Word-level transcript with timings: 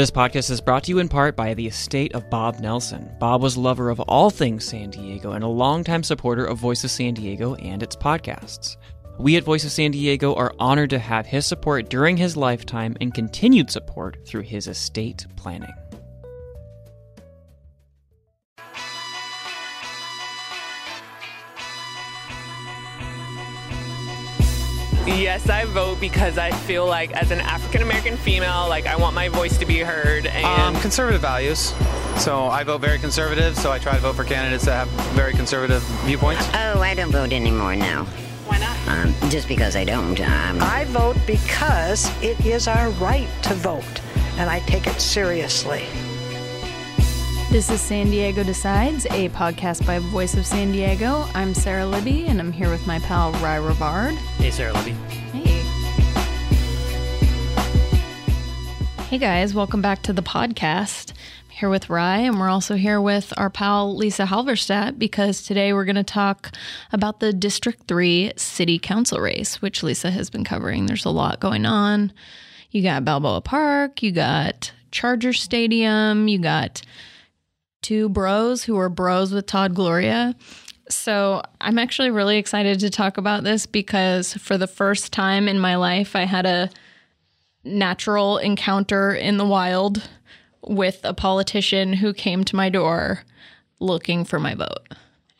This 0.00 0.10
podcast 0.10 0.50
is 0.50 0.62
brought 0.62 0.84
to 0.84 0.92
you 0.92 0.98
in 0.98 1.10
part 1.10 1.36
by 1.36 1.52
the 1.52 1.66
estate 1.66 2.14
of 2.14 2.30
Bob 2.30 2.58
Nelson. 2.58 3.14
Bob 3.20 3.42
was 3.42 3.56
a 3.56 3.60
lover 3.60 3.90
of 3.90 4.00
all 4.00 4.30
things 4.30 4.64
San 4.64 4.88
Diego 4.88 5.32
and 5.32 5.44
a 5.44 5.46
longtime 5.46 6.02
supporter 6.02 6.46
of 6.46 6.56
Voice 6.56 6.82
of 6.84 6.90
San 6.90 7.12
Diego 7.12 7.54
and 7.56 7.82
its 7.82 7.96
podcasts. 7.96 8.78
We 9.18 9.36
at 9.36 9.44
Voice 9.44 9.62
of 9.66 9.72
San 9.72 9.90
Diego 9.90 10.34
are 10.36 10.54
honored 10.58 10.88
to 10.88 10.98
have 10.98 11.26
his 11.26 11.44
support 11.44 11.90
during 11.90 12.16
his 12.16 12.34
lifetime 12.34 12.96
and 13.02 13.12
continued 13.12 13.70
support 13.70 14.16
through 14.26 14.44
his 14.44 14.68
estate 14.68 15.26
planning. 15.36 15.74
Yes, 25.06 25.48
I 25.48 25.64
vote 25.64 25.98
because 26.00 26.38
I 26.38 26.50
feel 26.50 26.86
like 26.86 27.12
as 27.12 27.30
an 27.30 27.40
African 27.40 27.82
American 27.82 28.16
female, 28.16 28.66
like 28.68 28.86
I 28.86 28.96
want 28.96 29.14
my 29.14 29.28
voice 29.28 29.56
to 29.58 29.64
be 29.66 29.78
heard. 29.78 30.26
And 30.26 30.44
Um, 30.76 30.80
conservative 30.80 31.20
values. 31.20 31.72
So 32.16 32.46
I 32.46 32.64
vote 32.64 32.80
very 32.80 32.98
conservative, 32.98 33.56
so 33.56 33.72
I 33.72 33.78
try 33.78 33.94
to 33.94 34.00
vote 34.00 34.14
for 34.16 34.24
candidates 34.24 34.64
that 34.66 34.74
have 34.74 34.88
very 35.14 35.32
conservative 35.32 35.82
viewpoints. 36.04 36.46
Oh, 36.54 36.80
I 36.80 36.94
don't 36.94 37.10
vote 37.10 37.32
anymore 37.32 37.76
now. 37.76 38.04
why 38.46 38.58
not? 38.58 38.76
Um, 38.88 39.14
just 39.30 39.48
because 39.48 39.74
I 39.76 39.84
don't. 39.84 40.20
Um, 40.20 40.60
I 40.60 40.84
vote 40.86 41.16
because 41.26 42.10
it 42.22 42.38
is 42.44 42.68
our 42.68 42.90
right 42.90 43.28
to 43.44 43.54
vote, 43.54 44.00
and 44.38 44.50
I 44.50 44.60
take 44.60 44.86
it 44.86 45.00
seriously. 45.00 45.84
This 47.50 47.68
is 47.68 47.80
San 47.80 48.10
Diego 48.10 48.44
Decides, 48.44 49.06
a 49.06 49.28
podcast 49.30 49.84
by 49.84 49.98
Voice 49.98 50.36
of 50.36 50.46
San 50.46 50.70
Diego. 50.70 51.26
I'm 51.34 51.52
Sarah 51.52 51.84
Libby, 51.84 52.26
and 52.26 52.38
I'm 52.38 52.52
here 52.52 52.70
with 52.70 52.86
my 52.86 53.00
pal 53.00 53.32
Ry 53.32 53.58
Rivard. 53.58 54.14
Hey, 54.38 54.52
Sarah 54.52 54.72
Libby. 54.72 54.92
Hey. 55.32 55.60
Hey 59.06 59.18
guys, 59.18 59.52
welcome 59.52 59.82
back 59.82 60.00
to 60.02 60.12
the 60.12 60.22
podcast. 60.22 61.10
I'm 61.10 61.50
here 61.50 61.68
with 61.68 61.90
Rye, 61.90 62.18
and 62.18 62.38
we're 62.38 62.48
also 62.48 62.76
here 62.76 63.00
with 63.00 63.34
our 63.36 63.50
pal 63.50 63.96
Lisa 63.96 64.26
Halverstadt 64.26 64.96
because 64.96 65.42
today 65.42 65.72
we're 65.72 65.84
going 65.84 65.96
to 65.96 66.04
talk 66.04 66.52
about 66.92 67.18
the 67.18 67.32
District 67.32 67.82
3 67.88 68.30
City 68.36 68.78
Council 68.78 69.18
race, 69.18 69.60
which 69.60 69.82
Lisa 69.82 70.12
has 70.12 70.30
been 70.30 70.44
covering. 70.44 70.86
There's 70.86 71.04
a 71.04 71.10
lot 71.10 71.40
going 71.40 71.66
on. 71.66 72.12
You 72.70 72.84
got 72.84 73.04
Balboa 73.04 73.40
Park, 73.40 74.04
you 74.04 74.12
got 74.12 74.70
Charger 74.92 75.32
Stadium, 75.32 76.28
you 76.28 76.38
got 76.38 76.82
two 77.82 78.08
bros 78.08 78.64
who 78.64 78.76
were 78.76 78.88
bros 78.88 79.32
with 79.32 79.46
Todd 79.46 79.74
Gloria. 79.74 80.34
So 80.88 81.42
I'm 81.60 81.78
actually 81.78 82.10
really 82.10 82.36
excited 82.36 82.80
to 82.80 82.90
talk 82.90 83.16
about 83.16 83.44
this 83.44 83.66
because 83.66 84.34
for 84.34 84.58
the 84.58 84.66
first 84.66 85.12
time 85.12 85.48
in 85.48 85.58
my 85.58 85.76
life, 85.76 86.16
I 86.16 86.24
had 86.24 86.46
a 86.46 86.70
natural 87.64 88.38
encounter 88.38 89.14
in 89.14 89.36
the 89.36 89.46
wild 89.46 90.08
with 90.62 91.00
a 91.04 91.14
politician 91.14 91.94
who 91.94 92.12
came 92.12 92.44
to 92.44 92.56
my 92.56 92.68
door 92.68 93.22
looking 93.78 94.24
for 94.24 94.38
my 94.38 94.54
vote. 94.54 94.88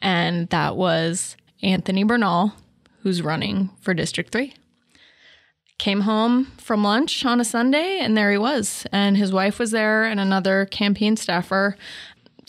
And 0.01 0.49
that 0.49 0.77
was 0.77 1.37
Anthony 1.63 2.05
Bernal, 2.05 2.55
who's 3.03 3.23
running 3.23 3.71
for 3.81 3.93
District 3.93 4.33
3. 4.33 4.55
Came 5.79 6.03
home 6.03 6.47
from 6.59 6.85
lunch 6.85 7.25
on 7.25 7.41
a 7.41 7.45
Sunday, 7.45 7.99
and 8.01 8.17
there 8.17 8.31
he 8.31 8.39
was. 8.39 8.87
And 8.93 9.17
his 9.17 9.33
wife 9.33 9.59
was 9.59 9.71
there, 9.71 10.05
and 10.05 10.21
another 10.21 10.67
campaign 10.67 11.17
staffer 11.17 11.77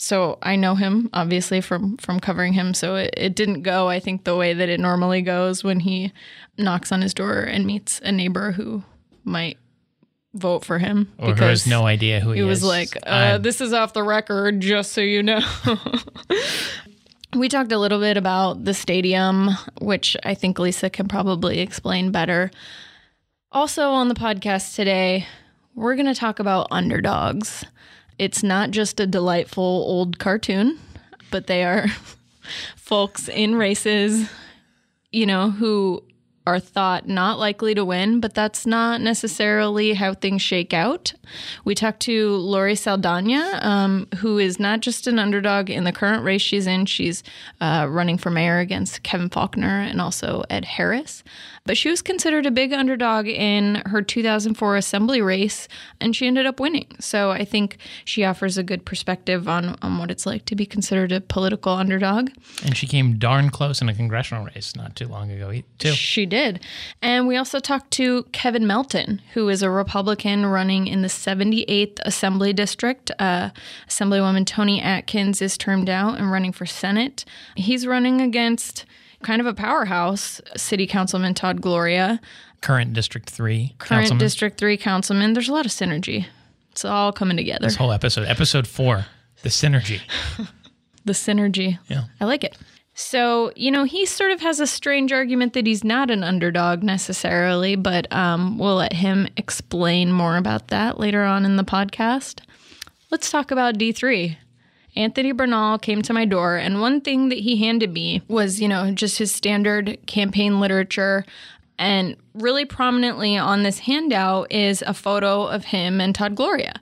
so 0.02 0.36
I 0.42 0.56
know 0.56 0.74
him 0.74 1.08
obviously 1.12 1.60
from 1.60 1.96
from 1.98 2.18
covering 2.18 2.52
him. 2.54 2.74
So 2.74 2.96
it, 2.96 3.14
it 3.16 3.36
didn't 3.36 3.62
go, 3.62 3.88
I 3.88 4.00
think, 4.00 4.24
the 4.24 4.34
way 4.34 4.52
that 4.52 4.68
it 4.68 4.80
normally 4.80 5.22
goes 5.22 5.62
when 5.62 5.78
he 5.78 6.12
knocks 6.58 6.90
on 6.90 7.02
his 7.02 7.14
door 7.14 7.38
and 7.40 7.64
meets 7.64 8.00
a 8.00 8.10
neighbor 8.10 8.50
who 8.50 8.82
might 9.22 9.58
vote 10.34 10.64
for 10.64 10.78
him 10.78 11.12
or 11.18 11.34
who 11.34 11.44
has 11.44 11.68
no 11.68 11.86
idea 11.86 12.18
who 12.18 12.32
he, 12.32 12.40
he 12.40 12.42
was 12.42 12.58
is. 12.58 12.64
like, 12.64 12.98
uh, 13.06 13.38
"This 13.38 13.60
is 13.60 13.72
off 13.72 13.92
the 13.92 14.02
record, 14.02 14.60
just 14.60 14.92
so 14.92 15.00
you 15.00 15.22
know." 15.22 15.40
we 17.36 17.48
talked 17.48 17.70
a 17.70 17.78
little 17.78 18.00
bit 18.00 18.16
about 18.16 18.64
the 18.64 18.74
stadium, 18.74 19.50
which 19.80 20.16
I 20.24 20.34
think 20.34 20.58
Lisa 20.58 20.90
can 20.90 21.06
probably 21.06 21.60
explain 21.60 22.10
better. 22.10 22.50
Also 23.52 23.90
on 23.90 24.08
the 24.08 24.14
podcast 24.14 24.74
today, 24.74 25.28
we're 25.76 25.94
going 25.94 26.06
to 26.06 26.14
talk 26.14 26.40
about 26.40 26.66
underdogs. 26.72 27.64
It's 28.18 28.42
not 28.42 28.70
just 28.70 29.00
a 29.00 29.06
delightful 29.06 29.62
old 29.62 30.18
cartoon, 30.18 30.78
but 31.30 31.46
they 31.46 31.64
are 31.64 31.86
folks 32.76 33.28
in 33.28 33.56
races, 33.56 34.28
you 35.10 35.26
know, 35.26 35.50
who 35.50 36.02
are 36.46 36.58
thought 36.58 37.06
not 37.06 37.38
likely 37.38 37.74
to 37.74 37.84
win, 37.84 38.20
but 38.20 38.34
that's 38.34 38.66
not 38.66 39.00
necessarily 39.00 39.94
how 39.94 40.12
things 40.12 40.42
shake 40.42 40.74
out. 40.74 41.12
We 41.64 41.74
talked 41.74 42.00
to 42.00 42.36
Lori 42.36 42.74
Saldana, 42.74 43.60
um, 43.62 44.08
who 44.18 44.38
is 44.38 44.58
not 44.58 44.80
just 44.80 45.06
an 45.06 45.18
underdog 45.18 45.70
in 45.70 45.84
the 45.84 45.92
current 45.92 46.24
race 46.24 46.42
she's 46.42 46.66
in. 46.66 46.86
She's 46.86 47.22
uh, 47.60 47.86
running 47.88 48.18
for 48.18 48.30
mayor 48.30 48.58
against 48.58 49.04
Kevin 49.04 49.30
Faulconer 49.30 49.88
and 49.88 50.00
also 50.00 50.42
Ed 50.50 50.64
Harris. 50.64 51.22
But 51.64 51.76
she 51.76 51.88
was 51.88 52.02
considered 52.02 52.44
a 52.44 52.50
big 52.50 52.72
underdog 52.72 53.28
in 53.28 53.76
her 53.86 54.02
2004 54.02 54.76
assembly 54.76 55.22
race, 55.22 55.68
and 56.00 56.14
she 56.14 56.26
ended 56.26 56.44
up 56.44 56.58
winning. 56.58 56.88
So 56.98 57.30
I 57.30 57.44
think 57.44 57.76
she 58.04 58.24
offers 58.24 58.58
a 58.58 58.64
good 58.64 58.84
perspective 58.84 59.48
on, 59.48 59.76
on 59.80 59.98
what 59.98 60.10
it's 60.10 60.26
like 60.26 60.44
to 60.46 60.56
be 60.56 60.66
considered 60.66 61.12
a 61.12 61.20
political 61.20 61.72
underdog. 61.72 62.30
and 62.64 62.76
she 62.76 62.86
came 62.88 63.16
darn 63.16 63.50
close 63.50 63.80
in 63.80 63.88
a 63.88 63.94
congressional 63.94 64.44
race 64.44 64.74
not 64.74 64.96
too 64.96 65.06
long 65.06 65.30
ago, 65.30 65.52
too. 65.78 65.92
She 65.92 66.26
did. 66.26 66.60
And 67.00 67.28
we 67.28 67.36
also 67.36 67.60
talked 67.60 67.92
to 67.92 68.24
Kevin 68.32 68.66
Melton, 68.66 69.20
who 69.34 69.48
is 69.48 69.62
a 69.62 69.70
Republican 69.70 70.46
running 70.46 70.88
in 70.88 71.02
the 71.02 71.08
78th 71.08 71.98
Assembly 72.04 72.52
District. 72.52 73.10
Uh, 73.20 73.50
Assemblywoman 73.88 74.44
Toni 74.46 74.80
Atkins 74.80 75.40
is 75.40 75.56
termed 75.56 75.88
out 75.88 76.18
and 76.18 76.32
running 76.32 76.52
for 76.52 76.66
Senate. 76.66 77.24
He's 77.56 77.86
running 77.86 78.20
against 78.20 78.84
kind 79.22 79.40
of 79.40 79.46
a 79.46 79.54
powerhouse 79.54 80.40
City 80.56 80.86
Councilman 80.86 81.34
Todd 81.34 81.60
Gloria, 81.60 82.20
Current 82.60 82.92
District 82.92 83.28
3 83.28 83.74
current 83.78 84.00
councilman. 84.02 84.18
District 84.18 84.58
3 84.58 84.76
councilman. 84.76 85.32
There's 85.32 85.48
a 85.48 85.52
lot 85.52 85.66
of 85.66 85.72
synergy. 85.72 86.26
It's 86.70 86.84
all 86.84 87.12
coming 87.12 87.36
together. 87.36 87.66
This 87.66 87.76
whole 87.76 87.92
episode, 87.92 88.26
episode 88.28 88.66
four, 88.66 89.06
the 89.42 89.50
synergy. 89.50 90.00
the 91.04 91.12
synergy. 91.12 91.78
Yeah. 91.88 92.04
I 92.20 92.24
like 92.24 92.44
it. 92.44 92.56
So, 92.94 93.52
you 93.56 93.70
know, 93.70 93.84
he 93.84 94.04
sort 94.06 94.32
of 94.32 94.40
has 94.40 94.60
a 94.60 94.66
strange 94.66 95.12
argument 95.12 95.54
that 95.54 95.66
he's 95.66 95.82
not 95.82 96.10
an 96.10 96.22
underdog 96.22 96.82
necessarily, 96.82 97.74
but 97.74 98.10
um, 98.12 98.58
we'll 98.58 98.76
let 98.76 98.92
him 98.92 99.28
explain 99.36 100.12
more 100.12 100.36
about 100.36 100.68
that 100.68 101.00
later 101.00 101.24
on 101.24 101.44
in 101.44 101.56
the 101.56 101.64
podcast. 101.64 102.40
Let's 103.10 103.30
talk 103.30 103.50
about 103.50 103.76
D3. 103.76 104.36
Anthony 104.94 105.32
Bernal 105.32 105.78
came 105.78 106.02
to 106.02 106.12
my 106.12 106.24
door, 106.24 106.56
and 106.56 106.80
one 106.80 107.00
thing 107.00 107.30
that 107.30 107.38
he 107.38 107.56
handed 107.56 107.92
me 107.92 108.22
was, 108.28 108.60
you 108.60 108.68
know, 108.68 108.92
just 108.92 109.18
his 109.18 109.32
standard 109.32 109.98
campaign 110.06 110.60
literature. 110.60 111.24
And 111.78 112.16
really 112.34 112.64
prominently 112.64 113.36
on 113.36 113.62
this 113.62 113.80
handout 113.80 114.52
is 114.52 114.82
a 114.86 114.94
photo 114.94 115.46
of 115.46 115.64
him 115.64 116.00
and 116.00 116.14
Todd 116.14 116.34
Gloria. 116.34 116.74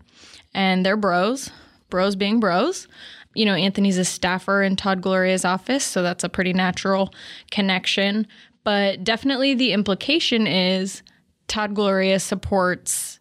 And 0.53 0.84
they're 0.84 0.97
bros, 0.97 1.50
bros 1.88 2.16
being 2.16 2.41
bros. 2.41 2.88
You 3.34 3.44
know, 3.44 3.54
Anthony's 3.54 3.98
a 3.98 4.04
staffer 4.04 4.62
in 4.62 4.75
Todd 4.75 5.00
Gloria's 5.00 5.44
office, 5.44 5.84
so 5.84 6.03
that's 6.03 6.25
a 6.25 6.28
pretty 6.28 6.53
natural 6.53 7.15
connection. 7.53 8.27
But 8.65 9.04
definitely 9.04 9.54
the 9.54 9.72
implication 9.72 10.48
is 10.48 11.03
Todd 11.47 11.75
Gloria 11.75 12.19
supports 12.19 13.21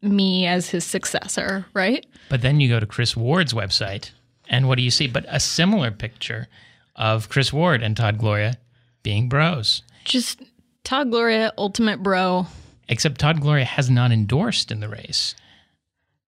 me 0.00 0.46
as 0.46 0.70
his 0.70 0.84
successor, 0.84 1.66
right? 1.74 2.06
But 2.32 2.40
then 2.40 2.60
you 2.60 2.68
go 2.70 2.80
to 2.80 2.86
Chris 2.86 3.14
Ward's 3.14 3.52
website, 3.52 4.12
and 4.48 4.66
what 4.66 4.78
do 4.78 4.82
you 4.82 4.90
see? 4.90 5.06
But 5.06 5.26
a 5.28 5.38
similar 5.38 5.90
picture 5.90 6.48
of 6.96 7.28
Chris 7.28 7.52
Ward 7.52 7.82
and 7.82 7.94
Todd 7.94 8.16
Gloria 8.16 8.56
being 9.02 9.28
bros. 9.28 9.82
Just 10.04 10.40
Todd 10.82 11.10
Gloria, 11.10 11.52
ultimate 11.58 12.02
bro. 12.02 12.46
Except 12.88 13.20
Todd 13.20 13.42
Gloria 13.42 13.66
has 13.66 13.90
not 13.90 14.12
endorsed 14.12 14.72
in 14.72 14.80
the 14.80 14.88
race. 14.88 15.34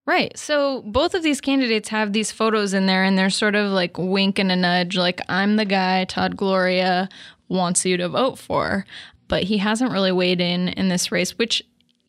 Right. 0.05 0.37
So 0.37 0.82
both 0.82 1.14
of 1.14 1.23
these 1.23 1.40
candidates 1.40 1.88
have 1.88 2.12
these 2.12 2.31
photos 2.31 2.75
in 2.75 2.84
there 2.84 3.02
and 3.02 3.17
they're 3.17 3.31
sort 3.31 3.55
of 3.55 3.73
like 3.73 3.96
wink 3.96 4.38
and 4.38 4.52
a 4.52 4.56
nudge, 4.56 4.99
like, 4.99 5.23
I'm 5.31 5.56
the 5.56 5.64
guy 5.64 6.05
Todd 6.05 6.37
Gloria 6.37 7.08
wants 7.49 7.87
you 7.87 7.96
to 7.96 8.11
vote 8.11 8.38
for. 8.38 8.84
But 9.29 9.44
he 9.44 9.56
hasn't 9.56 9.90
really 9.90 10.12
weighed 10.12 10.43
in 10.43 10.69
in 10.69 10.90
this 10.90 11.11
race, 11.11 11.38
which 11.38 11.62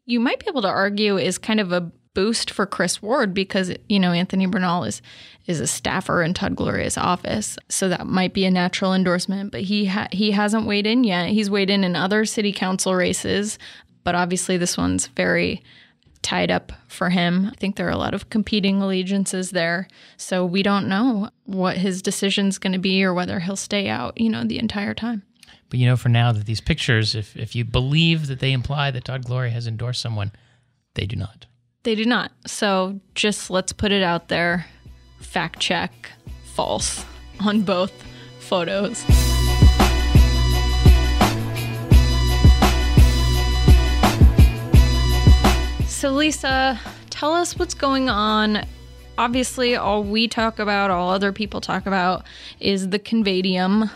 you 0.05 0.19
might 0.19 0.39
be 0.39 0.47
able 0.49 0.63
to 0.63 0.67
argue 0.67 1.17
is 1.17 1.37
kind 1.37 1.61
of 1.61 1.71
a 1.71 1.93
boost 2.15 2.49
for 2.49 2.65
Chris 2.65 3.01
Ward 3.03 3.35
because, 3.35 3.71
you 3.87 3.99
know, 3.99 4.11
Anthony 4.11 4.47
Bernal 4.47 4.85
is 4.85 5.03
is 5.45 5.59
a 5.59 5.67
staffer 5.67 6.23
in 6.23 6.33
Todd 6.33 6.55
Gloria's 6.55 6.97
office. 6.97 7.55
So 7.69 7.87
that 7.89 8.07
might 8.07 8.33
be 8.33 8.45
a 8.45 8.51
natural 8.51 8.95
endorsement, 8.95 9.51
but 9.51 9.61
he 9.61 9.85
ha- 9.85 10.07
he 10.11 10.31
hasn't 10.31 10.65
weighed 10.65 10.87
in 10.87 11.03
yet. 11.03 11.29
He's 11.29 11.51
weighed 11.51 11.69
in 11.69 11.83
in 11.83 11.95
other 11.95 12.25
city 12.25 12.51
council 12.51 12.95
races, 12.95 13.59
but 14.03 14.15
obviously 14.15 14.57
this 14.57 14.75
one's 14.75 15.05
very 15.07 15.61
tied 16.23 16.49
up 16.49 16.71
for 16.87 17.11
him. 17.11 17.51
I 17.51 17.55
think 17.57 17.75
there 17.75 17.85
are 17.87 17.91
a 17.91 17.97
lot 17.97 18.15
of 18.15 18.31
competing 18.31 18.81
allegiances 18.81 19.51
there. 19.51 19.87
So 20.17 20.43
we 20.43 20.63
don't 20.63 20.87
know 20.87 21.29
what 21.43 21.77
his 21.77 22.01
decision's 22.01 22.57
going 22.57 22.73
to 22.73 22.79
be 22.79 23.03
or 23.03 23.13
whether 23.13 23.39
he'll 23.39 23.55
stay 23.55 23.87
out, 23.87 24.19
you 24.19 24.31
know, 24.31 24.43
the 24.43 24.57
entire 24.57 24.95
time. 24.95 25.21
But 25.69 25.77
you 25.77 25.85
know, 25.85 25.97
for 25.97 26.09
now, 26.09 26.31
that 26.31 26.45
these 26.45 26.61
pictures, 26.61 27.13
if, 27.13 27.35
if 27.37 27.55
you 27.55 27.63
believe 27.63 28.25
that 28.27 28.39
they 28.39 28.53
imply 28.53 28.89
that 28.89 29.05
Todd 29.05 29.25
Gloria 29.25 29.51
has 29.51 29.67
endorsed 29.67 30.01
someone, 30.01 30.31
they 30.95 31.05
do 31.05 31.15
not. 31.15 31.45
They 31.85 31.93
do 31.93 32.03
not. 32.03 32.31
So 32.47 32.99
just 33.13 33.51
let's 33.51 33.71
put 33.71 33.91
it 33.91 34.01
out 34.01 34.27
there. 34.27 34.65
Fact 35.19 35.59
check 35.59 36.11
false 36.55 37.05
on 37.41 37.61
both 37.61 37.93
photos. 38.39 38.97
So, 45.87 46.09
Lisa, 46.09 46.79
tell 47.11 47.33
us 47.33 47.55
what's 47.59 47.75
going 47.75 48.09
on. 48.09 48.65
Obviously, 49.19 49.75
all 49.75 50.03
we 50.03 50.27
talk 50.27 50.57
about, 50.57 50.89
all 50.89 51.11
other 51.11 51.31
people 51.31 51.61
talk 51.61 51.85
about, 51.85 52.25
is 52.59 52.89
the 52.89 52.99
convadium. 52.99 53.91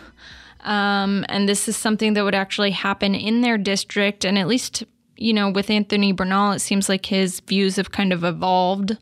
Um, 0.59 1.25
and 1.27 1.49
this 1.49 1.67
is 1.67 1.75
something 1.75 2.13
that 2.13 2.23
would 2.23 2.35
actually 2.35 2.71
happen 2.71 3.15
in 3.15 3.41
their 3.41 3.57
district. 3.57 4.25
And 4.25 4.37
at 4.37 4.47
least, 4.47 4.83
you 5.19 5.33
know, 5.33 5.49
with 5.49 5.69
Anthony 5.69 6.11
Bernal, 6.13 6.53
it 6.53 6.59
seems 6.59 6.87
like 6.89 7.05
his 7.05 7.41
views 7.41 7.75
have 7.75 7.91
kind 7.91 8.13
of 8.13 8.23
evolved 8.23 8.97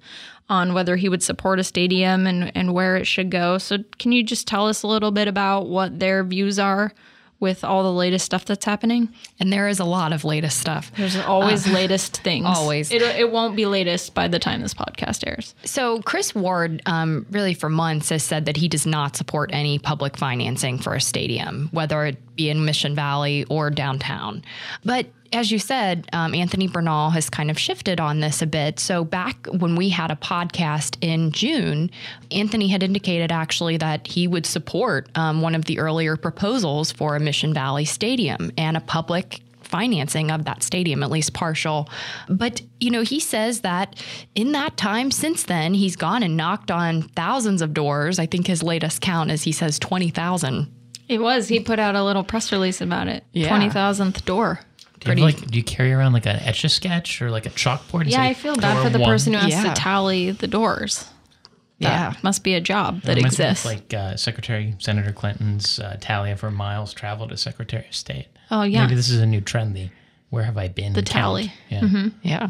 on 0.49 0.73
whether 0.73 0.95
he 0.95 1.09
would 1.09 1.21
support 1.21 1.59
a 1.59 1.63
stadium 1.63 2.25
and, 2.25 2.51
and 2.55 2.73
where 2.73 2.95
it 2.95 3.05
should 3.05 3.29
go. 3.29 3.57
So, 3.57 3.79
can 3.99 4.11
you 4.11 4.23
just 4.23 4.47
tell 4.47 4.67
us 4.67 4.83
a 4.83 4.87
little 4.87 5.11
bit 5.11 5.27
about 5.27 5.67
what 5.67 5.99
their 5.99 6.23
views 6.23 6.57
are 6.57 6.93
with 7.39 7.63
all 7.63 7.83
the 7.83 7.91
latest 7.91 8.25
stuff 8.25 8.45
that's 8.45 8.65
happening? 8.65 9.09
And 9.39 9.51
there 9.51 9.67
is 9.67 9.79
a 9.79 9.85
lot 9.85 10.13
of 10.13 10.23
latest 10.23 10.59
stuff. 10.59 10.91
There's 10.95 11.17
always 11.17 11.67
latest 11.67 12.21
things. 12.21 12.45
always. 12.47 12.91
It, 12.91 13.01
it 13.01 13.31
won't 13.31 13.55
be 13.55 13.65
latest 13.65 14.13
by 14.13 14.27
the 14.27 14.39
time 14.39 14.61
this 14.61 14.73
podcast 14.73 15.27
airs. 15.27 15.53
So, 15.65 16.01
Chris 16.01 16.33
Ward, 16.33 16.81
um, 16.85 17.25
really 17.29 17.53
for 17.53 17.69
months, 17.69 18.09
has 18.09 18.23
said 18.23 18.45
that 18.45 18.57
he 18.57 18.67
does 18.67 18.85
not 18.85 19.15
support 19.15 19.49
any 19.53 19.79
public 19.79 20.17
financing 20.17 20.79
for 20.79 20.95
a 20.95 21.01
stadium, 21.01 21.67
whether 21.71 22.05
it 22.05 22.35
be 22.35 22.49
in 22.49 22.63
Mission 22.65 22.95
Valley 22.95 23.45
or 23.49 23.69
downtown. 23.69 24.43
But 24.85 25.07
as 25.33 25.51
you 25.51 25.59
said, 25.59 26.07
um, 26.13 26.33
Anthony 26.33 26.67
Bernal 26.67 27.09
has 27.11 27.29
kind 27.29 27.49
of 27.51 27.57
shifted 27.59 27.99
on 27.99 28.19
this 28.19 28.41
a 28.41 28.47
bit. 28.47 28.79
So, 28.79 29.03
back 29.03 29.47
when 29.47 29.75
we 29.75 29.89
had 29.89 30.11
a 30.11 30.15
podcast 30.15 30.97
in 31.01 31.31
June, 31.31 31.91
Anthony 32.31 32.67
had 32.67 32.83
indicated 32.83 33.31
actually 33.31 33.77
that 33.77 34.07
he 34.07 34.27
would 34.27 34.45
support 34.45 35.09
um, 35.15 35.41
one 35.41 35.55
of 35.55 35.65
the 35.65 35.79
earlier 35.79 36.17
proposals 36.17 36.91
for 36.91 37.15
a 37.15 37.19
Mission 37.19 37.53
Valley 37.53 37.85
stadium 37.85 38.51
and 38.57 38.77
a 38.77 38.81
public 38.81 39.41
financing 39.61 40.31
of 40.31 40.45
that 40.45 40.63
stadium, 40.63 41.03
at 41.03 41.11
least 41.11 41.33
partial. 41.33 41.89
But, 42.29 42.61
you 42.79 42.89
know, 42.89 43.01
he 43.01 43.19
says 43.19 43.61
that 43.61 44.01
in 44.33 44.53
that 44.53 44.77
time 44.77 45.11
since 45.11 45.43
then, 45.43 45.73
he's 45.73 45.95
gone 45.95 46.23
and 46.23 46.37
knocked 46.37 46.71
on 46.71 47.03
thousands 47.03 47.61
of 47.61 47.73
doors. 47.73 48.17
I 48.17 48.25
think 48.25 48.47
his 48.47 48.63
latest 48.63 49.01
count 49.01 49.29
is 49.29 49.43
he 49.43 49.51
says 49.51 49.77
20,000. 49.79 50.73
It 51.07 51.21
was. 51.21 51.47
He 51.47 51.59
put 51.59 51.79
out 51.79 51.95
a 51.95 52.03
little 52.03 52.23
press 52.23 52.51
release 52.51 52.81
about 52.81 53.07
it. 53.07 53.23
Yeah. 53.31 53.49
20,000th 53.49 54.25
door. 54.25 54.59
Do 54.99 55.11
you, 55.11 55.23
have, 55.25 55.35
like, 55.39 55.47
do 55.51 55.57
you 55.57 55.63
carry 55.63 55.93
around 55.93 56.13
like 56.13 56.25
an 56.25 56.37
etch 56.37 56.63
a 56.63 56.69
sketch 56.69 57.21
or 57.21 57.29
like 57.29 57.45
a 57.45 57.49
chalkboard? 57.51 58.01
and 58.01 58.09
Yeah, 58.11 58.23
I 58.23 58.33
feel 58.33 58.55
bad 58.55 58.81
for 58.83 58.89
the 58.89 58.99
one"? 58.99 59.09
person 59.09 59.33
who 59.33 59.39
has 59.39 59.51
Yeah. 59.51 59.63
to 59.63 59.73
tally 59.73 60.31
the 60.31 60.47
doors. 60.47 61.05
That 61.79 61.89
Yeah. 61.89 62.13
must 62.23 62.43
be 62.43 62.55
a 62.55 62.61
job 62.61 63.01
that 63.03 63.15
Reminds 63.17 63.37
me 63.37 63.45
of, 63.45 63.51
exists. 63.51 63.65
like 63.65 63.93
uh, 63.93 64.15
Secretary 64.15 64.73
Senator 64.79 65.11
Clinton's 65.11 65.79
uh, 65.79 65.97
tally 66.01 66.33
for 66.35 66.49
miles 66.49 66.93
traveled 66.93 67.31
as 67.31 67.41
Secretary 67.41 67.85
of 67.87 67.93
State. 67.95 68.27
Oh, 68.49 68.63
yeah. 68.63 68.83
Maybe 68.83 68.95
this 68.95 69.09
is 69.09 69.19
a 69.21 69.27
new 69.27 69.41
trend. 69.41 69.75
The 69.75 69.89
where 70.31 70.43
have 70.43 70.57
I 70.57 70.67
been? 70.69 70.93
The 70.93 71.03
count. 71.03 71.11
tally. 71.11 71.53
Mm-hmm. 71.69 72.07
Yeah. 72.23 72.49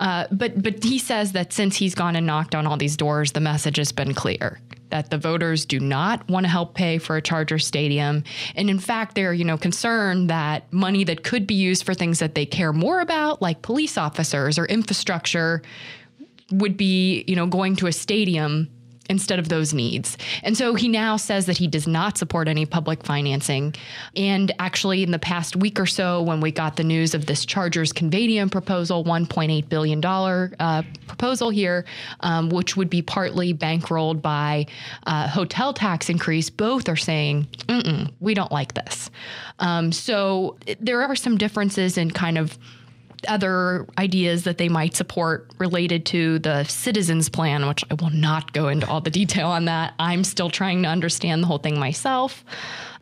Uh, 0.00 0.26
but 0.32 0.62
but 0.62 0.82
he 0.82 0.98
says 0.98 1.32
that 1.32 1.52
since 1.52 1.76
he's 1.76 1.94
gone 1.94 2.16
and 2.16 2.26
knocked 2.26 2.54
on 2.54 2.66
all 2.66 2.76
these 2.78 2.96
doors, 2.96 3.32
the 3.32 3.40
message 3.40 3.76
has 3.76 3.92
been 3.92 4.14
clear 4.14 4.60
that 4.90 5.10
the 5.10 5.18
voters 5.18 5.64
do 5.64 5.80
not 5.80 6.28
want 6.28 6.44
to 6.44 6.50
help 6.50 6.74
pay 6.74 6.98
for 6.98 7.16
a 7.16 7.22
Charger 7.22 7.58
stadium, 7.58 8.24
and 8.54 8.70
in 8.70 8.78
fact, 8.78 9.14
they're 9.14 9.32
you 9.32 9.44
know 9.44 9.58
concerned 9.58 10.30
that 10.30 10.72
money 10.72 11.04
that 11.04 11.24
could 11.24 11.46
be 11.46 11.54
used 11.54 11.84
for 11.84 11.94
things 11.94 12.18
that 12.18 12.34
they 12.34 12.46
care 12.46 12.72
more 12.72 13.00
about, 13.00 13.42
like 13.42 13.62
police 13.62 13.98
officers 13.98 14.58
or 14.58 14.66
infrastructure, 14.66 15.62
would 16.50 16.76
be 16.76 17.24
you 17.26 17.36
know 17.36 17.46
going 17.46 17.76
to 17.76 17.86
a 17.86 17.92
stadium 17.92 18.70
instead 19.08 19.38
of 19.38 19.48
those 19.48 19.72
needs. 19.72 20.16
And 20.42 20.56
so 20.56 20.74
he 20.74 20.88
now 20.88 21.16
says 21.16 21.46
that 21.46 21.56
he 21.56 21.66
does 21.66 21.86
not 21.86 22.18
support 22.18 22.48
any 22.48 22.66
public 22.66 23.04
financing. 23.04 23.74
And 24.16 24.52
actually, 24.58 25.02
in 25.02 25.10
the 25.10 25.18
past 25.18 25.56
week 25.56 25.80
or 25.80 25.86
so, 25.86 26.22
when 26.22 26.40
we 26.40 26.50
got 26.50 26.76
the 26.76 26.84
news 26.84 27.14
of 27.14 27.26
this 27.26 27.44
Chargers 27.44 27.92
Convadium 27.92 28.50
proposal, 28.50 29.04
$1.8 29.04 29.68
billion 29.68 30.04
uh, 30.04 30.82
proposal 31.06 31.50
here, 31.50 31.84
um, 32.20 32.50
which 32.50 32.76
would 32.76 32.90
be 32.90 33.02
partly 33.02 33.54
bankrolled 33.54 34.20
by 34.22 34.66
uh, 35.06 35.28
hotel 35.28 35.72
tax 35.72 36.08
increase, 36.08 36.50
both 36.50 36.88
are 36.88 36.96
saying, 36.96 37.46
we 38.20 38.34
don't 38.34 38.52
like 38.52 38.74
this. 38.74 39.10
Um, 39.58 39.92
so 39.92 40.56
there 40.80 41.02
are 41.02 41.16
some 41.16 41.38
differences 41.38 41.98
in 41.98 42.10
kind 42.10 42.38
of 42.38 42.58
other 43.26 43.86
ideas 43.98 44.44
that 44.44 44.58
they 44.58 44.68
might 44.68 44.94
support 44.94 45.50
related 45.58 46.06
to 46.06 46.38
the 46.38 46.64
citizens 46.64 47.28
plan, 47.28 47.66
which 47.66 47.84
I 47.90 47.94
will 47.94 48.10
not 48.10 48.52
go 48.52 48.68
into 48.68 48.88
all 48.88 49.00
the 49.00 49.10
detail 49.10 49.48
on 49.48 49.64
that. 49.64 49.94
I'm 49.98 50.24
still 50.24 50.50
trying 50.50 50.82
to 50.82 50.88
understand 50.88 51.42
the 51.42 51.46
whole 51.46 51.58
thing 51.58 51.78
myself. 51.78 52.44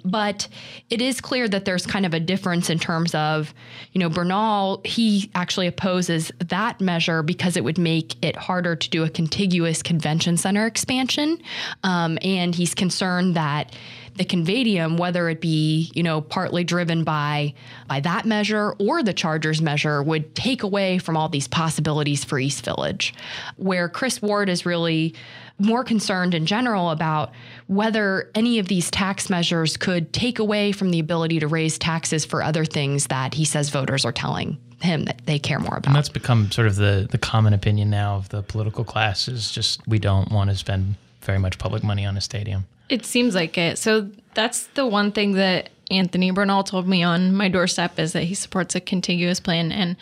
But 0.05 0.47
it 0.89 1.03
is 1.03 1.21
clear 1.21 1.49
that 1.49 1.65
there's 1.65 1.85
kind 1.85 2.07
of 2.07 2.15
a 2.15 2.21
difference 2.21 2.71
in 2.71 2.79
terms 2.79 3.13
of, 3.15 3.53
you 3.91 3.99
know, 3.99 4.09
Bernal, 4.09 4.81
he 4.85 5.31
actually 5.35 5.67
opposes 5.67 6.31
that 6.39 6.81
measure 6.81 7.25
because 7.25 7.57
it 7.57 7.65
would 7.65 7.77
make 7.77 8.25
it 8.25 8.37
harder 8.37 8.77
to 8.77 8.91
do 8.91 9.03
a 9.03 9.11
contiguous 9.11 9.83
convention 9.83 10.37
center 10.37 10.65
expansion. 10.65 11.39
Um, 11.83 12.19
and 12.23 12.55
he's 12.55 12.73
concerned 12.73 13.35
that 13.35 13.75
the 14.17 14.25
convadium, 14.25 14.97
whether 14.97 15.29
it 15.29 15.41
be 15.41 15.91
you 15.95 16.03
know 16.03 16.21
partly 16.21 16.65
driven 16.65 17.05
by 17.05 17.55
by 17.89 18.01
that 18.01 18.25
measure 18.25 18.75
or 18.79 19.03
the 19.03 19.13
Chargers 19.13 19.63
measure, 19.63 20.03
would 20.03 20.35
take 20.35 20.63
away 20.63 20.99
from 20.99 21.17
all 21.17 21.29
these 21.29 21.49
possibilities 21.49 22.25
for 22.25 22.39
East 22.39 22.65
Village. 22.65 23.15
Where 23.57 23.89
Chris 23.89 24.21
Ward 24.21 24.49
is 24.49 24.67
really 24.67 25.15
more 25.59 25.85
concerned 25.85 26.35
in 26.35 26.47
general 26.47 26.91
about 26.91 27.33
whether 27.67 28.31
any 28.35 28.59
of 28.59 28.69
these 28.69 28.91
tax 28.91 29.31
measures 29.31 29.77
could 29.77 30.13
take 30.13 30.39
away 30.39 30.73
from 30.73 30.91
the 30.91 30.99
ability 30.99 31.41
to 31.41 31.49
raise 31.49 31.79
taxes 31.79 32.25
for 32.25 32.43
other 32.43 32.65
things 32.65 33.07
that 33.07 33.35
he 33.35 33.45
says 33.45 33.71
voters 33.71 34.05
are 34.05 34.13
telling 34.13 34.59
him 34.83 35.05
that 35.07 35.23
they 35.25 35.39
care 35.39 35.59
more 35.59 35.77
about. 35.77 35.87
And 35.87 35.97
that's 35.97 36.11
become 36.11 36.51
sort 36.51 36.67
of 36.67 36.77
the, 36.77 37.09
the 37.11 37.19
common 37.19 37.55
opinion 37.55 37.89
now 37.89 38.17
of 38.17 38.29
the 38.29 38.43
political 38.43 38.85
class 38.85 39.29
is 39.29 39.51
just 39.51 39.87
we 39.89 39.99
don't 39.99 40.31
want 40.31 40.51
to 40.51 40.57
spend 40.57 40.97
very 41.23 41.39
much 41.39 41.59
public 41.59 41.83
money 41.83 42.05
on 42.05 42.17
a 42.17 42.21
stadium. 42.21 42.67
It 42.89 43.05
seems 43.05 43.35
like 43.35 43.59
it. 43.59 43.79
So 43.79 44.11
that's 44.35 44.67
the 44.69 44.87
one 44.87 45.13
thing 45.13 45.33
that 45.33 45.71
Anthony 45.91 46.31
Bernal 46.31 46.65
told 46.65 46.89
me 46.89 47.03
on 47.03 47.35
my 47.35 47.49
doorstep 47.49 47.99
is 47.99 48.13
that 48.13 48.25
he 48.25 48.35
supports 48.35 48.75
a 48.75 48.81
contiguous 48.81 49.41
plan. 49.41 49.73
And 49.73 49.97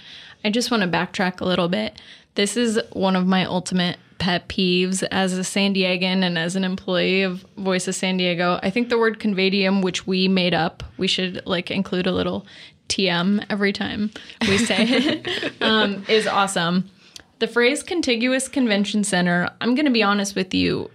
I 0.44 0.50
just 0.50 0.70
want 0.70 0.82
to 0.82 0.88
backtrack 0.88 1.40
a 1.40 1.44
little 1.44 1.68
bit. 1.68 2.00
This 2.34 2.56
is 2.56 2.80
one 2.92 3.16
of 3.16 3.26
my 3.26 3.44
ultimate 3.44 3.98
pet 4.18 4.48
peeves 4.48 5.02
as 5.10 5.32
a 5.34 5.44
San 5.44 5.74
Diegan 5.74 6.22
and 6.22 6.38
as 6.38 6.56
an 6.56 6.64
employee 6.64 7.22
of 7.22 7.44
Voice 7.56 7.88
of 7.88 7.94
San 7.94 8.16
Diego. 8.16 8.58
I 8.62 8.70
think 8.70 8.88
the 8.88 8.98
word 8.98 9.20
convadium, 9.20 9.82
which 9.82 10.06
we 10.06 10.28
made 10.28 10.54
up, 10.54 10.82
we 10.96 11.06
should 11.06 11.42
like 11.46 11.70
include 11.70 12.06
a 12.06 12.12
little 12.12 12.46
TM 12.88 13.44
every 13.50 13.72
time 13.72 14.10
we 14.42 14.58
say 14.58 14.76
it, 14.78 15.52
um, 15.62 16.04
is 16.08 16.26
awesome. 16.26 16.90
The 17.38 17.48
phrase 17.48 17.82
contiguous 17.82 18.48
convention 18.48 19.04
center, 19.04 19.50
I'm 19.60 19.74
going 19.74 19.86
to 19.86 19.90
be 19.90 20.02
honest 20.02 20.34
with 20.34 20.54
you. 20.54 20.90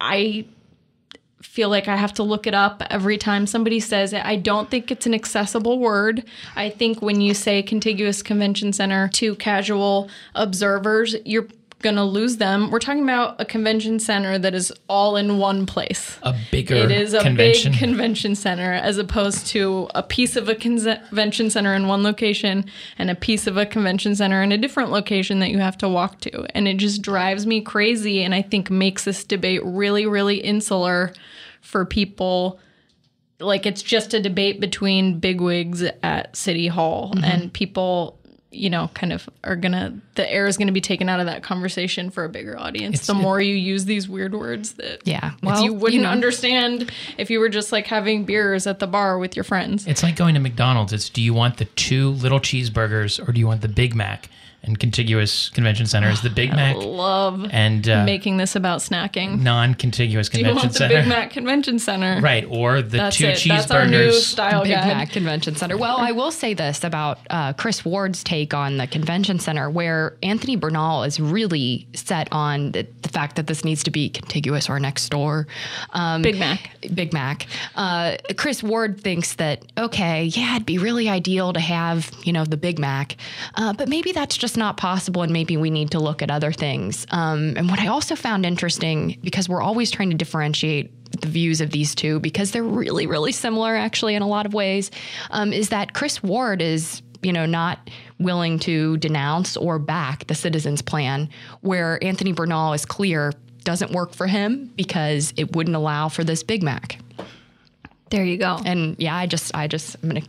I 0.00 0.46
feel 1.58 1.70
like 1.70 1.88
I 1.88 1.96
have 1.96 2.12
to 2.12 2.22
look 2.22 2.46
it 2.46 2.54
up 2.54 2.84
every 2.88 3.18
time 3.18 3.44
somebody 3.44 3.80
says 3.80 4.12
it. 4.12 4.24
I 4.24 4.36
don't 4.36 4.70
think 4.70 4.92
it's 4.92 5.06
an 5.06 5.12
accessible 5.12 5.80
word. 5.80 6.22
I 6.54 6.70
think 6.70 7.02
when 7.02 7.20
you 7.20 7.34
say 7.34 7.64
contiguous 7.64 8.22
convention 8.22 8.72
center 8.72 9.08
to 9.14 9.34
casual 9.34 10.08
observers, 10.36 11.16
you're 11.24 11.48
going 11.80 11.96
to 11.96 12.04
lose 12.04 12.36
them. 12.36 12.70
We're 12.70 12.78
talking 12.78 13.02
about 13.02 13.40
a 13.40 13.44
convention 13.44 13.98
center 13.98 14.38
that 14.38 14.54
is 14.54 14.72
all 14.88 15.16
in 15.16 15.38
one 15.38 15.66
place. 15.66 16.16
A 16.22 16.32
bigger 16.52 16.76
It 16.76 16.92
is 16.92 17.12
a 17.12 17.22
convention. 17.22 17.72
big 17.72 17.80
convention 17.80 18.36
center 18.36 18.74
as 18.74 18.96
opposed 18.96 19.48
to 19.48 19.88
a 19.96 20.02
piece 20.04 20.36
of 20.36 20.48
a 20.48 20.54
convention 20.54 21.50
center 21.50 21.74
in 21.74 21.88
one 21.88 22.04
location 22.04 22.66
and 22.98 23.10
a 23.10 23.16
piece 23.16 23.48
of 23.48 23.56
a 23.56 23.66
convention 23.66 24.14
center 24.14 24.44
in 24.44 24.52
a 24.52 24.58
different 24.58 24.92
location 24.92 25.40
that 25.40 25.50
you 25.50 25.58
have 25.58 25.78
to 25.78 25.88
walk 25.88 26.20
to. 26.20 26.46
And 26.56 26.68
it 26.68 26.76
just 26.76 27.02
drives 27.02 27.46
me 27.46 27.60
crazy 27.60 28.22
and 28.22 28.32
I 28.32 28.42
think 28.42 28.70
makes 28.70 29.02
this 29.02 29.24
debate 29.24 29.64
really, 29.64 30.06
really 30.06 30.36
insular 30.36 31.12
for 31.60 31.84
people. 31.84 32.60
Like 33.40 33.66
it's 33.66 33.82
just 33.82 34.14
a 34.14 34.20
debate 34.20 34.60
between 34.60 35.20
bigwigs 35.20 35.82
at 36.02 36.36
City 36.36 36.66
Hall 36.68 37.12
Mm-hmm. 37.14 37.24
and 37.24 37.52
people. 37.52 38.14
You 38.50 38.70
know, 38.70 38.88
kind 38.94 39.12
of 39.12 39.28
are 39.44 39.56
gonna, 39.56 40.00
the 40.14 40.28
air 40.32 40.46
is 40.46 40.56
gonna 40.56 40.72
be 40.72 40.80
taken 40.80 41.10
out 41.10 41.20
of 41.20 41.26
that 41.26 41.42
conversation 41.42 42.08
for 42.08 42.24
a 42.24 42.30
bigger 42.30 42.58
audience. 42.58 42.94
It's- 42.94 43.06
the 43.06 43.12
more 43.12 43.38
you 43.42 43.54
use 43.54 43.84
these 43.84 44.08
weird 44.08 44.34
words 44.34 44.72
that 44.72 45.02
yeah, 45.06 45.32
well, 45.42 45.62
you 45.62 45.74
wouldn't 45.74 46.04
know, 46.04 46.08
understand 46.08 46.90
if 47.18 47.28
you 47.28 47.40
were 47.40 47.50
just 47.50 47.72
like 47.72 47.86
having 47.86 48.24
beers 48.24 48.66
at 48.66 48.78
the 48.78 48.86
bar 48.86 49.18
with 49.18 49.36
your 49.36 49.44
friends. 49.44 49.86
It's 49.86 50.02
like 50.02 50.16
going 50.16 50.32
to 50.32 50.40
McDonald's. 50.40 50.94
It's 50.94 51.10
do 51.10 51.20
you 51.20 51.34
want 51.34 51.58
the 51.58 51.66
two 51.66 52.08
little 52.12 52.40
cheeseburgers 52.40 53.20
or 53.28 53.32
do 53.32 53.38
you 53.38 53.46
want 53.46 53.60
the 53.60 53.68
Big 53.68 53.94
Mac? 53.94 54.30
And 54.68 54.78
contiguous 54.78 55.48
convention 55.48 55.86
center 55.86 56.08
is 56.08 56.20
the 56.22 56.30
Big 56.30 56.50
Mac 56.54 56.76
Love 56.76 57.46
and 57.50 57.88
uh, 57.88 58.04
making 58.04 58.36
this 58.36 58.54
about 58.54 58.80
snacking. 58.80 59.40
non-contiguous 59.40 60.28
convention 60.28 60.30
Do 60.30 60.38
you 60.38 60.44
convention 60.44 60.68
want 60.68 60.72
the 60.72 60.78
center. 60.78 61.00
Big 61.00 61.08
Mac 61.08 61.30
Convention 61.30 61.78
Center? 61.78 62.20
Right, 62.28 62.44
or 62.50 62.82
the 62.82 62.98
That's 62.98 63.16
two 63.16 63.28
it. 63.28 63.42
That's 63.48 63.70
our 63.70 63.86
new 63.86 64.08
cheeseburgers. 64.10 64.20
style 64.20 64.62
Big 64.64 64.72
guide. 64.72 64.86
Mac 64.86 65.10
Convention 65.10 65.54
Center. 65.54 65.78
Well, 65.78 65.96
I 65.96 66.12
will 66.12 66.30
say 66.30 66.52
this 66.52 66.84
about 66.84 67.18
uh, 67.30 67.54
Chris 67.54 67.84
Ward's 67.84 68.22
take 68.22 68.52
on 68.52 68.76
the 68.76 68.86
convention 68.86 69.38
center, 69.38 69.70
where 69.70 70.16
Anthony 70.22 70.56
Bernal 70.56 71.04
is 71.04 71.18
really 71.18 71.86
set 71.94 72.28
on 72.32 72.72
the, 72.72 72.86
the 73.02 73.08
fact 73.08 73.36
that 73.36 73.46
this 73.46 73.64
needs 73.64 73.82
to 73.84 73.90
be 73.90 74.10
contiguous 74.10 74.68
or 74.68 74.78
next 74.78 75.08
door. 75.08 75.46
Um, 75.90 76.20
Big 76.20 76.38
Mac. 76.38 76.70
Big 76.94 77.12
Mac. 77.14 77.46
Uh, 77.76 78.16
Chris 78.36 78.62
Ward 78.62 79.00
thinks 79.00 79.34
that 79.36 79.64
okay, 79.78 80.24
yeah, 80.24 80.56
it'd 80.56 80.66
be 80.66 80.76
really 80.78 81.08
ideal 81.08 81.52
to 81.54 81.60
have 81.60 82.10
you 82.24 82.32
know 82.32 82.44
the 82.44 82.58
Big 82.58 82.78
Mac, 82.78 83.16
uh, 83.54 83.72
but 83.72 83.88
maybe 83.88 84.12
that's 84.12 84.36
just 84.36 84.57
not 84.58 84.76
possible, 84.76 85.22
and 85.22 85.32
maybe 85.32 85.56
we 85.56 85.70
need 85.70 85.92
to 85.92 85.98
look 85.98 86.22
at 86.22 86.30
other 86.30 86.52
things. 86.52 87.06
Um, 87.10 87.54
and 87.56 87.70
what 87.70 87.80
I 87.80 87.86
also 87.86 88.14
found 88.16 88.44
interesting 88.44 89.18
because 89.22 89.48
we're 89.48 89.62
always 89.62 89.90
trying 89.90 90.10
to 90.10 90.16
differentiate 90.16 90.92
the 91.20 91.28
views 91.28 91.60
of 91.60 91.70
these 91.70 91.94
two 91.94 92.20
because 92.20 92.50
they're 92.50 92.62
really, 92.62 93.06
really 93.06 93.32
similar 93.32 93.74
actually 93.74 94.14
in 94.14 94.22
a 94.22 94.28
lot 94.28 94.46
of 94.46 94.52
ways, 94.52 94.90
um, 95.30 95.52
is 95.52 95.70
that 95.70 95.94
Chris 95.94 96.22
Ward 96.22 96.60
is 96.60 97.02
you 97.22 97.32
know 97.32 97.46
not 97.46 97.90
willing 98.18 98.58
to 98.60 98.96
denounce 98.98 99.56
or 99.56 99.78
back 99.78 100.26
the 100.26 100.34
citizens 100.34 100.82
plan, 100.82 101.28
where 101.60 102.02
Anthony 102.04 102.32
Bernal 102.32 102.72
is 102.72 102.84
clear 102.84 103.32
doesn't 103.64 103.92
work 103.92 104.14
for 104.14 104.26
him 104.26 104.72
because 104.76 105.34
it 105.36 105.54
wouldn't 105.54 105.76
allow 105.76 106.08
for 106.08 106.24
this 106.24 106.42
Big 106.42 106.62
Mac. 106.62 106.98
There 108.10 108.24
you 108.24 108.38
go. 108.38 108.58
And 108.64 108.96
yeah, 108.98 109.14
I 109.14 109.26
just, 109.26 109.54
I 109.54 109.66
just, 109.66 109.96
I'm 110.02 110.08
gonna. 110.08 110.22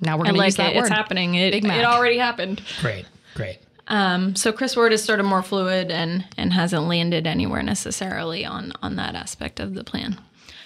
Now 0.00 0.16
we're 0.16 0.26
gonna 0.26 0.38
like 0.38 0.48
use 0.48 0.56
that 0.56 0.74
it. 0.74 0.76
word. 0.76 0.86
It's 0.86 0.94
happening. 0.94 1.34
It, 1.34 1.52
Big 1.52 1.64
Mac. 1.64 1.78
it 1.78 1.84
already 1.84 2.18
happened. 2.18 2.62
Great, 2.80 3.06
great. 3.34 3.58
Um, 3.88 4.34
so 4.34 4.52
Chris 4.52 4.76
Ward 4.76 4.92
is 4.92 5.04
sort 5.04 5.20
of 5.20 5.26
more 5.26 5.42
fluid 5.42 5.90
and 5.90 6.24
and 6.36 6.52
hasn't 6.52 6.84
landed 6.84 7.26
anywhere 7.26 7.62
necessarily 7.62 8.44
on 8.44 8.72
on 8.82 8.96
that 8.96 9.14
aspect 9.14 9.60
of 9.60 9.74
the 9.74 9.84
plan. 9.84 10.18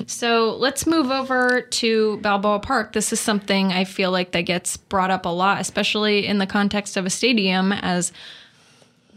So 0.06 0.56
let's 0.56 0.86
move 0.86 1.10
over 1.10 1.60
to 1.60 2.18
Balboa 2.18 2.60
Park. 2.60 2.92
This 2.92 3.12
is 3.12 3.18
something 3.18 3.72
I 3.72 3.84
feel 3.84 4.12
like 4.12 4.30
that 4.30 4.42
gets 4.42 4.76
brought 4.76 5.10
up 5.10 5.26
a 5.26 5.30
lot, 5.30 5.60
especially 5.60 6.26
in 6.26 6.38
the 6.38 6.46
context 6.46 6.96
of 6.96 7.04
a 7.04 7.10
stadium 7.10 7.72
as 7.72 8.12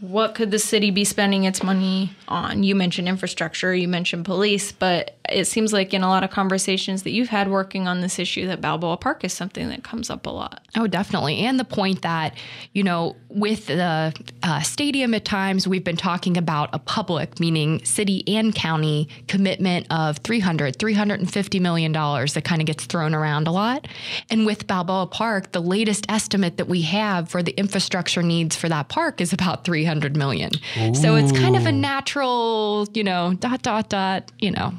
what 0.00 0.34
could 0.34 0.50
the 0.50 0.58
city 0.58 0.90
be 0.90 1.04
spending 1.04 1.44
its 1.44 1.62
money 1.62 2.10
on? 2.26 2.64
You 2.64 2.74
mentioned 2.74 3.08
infrastructure, 3.08 3.72
you 3.72 3.86
mentioned 3.86 4.24
police, 4.24 4.72
but 4.72 5.16
it 5.34 5.46
seems 5.46 5.72
like 5.72 5.92
in 5.94 6.02
a 6.02 6.08
lot 6.08 6.24
of 6.24 6.30
conversations 6.30 7.02
that 7.02 7.10
you've 7.10 7.28
had 7.28 7.48
working 7.50 7.88
on 7.88 8.00
this 8.00 8.18
issue 8.18 8.46
that 8.46 8.60
Balboa 8.60 8.96
Park 8.96 9.24
is 9.24 9.32
something 9.32 9.68
that 9.68 9.82
comes 9.84 10.10
up 10.10 10.26
a 10.26 10.30
lot. 10.30 10.60
Oh, 10.76 10.86
definitely. 10.86 11.38
And 11.38 11.58
the 11.58 11.64
point 11.64 12.02
that, 12.02 12.34
you 12.72 12.82
know, 12.82 13.16
with 13.28 13.66
the 13.66 14.14
uh, 14.42 14.60
stadium 14.60 15.14
at 15.14 15.24
times, 15.24 15.66
we've 15.66 15.84
been 15.84 15.96
talking 15.96 16.36
about 16.36 16.70
a 16.72 16.78
public, 16.78 17.40
meaning 17.40 17.84
city 17.84 18.22
and 18.26 18.54
county 18.54 19.08
commitment 19.28 19.86
of 19.90 20.18
300, 20.18 20.78
350 20.78 21.60
million 21.60 21.92
dollars 21.92 22.34
that 22.34 22.44
kind 22.44 22.60
of 22.60 22.66
gets 22.66 22.84
thrown 22.86 23.14
around 23.14 23.46
a 23.46 23.52
lot. 23.52 23.86
And 24.30 24.46
with 24.46 24.66
Balboa 24.66 25.06
Park, 25.06 25.52
the 25.52 25.60
latest 25.60 26.06
estimate 26.08 26.56
that 26.56 26.68
we 26.68 26.82
have 26.82 27.28
for 27.28 27.42
the 27.42 27.52
infrastructure 27.52 28.22
needs 28.22 28.56
for 28.56 28.68
that 28.68 28.88
park 28.88 29.20
is 29.20 29.32
about 29.32 29.64
300 29.64 30.16
million. 30.16 30.50
So 30.94 31.16
it's 31.16 31.32
kind 31.32 31.56
of 31.56 31.66
a 31.66 31.72
natural, 31.72 32.86
you 32.94 33.04
know, 33.04 33.34
dot, 33.34 33.62
dot, 33.62 33.88
dot, 33.88 34.30
you 34.38 34.50
know, 34.50 34.72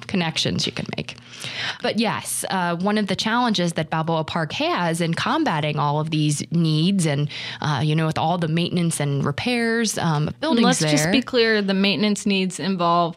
connections 0.44 0.66
you 0.66 0.72
can 0.72 0.86
make. 0.98 1.16
But 1.82 2.00
yes, 2.00 2.46
uh, 2.50 2.76
one 2.78 2.98
of 2.98 3.08
the 3.08 3.16
challenges 3.16 3.74
that 3.74 3.90
Balboa 3.90 4.24
Park 4.24 4.52
has 4.54 5.02
in 5.02 5.14
combating 5.14 5.80
all 5.80 6.00
of 6.00 6.10
these 6.10 6.44
needs 6.52 7.06
and, 7.06 7.30
uh, 7.62 7.82
you 7.84 7.96
know, 7.96 8.06
with 8.06 8.18
all 8.18 8.38
the 8.38 8.48
maintenance 8.48 9.00
and 9.00 9.26
repairs 9.26 9.98
um, 9.98 10.28
of 10.28 10.40
buildings 10.40 10.66
Let's 10.66 10.80
there. 10.80 10.92
just 10.92 11.12
be 11.12 11.22
clear 11.22 11.62
the 11.62 11.74
maintenance 11.74 12.26
needs 12.26 12.60
involve 12.60 13.16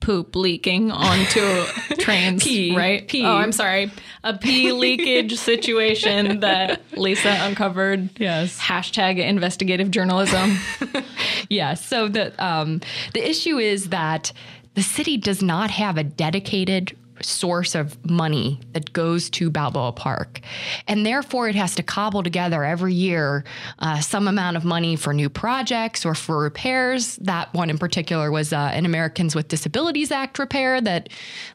poop 0.00 0.36
leaking 0.36 0.92
onto 0.92 1.64
trains, 1.98 2.44
Pee. 2.44 2.74
right? 2.76 3.06
Pee. 3.08 3.24
Oh, 3.24 3.36
I'm 3.36 3.50
sorry. 3.52 3.90
A 4.22 4.36
pee 4.38 4.70
leakage 4.84 5.36
situation 5.36 6.40
that 6.40 6.80
Lisa 6.96 7.36
uncovered. 7.40 8.08
Yes. 8.18 8.58
Hashtag 8.60 9.18
investigative 9.18 9.90
journalism. 9.90 10.56
Yeah. 11.50 11.74
So 11.74 12.08
the 12.08 12.44
um, 12.44 12.82
the 13.14 13.26
issue 13.26 13.56
is 13.56 13.88
that 13.88 14.32
the 14.78 14.84
city 14.84 15.16
does 15.16 15.42
not 15.42 15.72
have 15.72 15.98
a 15.98 16.04
dedicated 16.04 16.96
source 17.20 17.74
of 17.74 17.98
money 18.08 18.60
that 18.74 18.92
goes 18.92 19.28
to 19.28 19.50
Balboa 19.50 19.90
Park, 19.90 20.38
and 20.86 21.04
therefore 21.04 21.48
it 21.48 21.56
has 21.56 21.74
to 21.74 21.82
cobble 21.82 22.22
together 22.22 22.62
every 22.62 22.94
year 22.94 23.42
uh, 23.80 23.98
some 23.98 24.28
amount 24.28 24.56
of 24.56 24.64
money 24.64 24.94
for 24.94 25.12
new 25.12 25.28
projects 25.28 26.06
or 26.06 26.14
for 26.14 26.38
repairs. 26.38 27.16
That 27.16 27.52
one 27.52 27.70
in 27.70 27.78
particular 27.78 28.30
was 28.30 28.52
uh, 28.52 28.70
an 28.72 28.86
Americans 28.86 29.34
with 29.34 29.48
Disabilities 29.48 30.12
Act 30.12 30.38
repair 30.38 30.80
that 30.80 31.08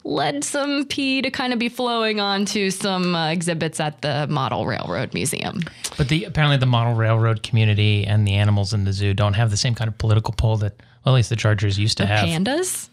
led 0.03 0.43
some 0.43 0.83
pee 0.83 1.21
to 1.21 1.31
kind 1.31 1.53
of 1.53 1.59
be 1.59 1.69
flowing 1.69 2.19
onto 2.19 2.69
some 2.71 3.15
uh, 3.15 3.29
exhibits 3.31 3.79
at 3.79 4.01
the 4.01 4.27
Model 4.27 4.65
Railroad 4.65 5.13
Museum. 5.13 5.61
But 5.97 6.09
the 6.09 6.25
apparently 6.25 6.57
the 6.57 6.65
model 6.65 6.93
railroad 6.93 7.41
community 7.41 8.05
and 8.05 8.27
the 8.27 8.33
animals 8.33 8.73
in 8.73 8.83
the 8.83 8.91
zoo 8.91 9.13
don't 9.13 9.35
have 9.35 9.49
the 9.49 9.55
same 9.55 9.75
kind 9.75 9.87
of 9.87 9.97
political 9.97 10.33
pull 10.37 10.57
that 10.57 10.73
well, 11.05 11.15
at 11.15 11.17
least 11.17 11.29
the 11.29 11.37
Chargers 11.37 11.79
used 11.79 11.97
to 11.97 12.03
The 12.03 12.07
have. 12.07 12.27
pandas. 12.27 12.89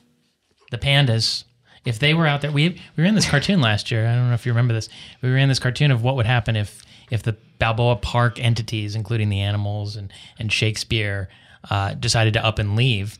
The 0.70 0.78
pandas, 0.78 1.44
if 1.84 1.98
they 1.98 2.14
were 2.14 2.26
out 2.26 2.40
there, 2.40 2.50
we 2.50 2.80
we 2.96 3.04
ran 3.04 3.14
this 3.14 3.28
cartoon 3.28 3.60
last 3.60 3.90
year. 3.90 4.06
I 4.06 4.14
don't 4.14 4.28
know 4.28 4.34
if 4.34 4.46
you 4.46 4.52
remember 4.52 4.74
this. 4.74 4.88
We 5.22 5.30
ran 5.30 5.48
this 5.48 5.58
cartoon 5.58 5.90
of 5.90 6.02
what 6.02 6.16
would 6.16 6.26
happen 6.26 6.56
if 6.56 6.82
if 7.10 7.22
the 7.22 7.36
Balboa 7.58 7.96
Park 7.96 8.38
entities, 8.42 8.94
including 8.94 9.28
the 9.28 9.40
animals 9.40 9.96
and 9.96 10.12
and 10.38 10.52
Shakespeare, 10.52 11.28
uh, 11.70 11.94
decided 11.94 12.34
to 12.34 12.44
up 12.44 12.58
and 12.58 12.76
leave. 12.76 13.18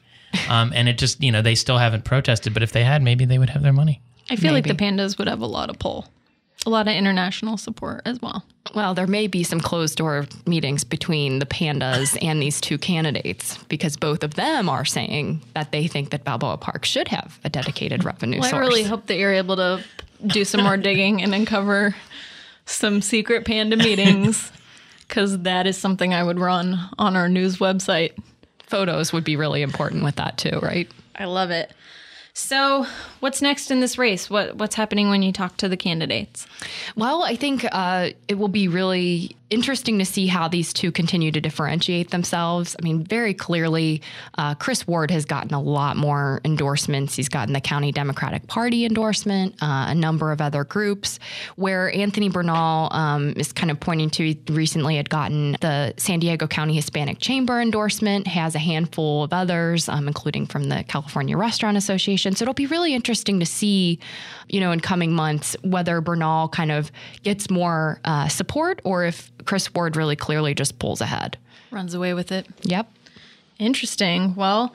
Um, 0.49 0.73
and 0.75 0.89
it 0.89 0.97
just 0.97 1.23
you 1.23 1.33
know 1.33 1.43
they 1.43 1.55
still 1.55 1.79
haven't 1.79 2.05
protested, 2.05 2.55
but 2.55 2.63
if 2.63 2.73
they 2.73 2.85
had, 2.85 3.03
maybe 3.03 3.25
they 3.25 3.39
would 3.39 3.51
have 3.51 3.63
their 3.63 3.73
money. 3.73 4.01
I 4.31 4.37
feel 4.37 4.53
like 4.53 4.67
the 4.67 4.75
pandas 4.75 5.19
would 5.19 5.27
have 5.27 5.41
a 5.41 5.47
lot 5.47 5.71
of 5.71 5.79
pull, 5.81 6.07
a 6.67 6.71
lot 6.71 6.89
of 6.89 6.95
international 6.95 7.57
support 7.57 8.03
as 8.05 8.21
well. 8.21 8.45
Well, 8.75 8.95
there 8.95 9.07
may 9.07 9.27
be 9.27 9.43
some 9.43 9.61
closed 9.61 9.97
door 9.97 10.27
meetings 10.47 10.85
between 10.85 11.39
the 11.39 11.47
pandas 11.47 12.17
and 12.23 12.41
these 12.41 12.61
two 12.61 12.79
candidates 12.79 13.57
because 13.65 13.97
both 13.97 14.23
of 14.23 14.35
them 14.35 14.69
are 14.69 14.85
saying 14.85 15.41
that 15.55 15.73
they 15.73 15.87
think 15.87 16.11
that 16.11 16.25
Balboa 16.25 16.59
Park 16.59 16.85
should 16.85 17.09
have 17.09 17.39
a 17.45 17.49
dedicated 17.49 18.05
revenue 18.05 18.41
Well, 18.41 18.55
I 18.55 18.59
really 18.59 18.83
hope 18.83 19.07
that 19.07 19.17
you're 19.17 19.33
able 19.33 19.57
to 19.57 19.83
do 20.27 20.45
some 20.45 20.63
more 20.63 20.77
digging 20.77 21.23
and 21.23 21.35
uncover 21.35 21.97
some 22.67 23.01
secret 23.01 23.45
panda 23.47 23.77
meetings 23.77 24.53
because 25.09 25.41
that 25.41 25.67
is 25.67 25.77
something 25.77 26.13
I 26.15 26.23
would 26.23 26.39
run 26.39 26.79
on 26.99 27.17
our 27.17 27.29
news 27.29 27.57
website. 27.57 28.13
Photos 28.67 29.13
would 29.13 29.25
be 29.25 29.37
really 29.37 29.63
important 29.63 30.05
with 30.05 30.17
that 30.17 30.37
too, 30.37 30.61
right? 30.63 30.89
I 31.17 31.25
love 31.25 31.51
it. 31.51 31.73
So, 32.33 32.87
what's 33.21 33.43
next 33.43 33.71
in 33.71 33.81
this 33.81 33.99
race? 33.99 34.31
What 34.31 34.57
what's 34.57 34.75
happening 34.75 35.11
when 35.11 35.23
you 35.23 35.33
talk 35.33 35.57
to 35.59 35.69
the 35.69 35.77
candidates? 35.77 36.47
Well, 36.97 37.23
I 37.25 37.37
think 37.37 37.67
uh, 37.71 38.11
it 38.29 38.39
will 38.39 38.49
be 38.49 38.69
really 38.69 39.37
interesting 39.51 39.99
to 39.99 40.05
see 40.05 40.27
how 40.27 40.49
these 40.49 40.73
two 40.73 40.93
continue 40.93 41.31
to 41.33 41.41
differentiate 41.41 42.11
themselves. 42.11 42.77
I 42.81 42.85
mean, 42.85 43.05
very 43.05 43.35
clearly, 43.35 44.01
uh, 44.39 44.55
Chris 44.55 44.87
Ward 44.87 45.11
has 45.11 45.25
gotten 45.25 45.53
a 45.53 45.61
lot 45.61 45.97
more 45.97 46.41
endorsements. 46.45 47.17
He's 47.17 47.29
gotten 47.29 47.53
the 47.53 47.61
County 47.61 47.93
Democratic 47.93 48.47
Party 48.47 48.85
endorsement, 48.85 49.55
uh, 49.61 49.87
a 49.89 49.95
number 49.95 50.33
of 50.33 50.41
other 50.41 50.65
groups, 50.65 51.19
where 51.57 51.95
Anthony 51.95 52.29
Bernal 52.29 52.89
um, 52.93 53.35
is 53.37 53.53
kind 53.53 53.71
of 53.71 53.81
pointing 53.81 54.11
to 54.11 54.35
recently 54.51 54.97
had 54.97 55.11
gotten 55.11 55.57
the 55.61 55.95
San 55.97 56.21
Diego 56.21 56.47
County 56.47 56.75
Hispanic 56.75 57.19
Chamber 57.19 57.61
endorsement, 57.61 58.27
has 58.27 58.55
a 58.55 58.59
handful 58.59 59.25
of 59.25 59.33
others, 59.33 59.89
um, 59.89 60.07
including 60.07 60.47
from 60.47 60.69
the 60.69 60.85
California 60.87 61.37
Restaurant 61.37 61.77
Association. 61.77 62.35
So 62.35 62.45
it'll 62.45 62.55
be 62.55 62.67
really 62.67 62.95
interesting 62.95 63.41
to 63.41 63.47
see, 63.47 63.99
you 64.49 64.61
know, 64.61 64.71
in 64.71 64.81
coming 64.81 65.13
months 65.13 65.57
whether 65.63 66.01
Bernal 66.01 66.49
kind 66.49 66.71
of 66.71 66.93
gets 67.23 67.51
more 67.51 68.01
uh, 68.05 68.29
support 68.29 68.81
or 68.85 69.05
if 69.05 69.31
Chris 69.45 69.73
Ward 69.75 69.97
really 69.97 70.17
clearly 70.17 70.55
just 70.55 70.79
pulls 70.79 71.01
ahead. 71.01 71.37
Runs 71.71 71.95
away 71.95 72.15
with 72.15 72.33
it. 72.33 72.47
Yep. 72.63 72.91
Interesting. 73.59 74.35
Well, 74.35 74.75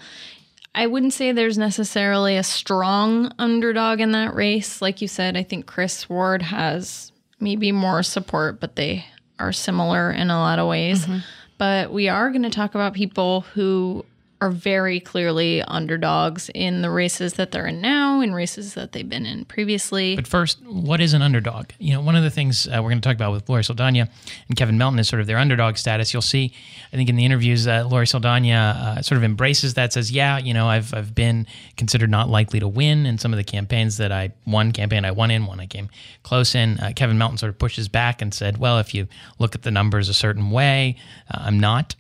I 0.74 0.88
wouldn't 0.88 1.14
say 1.14 1.32
there's 1.32 1.58
necessarily 1.58 2.38
a 2.38 2.44
strong 2.44 3.32
underdog 3.40 4.00
in 4.00 4.12
that 4.12 4.36
race. 4.36 4.82
Like 4.82 5.02
you 5.02 5.08
said, 5.08 5.38
I 5.38 5.44
think 5.44 5.66
Chris 5.66 6.10
Ward 6.10 6.42
has 6.42 7.12
maybe 7.40 7.72
more 7.72 8.04
support, 8.04 8.60
but 8.60 8.76
they 8.76 9.06
are 9.40 9.52
similar 9.54 10.12
in 10.12 10.30
a 10.30 10.38
lot 10.38 10.60
of 10.60 10.68
ways. 10.68 11.06
Mm-hmm. 11.06 11.20
But 11.58 11.94
we 11.94 12.10
are 12.10 12.30
going 12.30 12.44
to 12.44 12.50
talk 12.50 12.76
about 12.76 12.94
people 12.94 13.42
who 13.54 14.06
are 14.42 14.50
very 14.50 15.00
clearly 15.00 15.62
underdogs 15.62 16.50
in 16.54 16.82
the 16.82 16.90
races 16.90 17.36
that 17.36 17.52
they're 17.52 17.68
in 17.68 17.80
now, 17.80 18.20
in 18.20 18.34
races 18.34 18.74
that 18.74 18.92
they've 18.92 19.08
been 19.08 19.26
in 19.26 19.46
previously. 19.46 20.16
But 20.16 20.28
first, 20.28 20.62
what 20.64 21.00
is 21.00 21.14
an 21.14 21.22
underdog? 21.22 21.70
You 21.80 21.94
know, 21.94 22.02
one 22.02 22.16
of 22.16 22.24
the 22.24 22.30
things 22.30 22.68
uh, 22.68 22.82
we're 22.84 22.90
going 22.90 23.00
to 23.00 23.08
talk 23.08 23.16
about 23.16 23.32
with 23.32 23.48
Lori 23.48 23.64
Saldana 23.64 24.10
and 24.50 24.58
Kevin 24.58 24.78
Melton 24.78 25.00
is 25.00 25.08
sort 25.08 25.22
of 25.22 25.28
their 25.28 25.38
underdog 25.38 25.78
status. 25.78 26.14
You'll 26.14 26.22
see, 26.22 26.54
I 26.92 26.98
think, 26.98 27.08
in 27.08 27.16
the 27.16 27.24
interviews, 27.24 27.66
uh, 27.66 27.88
Lori 27.90 28.06
Saldana 28.06 28.96
uh, 28.98 29.02
sort 29.02 29.18
of 29.18 29.24
embraces 29.24 29.76
that, 29.76 29.94
says, 29.94 30.12
"Yeah, 30.12 30.38
you 30.38 30.54
know, 30.54 30.68
I've 30.68 30.94
I've 30.94 31.16
been 31.16 31.48
considered 31.78 32.10
not 32.10 32.30
likely 32.30 32.60
to 32.60 32.68
win 32.68 33.06
in 33.06 33.18
some 33.18 33.32
of 33.32 33.38
the 33.38 33.44
campaigns 33.44 33.98
that 33.98 34.12
I 34.12 34.34
one 34.44 34.74
campaign 34.74 35.06
I 35.06 35.12
won 35.12 35.32
in, 35.32 35.46
one 35.46 35.62
I 35.62 35.66
came 35.66 35.90
close 36.24 36.56
in." 36.56 36.78
Uh, 36.80 36.92
Kevin 36.96 37.18
Melton 37.18 37.38
sort 37.38 37.52
of 37.52 37.58
pushes 37.58 37.88
back 37.88 38.22
and 38.22 38.34
said, 38.34 38.58
"Well, 38.58 38.80
if 38.80 38.94
you 38.94 39.08
look 39.40 39.56
at 39.56 39.62
the 39.62 39.72
numbers 39.72 40.10
a 40.10 40.14
certain 40.14 40.52
way, 40.52 40.98
uh, 41.34 41.40
I'm 41.42 41.60
not." 41.60 41.96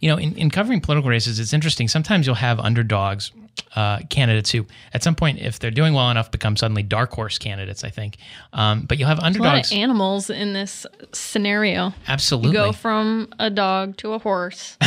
You 0.00 0.08
know, 0.08 0.16
in, 0.16 0.36
in 0.36 0.50
covering 0.50 0.80
political 0.80 1.10
races, 1.10 1.38
it's 1.40 1.52
interesting. 1.52 1.88
Sometimes 1.88 2.26
you'll 2.26 2.36
have 2.36 2.58
underdogs 2.60 3.32
uh, 3.76 3.98
candidates 4.10 4.50
who, 4.50 4.66
at 4.92 5.02
some 5.02 5.14
point, 5.14 5.38
if 5.40 5.58
they're 5.58 5.70
doing 5.70 5.94
well 5.94 6.10
enough, 6.10 6.30
become 6.30 6.56
suddenly 6.56 6.82
dark 6.82 7.12
horse 7.12 7.38
candidates. 7.38 7.84
I 7.84 7.90
think, 7.90 8.16
um, 8.52 8.82
but 8.82 8.98
you'll 8.98 9.08
have 9.08 9.18
A 9.18 9.22
lot 9.22 9.26
underdogs. 9.26 9.72
of 9.72 9.78
animals 9.78 10.30
in 10.30 10.52
this 10.52 10.86
scenario. 11.12 11.92
absolutely, 12.08 12.50
You 12.50 12.54
go 12.54 12.72
from 12.72 13.28
a 13.38 13.50
dog 13.50 13.96
to 13.98 14.12
a 14.12 14.18
horse. 14.18 14.76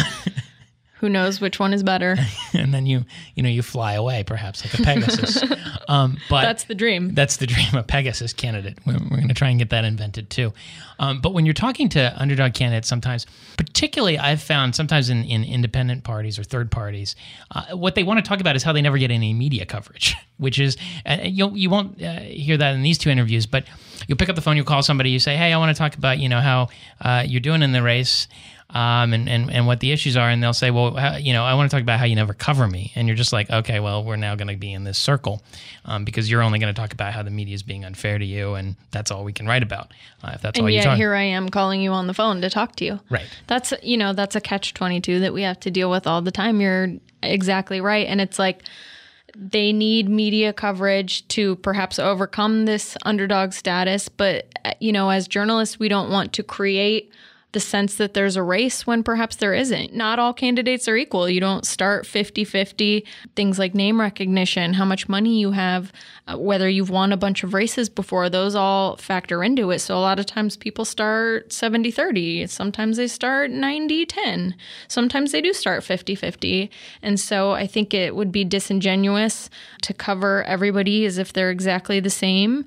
Who 0.99 1.09
knows 1.09 1.39
which 1.39 1.59
one 1.59 1.73
is 1.73 1.83
better? 1.83 2.15
and 2.53 2.73
then 2.73 2.85
you, 2.85 3.05
you 3.35 3.43
know, 3.43 3.49
you 3.49 3.61
fly 3.61 3.93
away, 3.93 4.23
perhaps 4.23 4.65
like 4.65 4.79
a 4.79 4.83
Pegasus. 4.83 5.43
um, 5.87 6.17
but 6.29 6.41
That's 6.41 6.63
the 6.63 6.73
dream. 6.73 7.13
That's 7.13 7.37
the 7.37 7.45
dream 7.45 7.75
of 7.75 7.85
Pegasus 7.85 8.33
candidate. 8.33 8.79
We're, 8.85 8.93
we're 8.93 9.17
going 9.17 9.27
to 9.27 9.33
try 9.35 9.49
and 9.49 9.59
get 9.59 9.69
that 9.69 9.85
invented 9.85 10.29
too. 10.29 10.53
Um, 10.99 11.21
but 11.21 11.33
when 11.33 11.45
you're 11.45 11.53
talking 11.53 11.89
to 11.89 12.13
underdog 12.19 12.55
candidates, 12.55 12.87
sometimes, 12.87 13.27
particularly 13.57 14.17
I've 14.17 14.41
found 14.41 14.75
sometimes 14.75 15.09
in, 15.09 15.23
in 15.23 15.43
independent 15.43 16.03
parties 16.03 16.39
or 16.39 16.43
third 16.43 16.71
parties, 16.71 17.15
uh, 17.51 17.75
what 17.75 17.93
they 17.93 18.03
want 18.03 18.17
to 18.23 18.27
talk 18.27 18.39
about 18.39 18.55
is 18.55 18.63
how 18.63 18.73
they 18.73 18.81
never 18.81 18.97
get 18.97 19.11
any 19.11 19.33
media 19.33 19.65
coverage, 19.65 20.15
which 20.37 20.59
is, 20.59 20.77
uh, 21.05 21.17
you'll, 21.21 21.55
you 21.55 21.69
won't 21.69 22.01
uh, 22.01 22.19
hear 22.21 22.57
that 22.57 22.73
in 22.73 22.81
these 22.81 22.97
two 22.97 23.11
interviews, 23.11 23.45
but 23.45 23.65
you'll 24.07 24.17
pick 24.17 24.29
up 24.29 24.35
the 24.35 24.41
phone, 24.41 24.55
you'll 24.55 24.65
call 24.65 24.83
somebody, 24.83 25.09
you 25.09 25.19
say, 25.19 25.35
hey, 25.35 25.53
I 25.53 25.57
want 25.57 25.75
to 25.75 25.79
talk 25.79 25.95
about, 25.95 26.19
you 26.19 26.29
know, 26.29 26.41
how 26.41 26.69
uh, 27.01 27.23
you're 27.25 27.41
doing 27.41 27.61
in 27.61 27.71
the 27.71 27.81
race 27.81 28.27
um, 28.69 29.13
and, 29.13 29.29
and, 29.29 29.49
and 29.49 29.65
what 29.65 29.79
the 29.79 29.91
issues 29.91 30.17
are. 30.17 30.29
And 30.29 30.43
they'll 30.43 30.53
say, 30.53 30.71
well, 30.71 30.95
how, 30.95 31.15
you 31.15 31.33
know, 31.33 31.43
I 31.43 31.53
want 31.53 31.69
to 31.71 31.75
talk 31.75 31.81
about 31.81 31.99
how 31.99 32.05
you 32.05 32.15
never 32.15 32.33
cover 32.33 32.67
me. 32.67 32.91
And 32.95 33.07
you're 33.07 33.15
just 33.15 33.31
like, 33.31 33.49
okay, 33.49 33.79
well, 33.79 34.03
we're 34.03 34.17
now 34.17 34.35
going 34.35 34.49
to 34.49 34.57
be 34.57 34.73
in 34.73 34.83
this 34.83 34.97
circle 34.97 35.41
um, 35.85 36.03
because 36.03 36.29
you're 36.29 36.41
only 36.41 36.59
going 36.59 36.73
to 36.73 36.79
talk 36.79 36.93
about 36.93 37.13
how 37.13 37.23
the 37.23 37.31
media 37.31 37.55
is 37.55 37.63
being 37.63 37.85
unfair 37.85 38.17
to 38.17 38.25
you. 38.25 38.55
And 38.55 38.75
that's 38.91 39.09
all 39.09 39.23
we 39.23 39.33
can 39.33 39.47
write 39.47 39.63
about. 39.63 39.93
Uh, 40.23 40.31
if 40.35 40.41
that's 40.41 40.59
all 40.59 40.65
and 40.65 40.73
you 40.73 40.79
yet 40.79 40.85
talk 40.85 40.97
here 40.97 41.13
I 41.13 41.23
am 41.23 41.49
calling 41.49 41.81
you 41.81 41.91
on 41.91 42.07
the 42.07 42.13
phone 42.13 42.41
to 42.41 42.49
talk 42.49 42.75
to 42.77 42.85
you. 42.85 42.99
Right. 43.09 43.27
That's 43.47 43.73
you 43.81 43.97
know 43.97 44.13
that's 44.13 44.35
a 44.35 44.41
catch 44.41 44.73
twenty 44.73 44.99
two 44.99 45.19
that 45.19 45.33
we 45.33 45.43
have 45.43 45.59
to 45.61 45.71
deal 45.71 45.89
with 45.89 46.07
all 46.07 46.21
the 46.21 46.31
time. 46.31 46.59
You're 46.59 46.93
exactly 47.23 47.79
right, 47.79 48.07
and 48.07 48.19
it's 48.19 48.39
like 48.39 48.63
they 49.39 49.71
need 49.71 50.09
media 50.09 50.51
coverage 50.51 51.27
to 51.27 51.57
perhaps 51.57 51.99
overcome 51.99 52.65
this 52.65 52.97
underdog 53.05 53.53
status. 53.53 54.09
But 54.09 54.47
uh, 54.65 54.73
you 54.79 54.91
know, 54.91 55.09
as 55.09 55.27
journalists, 55.27 55.79
we 55.79 55.89
don't 55.89 56.09
want 56.09 56.33
to 56.33 56.43
create 56.43 57.11
the 57.53 57.59
sense 57.61 57.95
that 57.95 58.13
there's 58.13 58.35
a 58.35 58.43
race 58.43 58.85
when 58.85 59.03
perhaps 59.03 59.37
there 59.37 59.53
isn't. 59.53 59.93
Not 59.93 60.19
all 60.19 60.33
candidates 60.33 60.87
are 60.87 60.97
equal. 60.97 61.29
You 61.29 61.39
don't 61.39 61.65
start 61.65 62.05
50 62.05 62.43
50. 62.43 63.05
Things 63.35 63.57
like 63.57 63.73
name 63.73 64.01
recognition, 64.01 64.73
how 64.73 64.83
much 64.83 65.07
money 65.07 65.39
you 65.39 65.51
have, 65.51 65.93
uh, 66.27 66.37
whether 66.37 66.67
you've 66.67 66.89
won 66.89 67.13
a 67.13 67.17
bunch 67.17 67.43
of 67.43 67.53
races 67.53 67.87
before, 67.87 68.29
those 68.29 68.53
all 68.53 68.97
factor 68.97 69.43
into 69.43 69.71
it. 69.71 69.79
So 69.79 69.95
a 69.95 69.99
lot 69.99 70.19
of 70.19 70.25
times 70.25 70.57
people 70.57 70.83
start 70.83 71.53
70 71.53 71.89
30. 71.89 72.47
Sometimes 72.47 72.97
they 72.97 73.07
start 73.07 73.49
90 73.49 74.05
10. 74.05 74.55
Sometimes 74.89 75.31
they 75.31 75.41
do 75.41 75.53
start 75.53 75.85
50 75.85 76.15
50. 76.15 76.69
And 77.01 77.17
so 77.17 77.51
I 77.51 77.65
think 77.65 77.93
it 77.93 78.13
would 78.15 78.31
be 78.31 78.43
disingenuous 78.43 79.49
to 79.83 79.93
cover 79.93 80.43
everybody 80.43 81.05
as 81.05 81.17
if 81.17 81.31
they're 81.31 81.49
exactly 81.49 82.01
the 82.01 82.09
same 82.09 82.65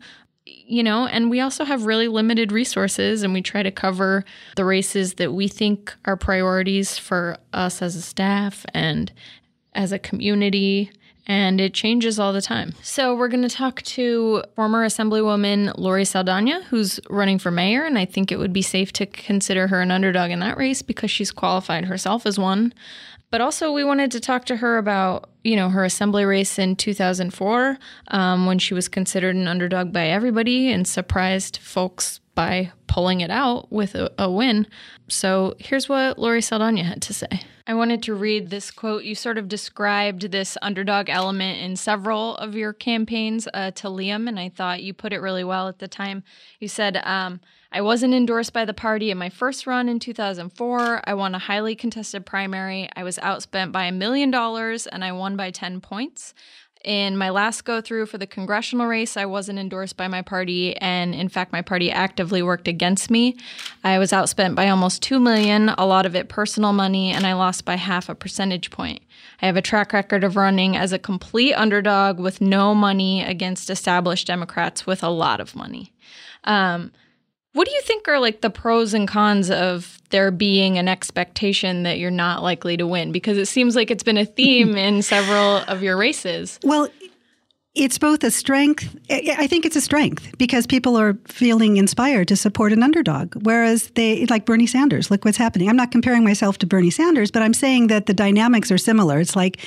you 0.66 0.82
know, 0.82 1.06
and 1.06 1.30
we 1.30 1.40
also 1.40 1.64
have 1.64 1.86
really 1.86 2.08
limited 2.08 2.52
resources, 2.52 3.22
and 3.22 3.32
we 3.32 3.42
try 3.42 3.62
to 3.62 3.70
cover 3.70 4.24
the 4.56 4.64
races 4.64 5.14
that 5.14 5.32
we 5.32 5.48
think 5.48 5.94
are 6.04 6.16
priorities 6.16 6.98
for 6.98 7.36
us 7.52 7.82
as 7.82 7.96
a 7.96 8.02
staff 8.02 8.64
and 8.74 9.12
as 9.74 9.92
a 9.92 9.98
community. 9.98 10.90
And 11.26 11.60
it 11.60 11.74
changes 11.74 12.18
all 12.18 12.32
the 12.32 12.42
time. 12.42 12.72
So, 12.82 13.14
we're 13.14 13.28
going 13.28 13.42
to 13.42 13.48
talk 13.48 13.82
to 13.82 14.42
former 14.56 14.84
Assemblywoman 14.84 15.72
Lori 15.78 16.04
Saldana, 16.04 16.62
who's 16.64 16.98
running 17.08 17.38
for 17.38 17.52
mayor. 17.52 17.84
And 17.84 17.96
I 17.96 18.04
think 18.04 18.32
it 18.32 18.38
would 18.38 18.52
be 18.52 18.62
safe 18.62 18.92
to 18.94 19.06
consider 19.06 19.68
her 19.68 19.80
an 19.80 19.92
underdog 19.92 20.32
in 20.32 20.40
that 20.40 20.56
race 20.56 20.82
because 20.82 21.10
she's 21.10 21.30
qualified 21.30 21.84
herself 21.84 22.26
as 22.26 22.36
one. 22.36 22.72
But 23.30 23.40
also, 23.40 23.70
we 23.70 23.84
wanted 23.84 24.10
to 24.12 24.20
talk 24.20 24.44
to 24.46 24.56
her 24.56 24.76
about, 24.76 25.29
you 25.42 25.56
know, 25.56 25.68
her 25.68 25.84
assembly 25.84 26.24
race 26.24 26.58
in 26.58 26.76
2004 26.76 27.78
um, 28.08 28.46
when 28.46 28.58
she 28.58 28.74
was 28.74 28.88
considered 28.88 29.36
an 29.36 29.48
underdog 29.48 29.92
by 29.92 30.06
everybody 30.06 30.70
and 30.70 30.86
surprised 30.86 31.56
folks 31.58 32.20
by 32.34 32.72
pulling 32.86 33.20
it 33.20 33.30
out 33.30 33.70
with 33.70 33.94
a, 33.94 34.10
a 34.18 34.30
win. 34.30 34.66
So 35.08 35.54
here's 35.58 35.88
what 35.88 36.18
Lori 36.18 36.42
Saldana 36.42 36.84
had 36.84 37.02
to 37.02 37.14
say. 37.14 37.42
I 37.66 37.74
wanted 37.74 38.02
to 38.04 38.14
read 38.14 38.50
this 38.50 38.70
quote. 38.70 39.04
You 39.04 39.14
sort 39.14 39.38
of 39.38 39.46
described 39.46 40.30
this 40.30 40.58
underdog 40.60 41.08
element 41.08 41.60
in 41.60 41.76
several 41.76 42.36
of 42.36 42.56
your 42.56 42.72
campaigns 42.72 43.46
uh, 43.54 43.70
to 43.72 43.88
Liam, 43.88 44.28
and 44.28 44.40
I 44.40 44.48
thought 44.48 44.82
you 44.82 44.92
put 44.92 45.12
it 45.12 45.20
really 45.20 45.44
well 45.44 45.68
at 45.68 45.78
the 45.78 45.86
time. 45.86 46.24
You 46.58 46.66
said, 46.66 46.96
um, 47.04 47.40
I 47.72 47.82
wasn't 47.82 48.14
endorsed 48.14 48.52
by 48.52 48.64
the 48.64 48.74
party 48.74 49.12
in 49.12 49.18
my 49.18 49.28
first 49.28 49.66
run 49.66 49.88
in 49.88 50.00
2004. 50.00 51.02
I 51.04 51.14
won 51.14 51.36
a 51.36 51.38
highly 51.38 51.76
contested 51.76 52.26
primary. 52.26 52.88
I 52.96 53.04
was 53.04 53.18
outspent 53.18 53.70
by 53.70 53.84
a 53.84 53.92
million 53.92 54.32
dollars 54.32 54.88
and 54.88 55.04
I 55.04 55.12
won 55.12 55.36
by 55.36 55.52
10 55.52 55.80
points. 55.80 56.34
In 56.84 57.18
my 57.18 57.28
last 57.28 57.64
go 57.66 57.82
through 57.82 58.06
for 58.06 58.16
the 58.16 58.26
congressional 58.26 58.86
race, 58.86 59.14
I 59.14 59.26
wasn't 59.26 59.58
endorsed 59.58 59.98
by 59.98 60.08
my 60.08 60.22
party, 60.22 60.74
and 60.78 61.14
in 61.14 61.28
fact, 61.28 61.52
my 61.52 61.60
party 61.60 61.90
actively 61.90 62.42
worked 62.42 62.68
against 62.68 63.10
me. 63.10 63.36
I 63.84 63.98
was 63.98 64.12
outspent 64.12 64.54
by 64.54 64.68
almost 64.70 65.02
two 65.02 65.20
million, 65.20 65.68
a 65.70 65.84
lot 65.84 66.06
of 66.06 66.16
it 66.16 66.30
personal 66.30 66.72
money, 66.72 67.10
and 67.10 67.26
I 67.26 67.34
lost 67.34 67.66
by 67.66 67.74
half 67.74 68.08
a 68.08 68.14
percentage 68.14 68.70
point. 68.70 69.02
I 69.42 69.46
have 69.46 69.56
a 69.56 69.62
track 69.62 69.92
record 69.92 70.24
of 70.24 70.36
running 70.36 70.74
as 70.74 70.94
a 70.94 70.98
complete 70.98 71.52
underdog 71.52 72.18
with 72.18 72.40
no 72.40 72.74
money 72.74 73.22
against 73.22 73.68
established 73.68 74.26
Democrats 74.26 74.86
with 74.86 75.02
a 75.02 75.10
lot 75.10 75.40
of 75.40 75.54
money. 75.54 75.92
Um, 76.44 76.92
what 77.52 77.66
do 77.66 77.72
you 77.74 77.82
think 77.82 78.06
are 78.08 78.20
like 78.20 78.40
the 78.40 78.50
pros 78.50 78.94
and 78.94 79.08
cons 79.08 79.50
of 79.50 80.00
there 80.10 80.30
being 80.30 80.78
an 80.78 80.88
expectation 80.88 81.82
that 81.82 81.98
you're 81.98 82.10
not 82.10 82.42
likely 82.42 82.76
to 82.76 82.86
win? 82.86 83.12
Because 83.12 83.38
it 83.38 83.46
seems 83.46 83.74
like 83.74 83.90
it's 83.90 84.04
been 84.04 84.18
a 84.18 84.24
theme 84.24 84.76
in 84.76 85.02
several 85.02 85.56
of 85.56 85.82
your 85.82 85.96
races. 85.96 86.60
Well, 86.62 86.88
it's 87.74 87.98
both 87.98 88.24
a 88.24 88.30
strength. 88.30 88.96
I 89.10 89.46
think 89.46 89.64
it's 89.64 89.76
a 89.76 89.80
strength 89.80 90.36
because 90.38 90.66
people 90.66 90.96
are 90.96 91.14
feeling 91.26 91.76
inspired 91.76 92.26
to 92.28 92.36
support 92.36 92.72
an 92.72 92.82
underdog. 92.82 93.34
Whereas 93.44 93.90
they, 93.94 94.26
like 94.26 94.44
Bernie 94.44 94.66
Sanders, 94.66 95.10
look 95.10 95.24
what's 95.24 95.36
happening. 95.36 95.68
I'm 95.68 95.76
not 95.76 95.92
comparing 95.92 96.24
myself 96.24 96.58
to 96.58 96.66
Bernie 96.66 96.90
Sanders, 96.90 97.30
but 97.30 97.42
I'm 97.42 97.54
saying 97.54 97.86
that 97.86 98.06
the 98.06 98.14
dynamics 98.14 98.72
are 98.72 98.78
similar. 98.78 99.20
It's 99.20 99.36
like 99.36 99.60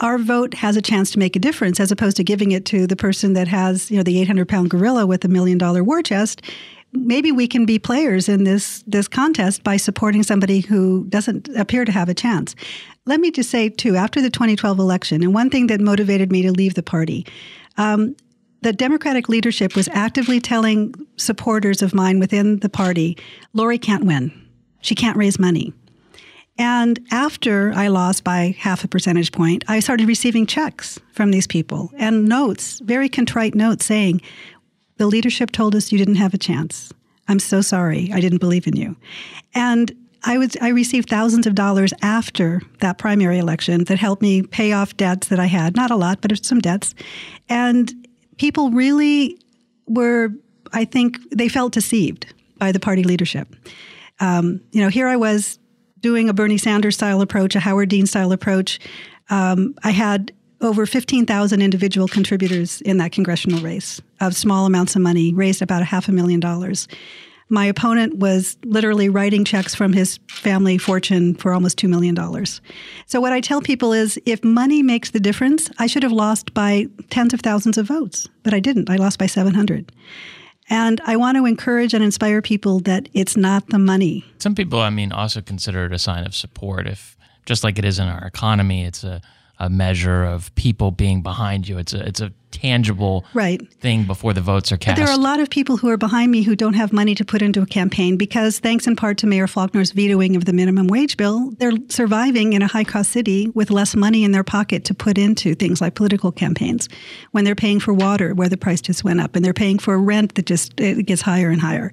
our 0.00 0.18
vote 0.18 0.54
has 0.54 0.76
a 0.76 0.82
chance 0.82 1.10
to 1.12 1.18
make 1.18 1.36
a 1.36 1.38
difference 1.38 1.80
as 1.80 1.90
opposed 1.90 2.16
to 2.18 2.24
giving 2.24 2.52
it 2.52 2.64
to 2.66 2.86
the 2.86 2.96
person 2.96 3.32
that 3.32 3.48
has, 3.48 3.90
you 3.90 3.96
know, 3.96 4.02
the 4.02 4.20
800 4.20 4.48
pound 4.48 4.70
gorilla 4.70 5.06
with 5.06 5.24
a 5.24 5.28
million 5.28 5.58
dollar 5.58 5.82
war 5.82 6.02
chest. 6.02 6.42
Maybe 6.92 7.32
we 7.32 7.48
can 7.48 7.66
be 7.66 7.78
players 7.78 8.28
in 8.28 8.44
this 8.44 8.82
this 8.86 9.08
contest 9.08 9.62
by 9.64 9.76
supporting 9.76 10.22
somebody 10.22 10.60
who 10.60 11.04
doesn't 11.08 11.48
appear 11.56 11.84
to 11.84 11.92
have 11.92 12.08
a 12.08 12.14
chance. 12.14 12.54
Let 13.06 13.20
me 13.20 13.30
just 13.30 13.50
say 13.50 13.68
too, 13.68 13.96
after 13.96 14.20
the 14.20 14.30
2012 14.30 14.78
election, 14.78 15.22
and 15.22 15.32
one 15.34 15.50
thing 15.50 15.66
that 15.68 15.80
motivated 15.80 16.30
me 16.30 16.42
to 16.42 16.52
leave 16.52 16.74
the 16.74 16.82
party, 16.82 17.26
um, 17.76 18.16
the 18.62 18.72
Democratic 18.72 19.28
leadership 19.28 19.76
was 19.76 19.88
actively 19.92 20.40
telling 20.40 20.94
supporters 21.16 21.82
of 21.82 21.94
mine 21.94 22.18
within 22.18 22.58
the 22.60 22.68
party, 22.68 23.16
Lori 23.52 23.78
can't 23.78 24.04
win. 24.04 24.32
She 24.80 24.94
can't 24.94 25.16
raise 25.16 25.38
money. 25.38 25.72
And 26.58 26.98
after 27.10 27.72
I 27.74 27.88
lost 27.88 28.24
by 28.24 28.56
half 28.58 28.82
a 28.82 28.88
percentage 28.88 29.32
point, 29.32 29.64
I 29.68 29.80
started 29.80 30.08
receiving 30.08 30.46
checks 30.46 30.98
from 31.12 31.30
these 31.30 31.46
people 31.46 31.90
and 31.98 32.26
notes, 32.26 32.80
very 32.80 33.08
contrite 33.08 33.54
notes 33.54 33.84
saying, 33.84 34.22
the 34.96 35.06
leadership 35.06 35.52
told 35.52 35.74
us 35.74 35.92
you 35.92 35.98
didn't 35.98 36.14
have 36.16 36.32
a 36.32 36.38
chance. 36.38 36.92
I'm 37.28 37.38
so 37.38 37.60
sorry. 37.60 38.10
I 38.12 38.20
didn't 38.20 38.38
believe 38.38 38.66
in 38.66 38.76
you. 38.76 38.96
And 39.54 39.92
I 40.24 40.38
was 40.38 40.56
I 40.60 40.68
received 40.68 41.08
thousands 41.08 41.46
of 41.46 41.54
dollars 41.54 41.92
after 42.02 42.62
that 42.80 42.98
primary 42.98 43.38
election 43.38 43.84
that 43.84 43.98
helped 43.98 44.22
me 44.22 44.42
pay 44.42 44.72
off 44.72 44.96
debts 44.96 45.28
that 45.28 45.38
I 45.38 45.46
had. 45.46 45.76
Not 45.76 45.90
a 45.90 45.96
lot, 45.96 46.20
but 46.20 46.44
some 46.44 46.60
debts. 46.60 46.94
And 47.48 47.92
people 48.38 48.70
really 48.70 49.38
were, 49.86 50.30
I 50.72 50.84
think, 50.84 51.18
they 51.30 51.48
felt 51.48 51.72
deceived 51.72 52.26
by 52.58 52.72
the 52.72 52.80
party 52.80 53.04
leadership. 53.04 53.54
Um, 54.18 54.60
you 54.72 54.80
know, 54.80 54.88
here 54.88 55.06
I 55.06 55.16
was 55.16 55.58
doing 56.06 56.28
a 56.28 56.32
Bernie 56.32 56.56
Sanders 56.56 56.94
style 56.94 57.20
approach, 57.20 57.56
a 57.56 57.58
Howard 57.58 57.88
Dean 57.88 58.06
style 58.06 58.30
approach. 58.30 58.78
Um, 59.28 59.74
I 59.82 59.90
had 59.90 60.30
over 60.60 60.86
15,000 60.86 61.60
individual 61.60 62.06
contributors 62.06 62.80
in 62.82 62.98
that 62.98 63.10
congressional 63.10 63.60
race 63.60 64.00
of 64.20 64.36
small 64.36 64.66
amounts 64.66 64.94
of 64.94 65.02
money, 65.02 65.34
raised 65.34 65.62
about 65.62 65.82
a 65.82 65.84
half 65.84 66.06
a 66.06 66.12
million 66.12 66.38
dollars. 66.38 66.86
My 67.48 67.66
opponent 67.66 68.18
was 68.18 68.56
literally 68.64 69.08
writing 69.08 69.44
checks 69.44 69.74
from 69.74 69.92
his 69.92 70.20
family 70.28 70.78
fortune 70.78 71.34
for 71.34 71.52
almost 71.52 71.76
$2 71.76 71.88
million. 71.88 72.16
So, 73.06 73.20
what 73.20 73.32
I 73.32 73.40
tell 73.40 73.60
people 73.60 73.92
is 73.92 74.16
if 74.26 74.44
money 74.44 74.84
makes 74.84 75.10
the 75.10 75.18
difference, 75.18 75.68
I 75.80 75.88
should 75.88 76.04
have 76.04 76.12
lost 76.12 76.54
by 76.54 76.86
tens 77.10 77.34
of 77.34 77.40
thousands 77.40 77.78
of 77.78 77.88
votes, 77.88 78.28
but 78.44 78.54
I 78.54 78.60
didn't. 78.60 78.88
I 78.88 78.94
lost 78.94 79.18
by 79.18 79.26
700. 79.26 79.90
And 80.68 81.00
I 81.06 81.16
want 81.16 81.36
to 81.36 81.46
encourage 81.46 81.94
and 81.94 82.02
inspire 82.02 82.42
people 82.42 82.80
that 82.80 83.08
it's 83.14 83.36
not 83.36 83.68
the 83.68 83.78
money. 83.78 84.24
Some 84.38 84.54
people, 84.54 84.80
I 84.80 84.90
mean, 84.90 85.12
also 85.12 85.40
consider 85.40 85.86
it 85.86 85.92
a 85.92 85.98
sign 85.98 86.26
of 86.26 86.34
support. 86.34 86.88
If 86.88 87.16
just 87.44 87.62
like 87.62 87.78
it 87.78 87.84
is 87.84 87.98
in 87.98 88.08
our 88.08 88.26
economy, 88.26 88.84
it's 88.84 89.04
a, 89.04 89.20
a 89.58 89.70
measure 89.70 90.24
of 90.24 90.54
people 90.54 90.90
being 90.90 91.22
behind 91.22 91.66
you. 91.68 91.78
It's 91.78 91.94
a 91.94 92.06
it's 92.06 92.20
a 92.20 92.32
tangible 92.50 93.24
Right. 93.34 93.60
thing 93.80 94.04
before 94.04 94.32
the 94.32 94.40
votes 94.40 94.72
are 94.72 94.76
But 94.76 94.80
cast. 94.80 94.96
there 94.96 95.08
are 95.08 95.12
a 95.14 95.20
lot 95.20 95.40
of 95.40 95.50
people 95.50 95.76
who 95.76 95.88
are 95.90 95.98
behind 95.98 96.30
me 96.32 96.42
who 96.42 96.56
don't 96.56 96.72
have 96.74 96.90
money 96.92 97.14
to 97.14 97.24
put 97.24 97.42
into 97.42 97.60
a 97.60 97.66
campaign 97.66 98.16
because, 98.16 98.58
thanks 98.60 98.86
in 98.86 98.96
part 98.96 99.18
to 99.18 99.26
Mayor 99.26 99.46
Faulconer's 99.46 99.92
vetoing 99.92 100.36
of 100.36 100.46
the 100.46 100.54
minimum 100.54 100.86
wage 100.86 101.16
bill, 101.18 101.52
they're 101.58 101.72
surviving 101.88 102.54
in 102.54 102.62
a 102.62 102.66
high 102.66 102.84
cost 102.84 103.10
city 103.10 103.50
with 103.54 103.70
less 103.70 103.94
money 103.94 104.24
in 104.24 104.32
their 104.32 104.44
pocket 104.44 104.84
to 104.86 104.94
put 104.94 105.18
into 105.18 105.54
things 105.54 105.80
like 105.82 105.94
political 105.94 106.32
campaigns. 106.32 106.88
When 107.32 107.44
they're 107.44 107.54
paying 107.54 107.78
for 107.80 107.92
water, 107.92 108.34
where 108.34 108.48
the 108.48 108.56
price 108.56 108.80
just 108.80 109.04
went 109.04 109.20
up, 109.20 109.36
and 109.36 109.44
they're 109.44 109.52
paying 109.52 109.78
for 109.78 109.98
rent 109.98 110.34
that 110.36 110.46
just 110.46 110.78
it 110.80 111.04
gets 111.06 111.22
higher 111.22 111.50
and 111.50 111.60
higher. 111.60 111.92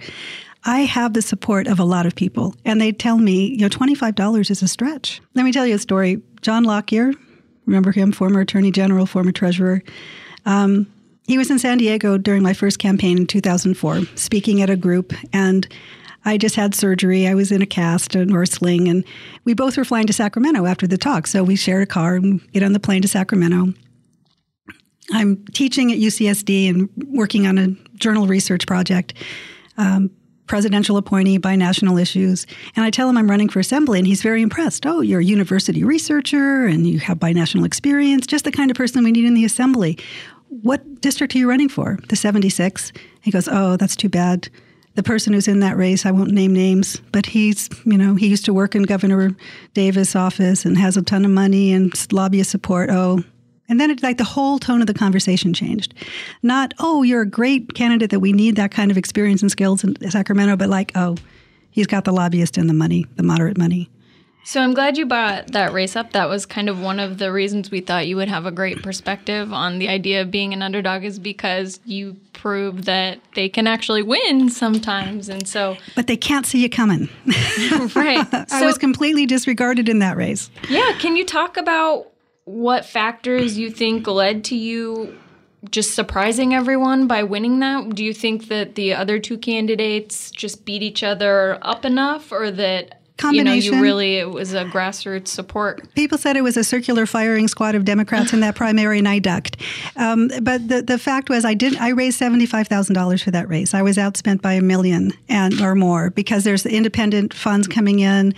I 0.66 0.82
have 0.82 1.14
the 1.14 1.22
support 1.22 1.68
of 1.68 1.78
a 1.78 1.84
lot 1.84 2.06
of 2.06 2.16
people, 2.16 2.56
and 2.64 2.80
they 2.80 2.94
tell 2.94 3.18
me, 3.18 3.48
you 3.48 3.58
know, 3.58 3.70
$25 3.70 4.50
is 4.50 4.62
a 4.64 4.68
stretch. 4.70 5.20
Let 5.34 5.44
me 5.44 5.52
tell 5.52 5.68
you 5.68 5.76
a 5.76 5.80
story. 5.80 6.22
John 6.42 6.64
Lockyer, 6.64 7.12
remember 7.66 7.92
him, 7.92 8.12
former 8.12 8.42
attorney 8.42 8.72
general, 8.72 9.06
former 9.06 9.32
treasurer. 9.32 9.82
Um, 10.46 10.88
he 11.28 11.38
was 11.38 11.50
in 11.50 11.60
San 11.60 11.78
Diego 11.78 12.18
during 12.18 12.44
my 12.44 12.54
first 12.54 12.80
campaign 12.80 13.18
in 13.18 13.28
2004, 13.28 14.02
speaking 14.16 14.62
at 14.62 14.70
a 14.70 14.76
group, 14.76 15.14
and 15.32 15.68
I 16.26 16.38
just 16.38 16.56
had 16.56 16.76
surgery. 16.76 17.28
I 17.28 17.34
was 17.34 17.52
in 17.52 17.62
a 17.62 17.66
cast 17.66 18.16
and 18.16 18.34
or 18.34 18.44
a 18.44 18.48
sling, 18.48 18.88
and 18.88 19.06
we 19.46 19.54
both 19.54 19.78
were 19.78 19.86
flying 19.86 20.08
to 20.08 20.14
Sacramento 20.14 20.66
after 20.66 20.88
the 20.88 20.98
talk. 20.98 21.28
So 21.28 21.44
we 21.44 21.56
shared 21.56 21.84
a 21.84 21.86
car 21.86 22.16
and 22.16 22.42
get 22.52 22.64
on 22.64 22.74
the 22.74 22.80
plane 22.80 23.02
to 23.02 23.08
Sacramento. 23.08 23.74
I'm 25.12 25.46
teaching 25.48 25.92
at 25.92 25.98
UCSD 25.98 26.70
and 26.70 26.90
working 27.08 27.46
on 27.46 27.58
a 27.58 27.68
journal 27.98 28.26
research 28.26 28.66
project. 28.66 29.14
Um, 29.78 30.12
presidential 30.48 30.98
appointee 30.98 31.38
by 31.38 31.56
national 31.56 31.98
issues. 31.98 32.46
And 32.76 32.86
I 32.86 32.90
tell 32.90 33.10
him 33.10 33.18
I'm 33.18 33.30
running 33.30 33.50
for 33.50 33.60
assembly, 33.60 34.00
and 34.00 34.08
he's 34.08 34.22
very 34.22 34.42
impressed. 34.42 34.86
Oh, 34.86 35.02
you're 35.02 35.22
a 35.22 35.26
university 35.26 35.84
researcher 35.84 36.66
and 36.66 36.86
you 36.86 37.00
have 37.00 37.20
binational 37.20 37.66
experience, 37.66 38.28
just 38.28 38.46
the 38.46 38.52
kind 38.52 38.70
of 38.70 38.78
person 38.78 39.04
we 39.04 39.12
need 39.12 39.26
in 39.26 39.34
the 39.34 39.46
assembly. 39.46 39.98
What 40.50 41.02
district 41.02 41.36
are 41.36 41.40
you 41.40 41.50
running 41.50 41.70
for? 41.70 41.98
The 42.10 42.16
76. 42.16 42.92
He 43.22 43.32
goes, 43.32 43.48
Oh, 43.48 43.78
that's 43.78 43.96
too 43.96 44.10
bad. 44.10 44.50
The 44.96 45.02
person 45.02 45.34
who's 45.34 45.48
in 45.48 45.60
that 45.62 45.76
race, 45.76 46.06
I 46.06 46.12
won't 46.12 46.32
name 46.32 46.54
names, 46.54 47.02
but 47.12 47.26
he's, 47.26 47.68
you 47.84 47.98
know, 47.98 48.14
he 48.14 48.28
used 48.28 48.46
to 48.46 48.54
work 48.54 48.76
in 48.76 48.84
Governor 48.84 49.36
Davis' 49.74 50.16
office 50.16 50.66
and 50.66 50.78
has 50.78 50.96
a 50.98 51.02
ton 51.02 51.26
of 51.26 51.32
money 51.32 51.74
and 51.74 51.92
lobbyist 52.14 52.52
support. 52.52 52.92
Oh, 52.92 53.24
and 53.74 53.80
then 53.82 53.90
it 53.90 54.04
like 54.04 54.20
the 54.20 54.24
whole 54.24 54.60
tone 54.60 54.82
of 54.82 54.86
the 54.88 54.94
conversation 54.94 55.52
changed. 55.52 55.96
Not, 56.44 56.76
oh, 56.78 57.02
you're 57.02 57.22
a 57.24 57.26
great 57.26 57.74
candidate 57.74 58.12
that 58.12 58.20
we 58.20 58.32
need 58.32 58.56
that 58.56 58.70
kind 58.70 58.92
of 58.92 59.00
experience 59.00 59.42
and 59.42 59.50
skills 59.50 59.84
in 59.84 59.96
Sacramento, 60.12 60.56
but 60.58 60.70
like, 60.70 60.92
oh, 60.94 61.18
he's 61.72 61.88
got 61.88 62.06
the 62.06 62.12
lobbyist 62.12 62.56
and 62.56 62.70
the 62.70 62.74
money, 62.76 63.08
the 63.16 63.24
moderate 63.24 63.58
money. 63.58 63.90
So 64.46 64.62
I'm 64.62 64.76
glad 64.76 64.96
you 64.96 65.08
brought 65.08 65.54
that 65.54 65.74
race 65.74 65.96
up. 65.96 66.12
That 66.12 66.30
was 66.30 66.46
kind 66.46 66.70
of 66.70 66.80
one 66.80 67.00
of 67.00 67.18
the 67.18 67.32
reasons 67.32 67.72
we 67.72 67.82
thought 67.82 68.06
you 68.06 68.16
would 68.18 68.28
have 68.28 68.46
a 68.46 68.52
great 68.52 68.84
perspective 68.84 69.52
on 69.52 69.80
the 69.80 69.88
idea 69.90 70.22
of 70.22 70.30
being 70.30 70.54
an 70.54 70.62
underdog 70.62 71.04
is 71.04 71.18
because 71.18 71.80
you 71.84 72.16
prove 72.34 72.86
that 72.86 73.18
they 73.34 73.50
can 73.50 73.66
actually 73.66 74.04
win 74.04 74.50
sometimes. 74.50 75.30
And 75.30 75.48
so 75.48 75.78
But 75.96 76.06
they 76.06 76.18
can't 76.18 76.46
see 76.46 76.62
you 76.62 76.70
coming. 76.70 77.10
right. 77.96 78.28
I 78.34 78.46
So 78.60 78.66
was 78.68 78.78
completely 78.78 79.26
disregarded 79.26 79.90
in 79.90 79.98
that 79.98 80.16
race. 80.16 80.52
yeah, 80.70 80.92
can 81.00 81.16
you 81.16 81.26
talk 81.26 81.58
about 81.58 82.08
what 82.46 82.86
factors 82.86 83.58
you 83.58 83.70
think 83.70 84.08
led 84.08 84.44
to 84.46 84.56
you 84.56 85.18
just 85.70 85.96
surprising 85.96 86.54
everyone 86.54 87.08
by 87.08 87.24
winning 87.24 87.60
that? 87.60 87.96
Do 87.96 88.04
you 88.04 88.14
think 88.14 88.48
that 88.50 88.76
the 88.76 88.94
other 88.94 89.20
two 89.20 89.38
candidates 89.38 90.30
just 90.32 90.66
beat 90.66 90.84
each 90.84 91.04
other 91.04 91.58
up 91.62 91.86
enough 91.86 92.32
or 92.32 92.52
that 92.52 93.00
you 93.32 93.44
know 93.44 93.54
you 93.54 93.80
really 93.82 94.18
it 94.18 94.30
was 94.30 94.54
a 94.54 94.66
grassroots 94.66 95.30
support? 95.30 95.94
People 95.94 96.18
said 96.18 96.36
it 96.36 96.42
was 96.42 96.58
a 96.58 96.64
circular 96.64 97.06
firing 97.06 97.48
squad 97.48 97.76
of 97.76 97.86
Democrats 97.86 98.34
in 98.34 98.42
that 98.42 98.56
primary, 98.56 99.00
and 99.00 99.08
I 99.08 99.20
ducked. 99.20 99.56
Um, 99.96 100.30
but 100.42 100.68
the, 100.68 100.82
the 100.82 100.98
fact 100.98 101.30
was, 101.30 101.46
I 101.46 101.54
did. 101.54 101.78
I 101.78 101.90
raised 101.90 102.18
seventy 102.18 102.46
five 102.46 102.68
thousand 102.68 102.96
dollars 102.96 103.24
for 103.24 103.32
that 103.32 103.48
race. 103.48 103.74
I 103.74 103.82
was 103.82 103.96
outspent 103.96 104.42
by 104.42 104.54
a 104.54 104.62
million 104.62 105.14
and 105.30 105.62
or 105.62 105.76
more 105.76 106.10
because 106.10 106.44
there's 106.44 106.66
independent 106.66 107.34
funds 107.34 107.68
coming 107.68 108.00
in. 108.00 108.34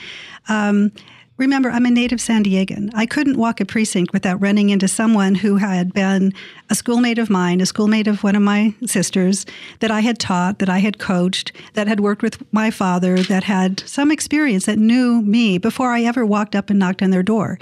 Um, 0.47 0.91
Remember, 1.37 1.69
I'm 1.69 1.85
a 1.85 1.91
native 1.91 2.21
San 2.21 2.45
Diegan. 2.45 2.91
I 2.93 3.05
couldn't 3.05 3.37
walk 3.37 3.59
a 3.59 3.65
precinct 3.65 4.13
without 4.13 4.41
running 4.41 4.69
into 4.69 4.87
someone 4.87 5.35
who 5.35 5.57
had 5.57 5.93
been 5.93 6.33
a 6.69 6.75
schoolmate 6.75 7.17
of 7.17 7.29
mine, 7.29 7.59
a 7.59 7.65
schoolmate 7.65 8.07
of 8.07 8.23
one 8.23 8.37
of 8.37 8.41
my 8.41 8.73
sisters, 8.85 9.45
that 9.81 9.91
I 9.91 9.99
had 9.99 10.17
taught, 10.17 10.59
that 10.59 10.69
I 10.69 10.79
had 10.79 10.97
coached, 10.97 11.51
that 11.73 11.89
had 11.89 11.99
worked 11.99 12.23
with 12.23 12.41
my 12.53 12.71
father, 12.71 13.17
that 13.23 13.43
had 13.43 13.81
some 13.81 14.11
experience, 14.11 14.65
that 14.65 14.79
knew 14.79 15.21
me 15.23 15.57
before 15.57 15.91
I 15.91 16.03
ever 16.03 16.25
walked 16.25 16.55
up 16.55 16.69
and 16.69 16.79
knocked 16.79 17.03
on 17.03 17.09
their 17.09 17.23
door. 17.23 17.59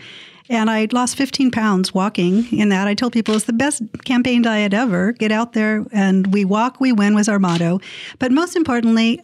And 0.49 0.69
I 0.69 0.87
lost 0.91 1.15
15 1.15 1.49
pounds 1.49 1.95
walking 1.95 2.51
in 2.53 2.69
that. 2.69 2.87
I 2.87 2.93
told 2.93 3.13
people 3.13 3.33
it's 3.33 3.45
the 3.45 3.53
best 3.53 3.81
campaign 4.05 4.43
diet 4.43 4.73
ever. 4.73 5.13
Get 5.13 5.31
out 5.31 5.53
there 5.53 5.85
and 5.91 6.31
we 6.31 6.45
walk, 6.45 6.79
we 6.79 6.91
win 6.91 7.15
was 7.15 7.27
our 7.27 7.39
motto. 7.39 7.79
But 8.19 8.31
most 8.31 8.55
importantly, 8.55 9.19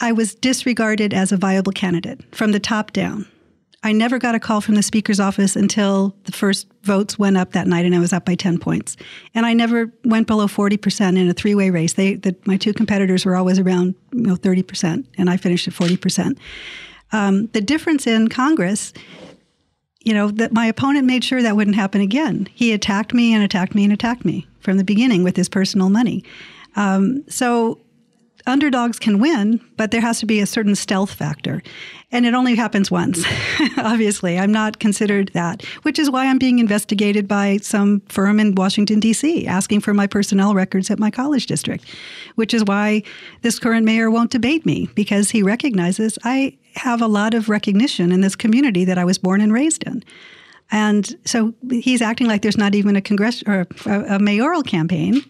I 0.00 0.12
was 0.12 0.34
disregarded 0.34 1.12
as 1.12 1.32
a 1.32 1.36
viable 1.36 1.72
candidate 1.72 2.20
from 2.34 2.52
the 2.52 2.60
top 2.60 2.92
down. 2.92 3.26
I 3.82 3.92
never 3.92 4.18
got 4.18 4.34
a 4.34 4.40
call 4.40 4.60
from 4.60 4.74
the 4.74 4.82
speaker's 4.82 5.20
office 5.20 5.54
until 5.54 6.16
the 6.24 6.32
first 6.32 6.66
votes 6.82 7.18
went 7.18 7.36
up 7.36 7.52
that 7.52 7.68
night, 7.68 7.84
and 7.84 7.94
I 7.94 8.00
was 8.00 8.12
up 8.12 8.24
by 8.24 8.34
10 8.34 8.58
points. 8.58 8.96
And 9.34 9.46
I 9.46 9.52
never 9.52 9.92
went 10.04 10.26
below 10.26 10.46
40% 10.48 11.16
in 11.16 11.28
a 11.28 11.32
three 11.32 11.54
way 11.54 11.70
race. 11.70 11.92
They, 11.92 12.14
the, 12.14 12.34
my 12.44 12.56
two 12.56 12.72
competitors 12.72 13.24
were 13.24 13.36
always 13.36 13.58
around 13.58 13.94
you 14.12 14.22
know, 14.22 14.34
30%, 14.34 15.06
and 15.16 15.30
I 15.30 15.36
finished 15.36 15.68
at 15.68 15.74
40%. 15.74 16.36
Um, 17.12 17.46
the 17.48 17.60
difference 17.60 18.06
in 18.06 18.28
Congress, 18.28 18.92
you 20.00 20.12
know, 20.12 20.30
that 20.32 20.52
my 20.52 20.66
opponent 20.66 21.06
made 21.06 21.22
sure 21.22 21.40
that 21.40 21.54
wouldn't 21.54 21.76
happen 21.76 22.00
again. 22.00 22.48
He 22.52 22.72
attacked 22.72 23.14
me 23.14 23.32
and 23.32 23.44
attacked 23.44 23.74
me 23.76 23.84
and 23.84 23.92
attacked 23.92 24.24
me 24.24 24.46
from 24.58 24.76
the 24.76 24.84
beginning 24.84 25.22
with 25.22 25.36
his 25.36 25.48
personal 25.48 25.88
money. 25.88 26.24
Um, 26.74 27.24
so 27.28 27.80
underdogs 28.48 28.98
can 28.98 29.18
win, 29.18 29.60
but 29.76 29.90
there 29.90 30.00
has 30.00 30.20
to 30.20 30.26
be 30.26 30.40
a 30.40 30.46
certain 30.46 30.74
stealth 30.74 31.12
factor. 31.12 31.62
And 32.10 32.24
it 32.24 32.34
only 32.34 32.54
happens 32.54 32.90
once, 32.90 33.22
obviously. 33.76 34.38
I'm 34.38 34.50
not 34.50 34.78
considered 34.78 35.30
that, 35.34 35.62
which 35.82 35.98
is 35.98 36.10
why 36.10 36.26
I'm 36.26 36.38
being 36.38 36.58
investigated 36.58 37.28
by 37.28 37.58
some 37.58 38.00
firm 38.08 38.40
in 38.40 38.54
Washington, 38.54 38.98
D.C., 38.98 39.46
asking 39.46 39.80
for 39.80 39.92
my 39.92 40.06
personnel 40.06 40.54
records 40.54 40.90
at 40.90 40.98
my 40.98 41.10
college 41.10 41.46
district, 41.46 41.84
which 42.36 42.54
is 42.54 42.64
why 42.64 43.02
this 43.42 43.58
current 43.58 43.84
mayor 43.84 44.10
won't 44.10 44.30
debate 44.30 44.64
me 44.64 44.88
because 44.94 45.30
he 45.30 45.42
recognizes 45.42 46.18
I 46.24 46.56
have 46.74 47.02
a 47.02 47.06
lot 47.06 47.34
of 47.34 47.48
recognition 47.48 48.10
in 48.10 48.22
this 48.22 48.36
community 48.36 48.84
that 48.86 48.98
I 48.98 49.04
was 49.04 49.18
born 49.18 49.40
and 49.40 49.52
raised 49.52 49.82
in. 49.84 50.02
And 50.70 51.16
so 51.24 51.54
he's 51.70 52.02
acting 52.02 52.26
like 52.26 52.42
there's 52.42 52.58
not 52.58 52.74
even 52.74 52.96
a 52.96 53.00
congress 53.00 53.42
or 53.46 53.66
a, 53.86 54.16
a 54.16 54.18
mayoral 54.18 54.62
campaign, 54.62 55.22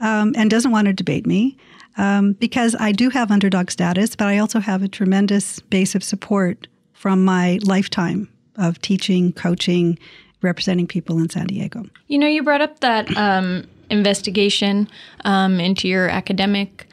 um, 0.00 0.34
and 0.36 0.50
doesn't 0.50 0.70
want 0.70 0.86
to 0.86 0.92
debate 0.92 1.26
me 1.26 1.56
um, 1.96 2.32
because 2.34 2.76
I 2.78 2.92
do 2.92 3.10
have 3.10 3.30
underdog 3.30 3.70
status, 3.70 4.16
but 4.16 4.26
I 4.28 4.38
also 4.38 4.60
have 4.60 4.82
a 4.82 4.88
tremendous 4.88 5.60
base 5.60 5.94
of 5.94 6.04
support 6.04 6.66
from 6.92 7.24
my 7.24 7.58
lifetime 7.62 8.28
of 8.56 8.80
teaching, 8.80 9.32
coaching, 9.32 9.98
representing 10.42 10.86
people 10.86 11.18
in 11.18 11.28
San 11.28 11.46
Diego. 11.46 11.84
You 12.08 12.18
know, 12.18 12.26
you 12.26 12.42
brought 12.42 12.60
up 12.60 12.80
that 12.80 13.14
um, 13.16 13.66
investigation 13.90 14.88
um, 15.24 15.60
into 15.60 15.88
your 15.88 16.08
academic. 16.08 16.88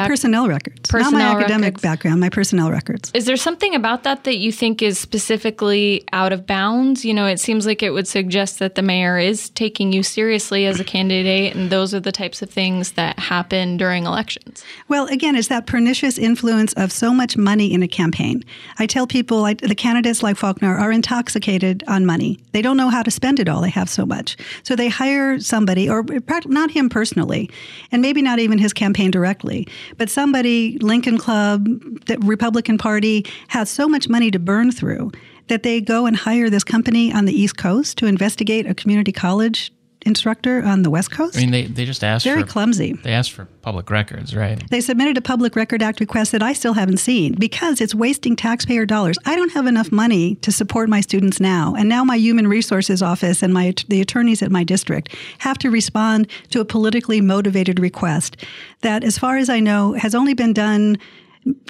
My 0.00 0.06
personnel 0.08 0.48
records, 0.48 0.92
not 0.92 1.12
my 1.12 1.20
academic 1.20 1.74
records. 1.74 1.82
background, 1.82 2.20
my 2.20 2.28
personnel 2.28 2.70
records. 2.70 3.10
Is 3.14 3.26
there 3.26 3.36
something 3.36 3.74
about 3.74 4.02
that 4.04 4.24
that 4.24 4.38
you 4.38 4.52
think 4.52 4.82
is 4.82 4.98
specifically 4.98 6.04
out 6.12 6.32
of 6.32 6.46
bounds? 6.46 7.04
You 7.04 7.14
know, 7.14 7.26
it 7.26 7.38
seems 7.40 7.66
like 7.66 7.82
it 7.82 7.90
would 7.90 8.08
suggest 8.08 8.58
that 8.58 8.74
the 8.74 8.82
mayor 8.82 9.18
is 9.18 9.50
taking 9.50 9.92
you 9.92 10.02
seriously 10.02 10.66
as 10.66 10.80
a 10.80 10.84
candidate, 10.84 11.54
and 11.54 11.70
those 11.70 11.94
are 11.94 12.00
the 12.00 12.12
types 12.12 12.42
of 12.42 12.50
things 12.50 12.92
that 12.92 13.18
happen 13.18 13.76
during 13.76 14.04
elections. 14.04 14.64
Well, 14.88 15.06
again, 15.06 15.36
it's 15.36 15.48
that 15.48 15.66
pernicious 15.66 16.18
influence 16.18 16.72
of 16.74 16.90
so 16.92 17.12
much 17.12 17.36
money 17.36 17.72
in 17.72 17.82
a 17.82 17.88
campaign. 17.88 18.42
I 18.78 18.86
tell 18.86 19.06
people 19.06 19.40
like 19.40 19.60
the 19.60 19.74
candidates 19.74 20.22
like 20.22 20.36
Faulconer 20.36 20.78
are 20.78 20.92
intoxicated 20.92 21.84
on 21.86 22.06
money. 22.06 22.38
They 22.52 22.62
don't 22.62 22.76
know 22.76 22.88
how 22.88 23.02
to 23.02 23.10
spend 23.10 23.40
it 23.40 23.48
all. 23.48 23.60
They 23.60 23.70
have 23.70 23.88
so 23.90 24.06
much. 24.06 24.36
So 24.62 24.76
they 24.76 24.88
hire 24.88 25.38
somebody, 25.40 25.88
or 25.88 26.04
not 26.46 26.70
him 26.70 26.88
personally, 26.88 27.50
and 27.90 28.02
maybe 28.02 28.22
not 28.22 28.38
even 28.38 28.58
his 28.58 28.72
campaign 28.72 29.10
directly, 29.10 29.66
but 29.96 30.10
somebody, 30.10 30.78
Lincoln 30.78 31.18
Club, 31.18 31.64
the 32.06 32.18
Republican 32.20 32.78
Party, 32.78 33.24
has 33.48 33.70
so 33.70 33.88
much 33.88 34.08
money 34.08 34.30
to 34.30 34.38
burn 34.38 34.70
through 34.70 35.10
that 35.48 35.62
they 35.62 35.80
go 35.80 36.06
and 36.06 36.16
hire 36.16 36.48
this 36.48 36.64
company 36.64 37.12
on 37.12 37.24
the 37.24 37.32
East 37.32 37.56
Coast 37.56 37.98
to 37.98 38.06
investigate 38.06 38.66
a 38.66 38.74
community 38.74 39.12
college 39.12 39.72
instructor 40.04 40.62
on 40.62 40.82
the 40.82 40.90
West 40.90 41.10
Coast. 41.10 41.36
I 41.36 41.40
mean, 41.40 41.50
they, 41.50 41.64
they 41.66 41.84
just 41.84 42.02
asked 42.04 42.24
Very 42.24 42.42
for 42.42 42.48
clumsy. 42.48 42.92
They 42.92 43.12
asked 43.12 43.32
for 43.32 43.46
public 43.62 43.90
records, 43.90 44.34
right? 44.34 44.62
They 44.70 44.80
submitted 44.80 45.16
a 45.16 45.20
Public 45.20 45.56
Record 45.56 45.82
Act 45.82 46.00
request 46.00 46.32
that 46.32 46.42
I 46.42 46.52
still 46.52 46.74
haven't 46.74 46.98
seen 46.98 47.34
because 47.38 47.80
it's 47.80 47.94
wasting 47.94 48.36
taxpayer 48.36 48.86
dollars. 48.86 49.16
I 49.24 49.36
don't 49.36 49.52
have 49.52 49.66
enough 49.66 49.92
money 49.92 50.36
to 50.36 50.52
support 50.52 50.88
my 50.88 51.00
students 51.00 51.40
now, 51.40 51.74
and 51.74 51.88
now 51.88 52.04
my 52.04 52.16
Human 52.16 52.46
Resources 52.48 53.02
Office 53.02 53.42
and 53.42 53.54
my 53.54 53.74
the 53.88 54.00
attorneys 54.00 54.42
at 54.42 54.50
my 54.50 54.64
district 54.64 55.14
have 55.38 55.58
to 55.58 55.70
respond 55.70 56.28
to 56.50 56.60
a 56.60 56.64
politically 56.64 57.20
motivated 57.20 57.78
request 57.80 58.36
that, 58.80 59.04
as 59.04 59.18
far 59.18 59.36
as 59.36 59.48
I 59.48 59.60
know, 59.60 59.92
has 59.94 60.14
only 60.14 60.34
been 60.34 60.52
done 60.52 60.98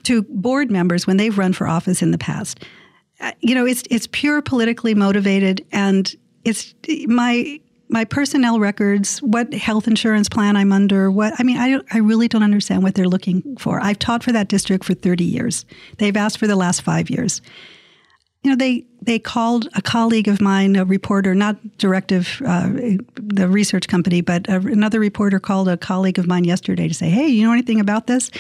to 0.05 0.23
board 0.23 0.71
members 0.71 1.07
when 1.07 1.17
they've 1.17 1.37
run 1.39 1.53
for 1.53 1.67
office 1.67 2.03
in 2.03 2.11
the 2.11 2.19
past. 2.19 2.65
Uh, 3.21 3.33
You 3.41 3.55
know, 3.55 3.67
it's 3.67 3.83
it's 3.91 4.09
pure 4.11 4.43
politically 4.43 4.95
motivated 4.95 5.65
and 5.73 6.15
it's 6.45 6.75
my 7.07 7.61
my 7.93 8.05
personnel 8.05 8.59
records, 8.59 9.19
what 9.19 9.53
health 9.53 9.87
insurance 9.87 10.29
plan 10.29 10.57
I'm 10.57 10.73
under, 10.73 11.11
what 11.11 11.35
I 11.39 11.43
mean, 11.43 11.59
I 11.59 11.81
I 11.93 11.99
really 11.99 12.27
don't 12.27 12.43
understand 12.43 12.83
what 12.83 12.95
they're 12.95 13.09
looking 13.09 13.57
for. 13.59 13.81
I've 13.81 13.99
taught 13.99 14.25
for 14.25 14.33
that 14.33 14.49
district 14.49 14.85
for 14.85 14.95
30 14.95 15.25
years. 15.25 15.65
They've 15.99 16.17
asked 16.17 16.39
for 16.39 16.47
the 16.47 16.57
last 16.57 16.83
5 16.83 17.11
years. 17.11 17.43
You 18.43 18.51
know, 18.51 18.57
they 18.57 18.85
they 19.01 19.19
called 19.19 19.69
a 19.75 19.83
colleague 19.83 20.27
of 20.27 20.41
mine, 20.41 20.75
a 20.75 20.85
reporter, 20.85 21.35
not 21.35 21.57
Directive, 21.79 22.43
uh, 22.45 22.69
the 23.15 23.49
research 23.49 23.87
company, 23.89 24.21
but 24.21 24.49
another 24.49 24.99
reporter 24.99 25.39
called 25.39 25.69
a 25.69 25.77
colleague 25.77 26.19
of 26.19 26.27
mine 26.27 26.45
yesterday 26.45 26.89
to 26.89 26.95
say, 26.95 27.11
"Hey, 27.11 27.29
you 27.29 27.45
know 27.47 27.53
anything 27.53 27.79
about 27.79 28.07
this?" 28.07 28.31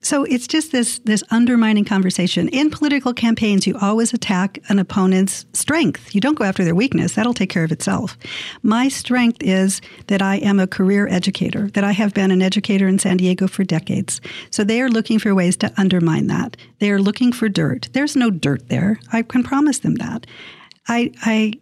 So 0.00 0.22
it's 0.24 0.46
just 0.46 0.70
this 0.70 1.00
this 1.00 1.24
undermining 1.30 1.84
conversation. 1.84 2.48
In 2.48 2.70
political 2.70 3.12
campaigns, 3.12 3.66
you 3.66 3.76
always 3.82 4.14
attack 4.14 4.60
an 4.68 4.78
opponent's 4.78 5.44
strength. 5.54 6.14
You 6.14 6.20
don't 6.20 6.36
go 6.36 6.44
after 6.44 6.64
their 6.64 6.74
weakness. 6.74 7.14
That'll 7.14 7.34
take 7.34 7.50
care 7.50 7.64
of 7.64 7.72
itself. 7.72 8.16
My 8.62 8.88
strength 8.88 9.42
is 9.42 9.80
that 10.06 10.22
I 10.22 10.36
am 10.36 10.60
a 10.60 10.68
career 10.68 11.08
educator, 11.08 11.68
that 11.70 11.82
I 11.82 11.90
have 11.92 12.14
been 12.14 12.30
an 12.30 12.42
educator 12.42 12.86
in 12.86 13.00
San 13.00 13.16
Diego 13.16 13.48
for 13.48 13.64
decades. 13.64 14.20
So 14.50 14.62
they 14.62 14.80
are 14.80 14.88
looking 14.88 15.18
for 15.18 15.34
ways 15.34 15.56
to 15.58 15.72
undermine 15.76 16.28
that. 16.28 16.56
They 16.78 16.92
are 16.92 17.00
looking 17.00 17.32
for 17.32 17.48
dirt. 17.48 17.88
There's 17.92 18.14
no 18.14 18.30
dirt 18.30 18.68
there. 18.68 19.00
I 19.12 19.22
can 19.22 19.42
promise 19.42 19.80
them 19.80 19.96
that. 19.96 20.28
I 20.86 21.10
I 21.22 21.54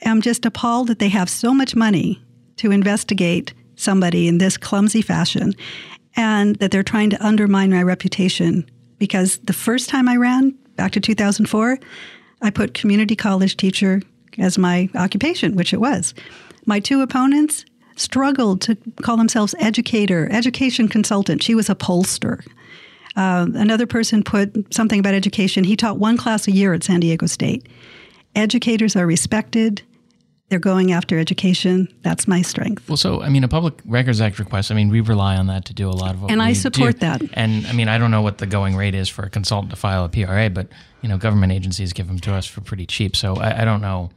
am 0.00 0.22
just 0.22 0.46
appalled 0.46 0.88
that 0.88 1.00
they 1.00 1.10
have 1.10 1.28
so 1.28 1.52
much 1.52 1.76
money 1.76 2.22
to 2.56 2.70
investigate 2.70 3.52
somebody 3.76 4.26
in 4.26 4.38
this 4.38 4.56
clumsy 4.56 5.02
fashion 5.02 5.52
and 6.16 6.56
that 6.56 6.70
they're 6.70 6.82
trying 6.82 7.10
to 7.10 7.26
undermine 7.26 7.70
my 7.70 7.82
reputation 7.82 8.68
because 8.98 9.38
the 9.38 9.52
first 9.52 9.88
time 9.88 10.08
I 10.08 10.16
ran, 10.16 10.50
back 10.76 10.92
to 10.92 11.00
2004, 11.00 11.78
I 12.42 12.50
put 12.50 12.74
community 12.74 13.16
college 13.16 13.56
teacher 13.56 14.02
as 14.38 14.58
my 14.58 14.88
occupation, 14.94 15.56
which 15.56 15.72
it 15.72 15.80
was. 15.80 16.14
My 16.66 16.80
two 16.80 17.00
opponents 17.00 17.64
struggled 17.96 18.60
to 18.62 18.76
call 19.02 19.16
themselves 19.16 19.54
educator, 19.58 20.28
education 20.30 20.88
consultant. 20.88 21.42
She 21.42 21.54
was 21.54 21.68
a 21.68 21.74
pollster. 21.74 22.44
Uh, 23.16 23.46
another 23.54 23.86
person 23.86 24.24
put 24.24 24.74
something 24.74 24.98
about 24.98 25.14
education. 25.14 25.64
He 25.64 25.76
taught 25.76 25.98
one 25.98 26.16
class 26.16 26.48
a 26.48 26.50
year 26.50 26.74
at 26.74 26.82
San 26.82 27.00
Diego 27.00 27.26
State. 27.26 27.68
Educators 28.34 28.96
are 28.96 29.06
respected 29.06 29.82
they're 30.48 30.58
going 30.58 30.92
after 30.92 31.18
education. 31.18 31.88
That's 32.02 32.28
my 32.28 32.42
strength. 32.42 32.88
Well, 32.88 32.96
so 32.96 33.22
I 33.22 33.28
mean, 33.28 33.44
a 33.44 33.48
Public 33.48 33.74
Records 33.86 34.20
Act 34.20 34.38
request. 34.38 34.70
I 34.70 34.74
mean, 34.74 34.88
we 34.88 35.00
rely 35.00 35.36
on 35.36 35.46
that 35.46 35.64
to 35.66 35.74
do 35.74 35.88
a 35.88 35.92
lot 35.92 36.14
of 36.14 36.22
what 36.22 36.30
and 36.30 36.42
I 36.42 36.52
support 36.52 36.94
do. 36.94 37.00
that. 37.00 37.22
And 37.32 37.66
I 37.66 37.72
mean, 37.72 37.88
I 37.88 37.98
don't 37.98 38.10
know 38.10 38.22
what 38.22 38.38
the 38.38 38.46
going 38.46 38.76
rate 38.76 38.94
is 38.94 39.08
for 39.08 39.22
a 39.22 39.30
consultant 39.30 39.70
to 39.70 39.76
file 39.76 40.04
a 40.04 40.08
PRA, 40.08 40.50
but 40.50 40.68
you 41.00 41.08
know, 41.08 41.16
government 41.18 41.52
agencies 41.52 41.92
give 41.92 42.06
them 42.06 42.18
to 42.20 42.34
us 42.34 42.46
for 42.46 42.60
pretty 42.60 42.86
cheap. 42.86 43.16
So 43.16 43.36
I, 43.36 43.62
I 43.62 43.64
don't 43.64 43.80
know. 43.80 44.10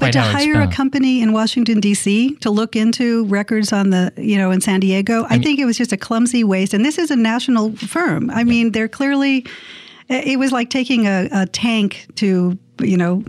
but 0.00 0.12
to 0.12 0.20
hire 0.20 0.60
a 0.60 0.68
company 0.68 1.22
in 1.22 1.32
Washington 1.32 1.78
D.C. 1.78 2.34
to 2.36 2.50
look 2.50 2.74
into 2.74 3.24
records 3.26 3.72
on 3.72 3.90
the, 3.90 4.12
you 4.16 4.36
know, 4.36 4.50
in 4.50 4.60
San 4.60 4.80
Diego, 4.80 5.22
I, 5.22 5.26
I 5.26 5.30
mean, 5.34 5.42
think 5.42 5.58
it 5.60 5.64
was 5.64 5.78
just 5.78 5.92
a 5.92 5.96
clumsy 5.96 6.42
waste. 6.42 6.74
And 6.74 6.84
this 6.84 6.98
is 6.98 7.12
a 7.12 7.16
national 7.16 7.76
firm. 7.76 8.30
I 8.30 8.38
yeah. 8.38 8.44
mean, 8.44 8.72
they're 8.72 8.88
clearly. 8.88 9.46
It 10.08 10.38
was 10.38 10.52
like 10.52 10.70
taking 10.70 11.06
a, 11.06 11.28
a 11.30 11.46
tank 11.46 12.06
to 12.16 12.58
you 12.80 12.96
know, 12.96 13.22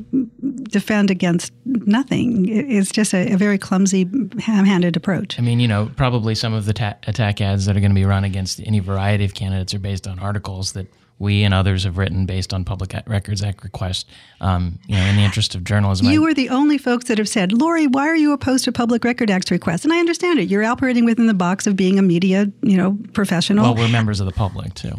defend 0.64 1.12
against 1.12 1.52
nothing. 1.66 2.48
It's 2.50 2.92
just 2.92 3.14
a, 3.14 3.34
a 3.34 3.38
very 3.38 3.58
clumsy, 3.58 4.10
ham-handed 4.40 4.96
approach. 4.96 5.40
I 5.40 5.42
mean, 5.42 5.60
you 5.60 5.68
know, 5.68 5.92
probably 5.96 6.36
some 6.36 6.54
of 6.54 6.66
the 6.66 6.74
ta- 6.74 6.98
attack 7.08 7.42
ads 7.42 7.66
that 7.66 7.76
are 7.76 7.80
going 7.80 7.92
to 7.92 7.96
be 7.96 8.06
run 8.06 8.24
against 8.24 8.60
any 8.62 8.80
variety 8.80 9.26
of 9.26 9.34
candidates 9.34 9.74
are 9.74 9.80
based 9.80 10.08
on 10.08 10.20
articles 10.20 10.74
that 10.74 10.88
we 11.20 11.44
and 11.44 11.54
others 11.54 11.84
have 11.84 11.98
written 11.98 12.26
based 12.26 12.54
on 12.54 12.64
Public 12.64 12.96
Records 13.06 13.44
Act 13.44 13.64
request, 13.64 14.10
um, 14.40 14.80
you 14.88 14.96
know, 14.96 15.06
in 15.06 15.18
the 15.18 15.22
interest 15.22 15.54
of 15.54 15.66
journalism. 15.66 16.08
You 16.08 16.26
are 16.26 16.34
the 16.34 16.50
only 16.50 16.78
folks 16.78 17.06
that 17.06 17.18
have 17.18 17.28
said, 17.28 17.52
Lori, 17.52 17.88
why 17.88 18.08
are 18.08 18.16
you 18.16 18.32
opposed 18.32 18.64
to 18.66 18.72
Public 18.72 19.04
Record 19.04 19.30
Act 19.30 19.52
request? 19.52 19.84
And 19.84 19.94
I 19.94 20.00
understand 20.00 20.40
it. 20.40 20.50
You're 20.50 20.64
operating 20.64 21.04
within 21.04 21.28
the 21.28 21.34
box 21.34 21.68
of 21.68 21.76
being 21.76 22.00
a 22.00 22.02
media, 22.02 22.50
you 22.62 22.78
know, 22.78 22.98
professional. 23.14 23.66
Well, 23.66 23.76
we're 23.76 23.92
members 23.92 24.22
of 24.22 24.26
the 24.26 24.32
public 24.32 24.74
too. 24.74 24.94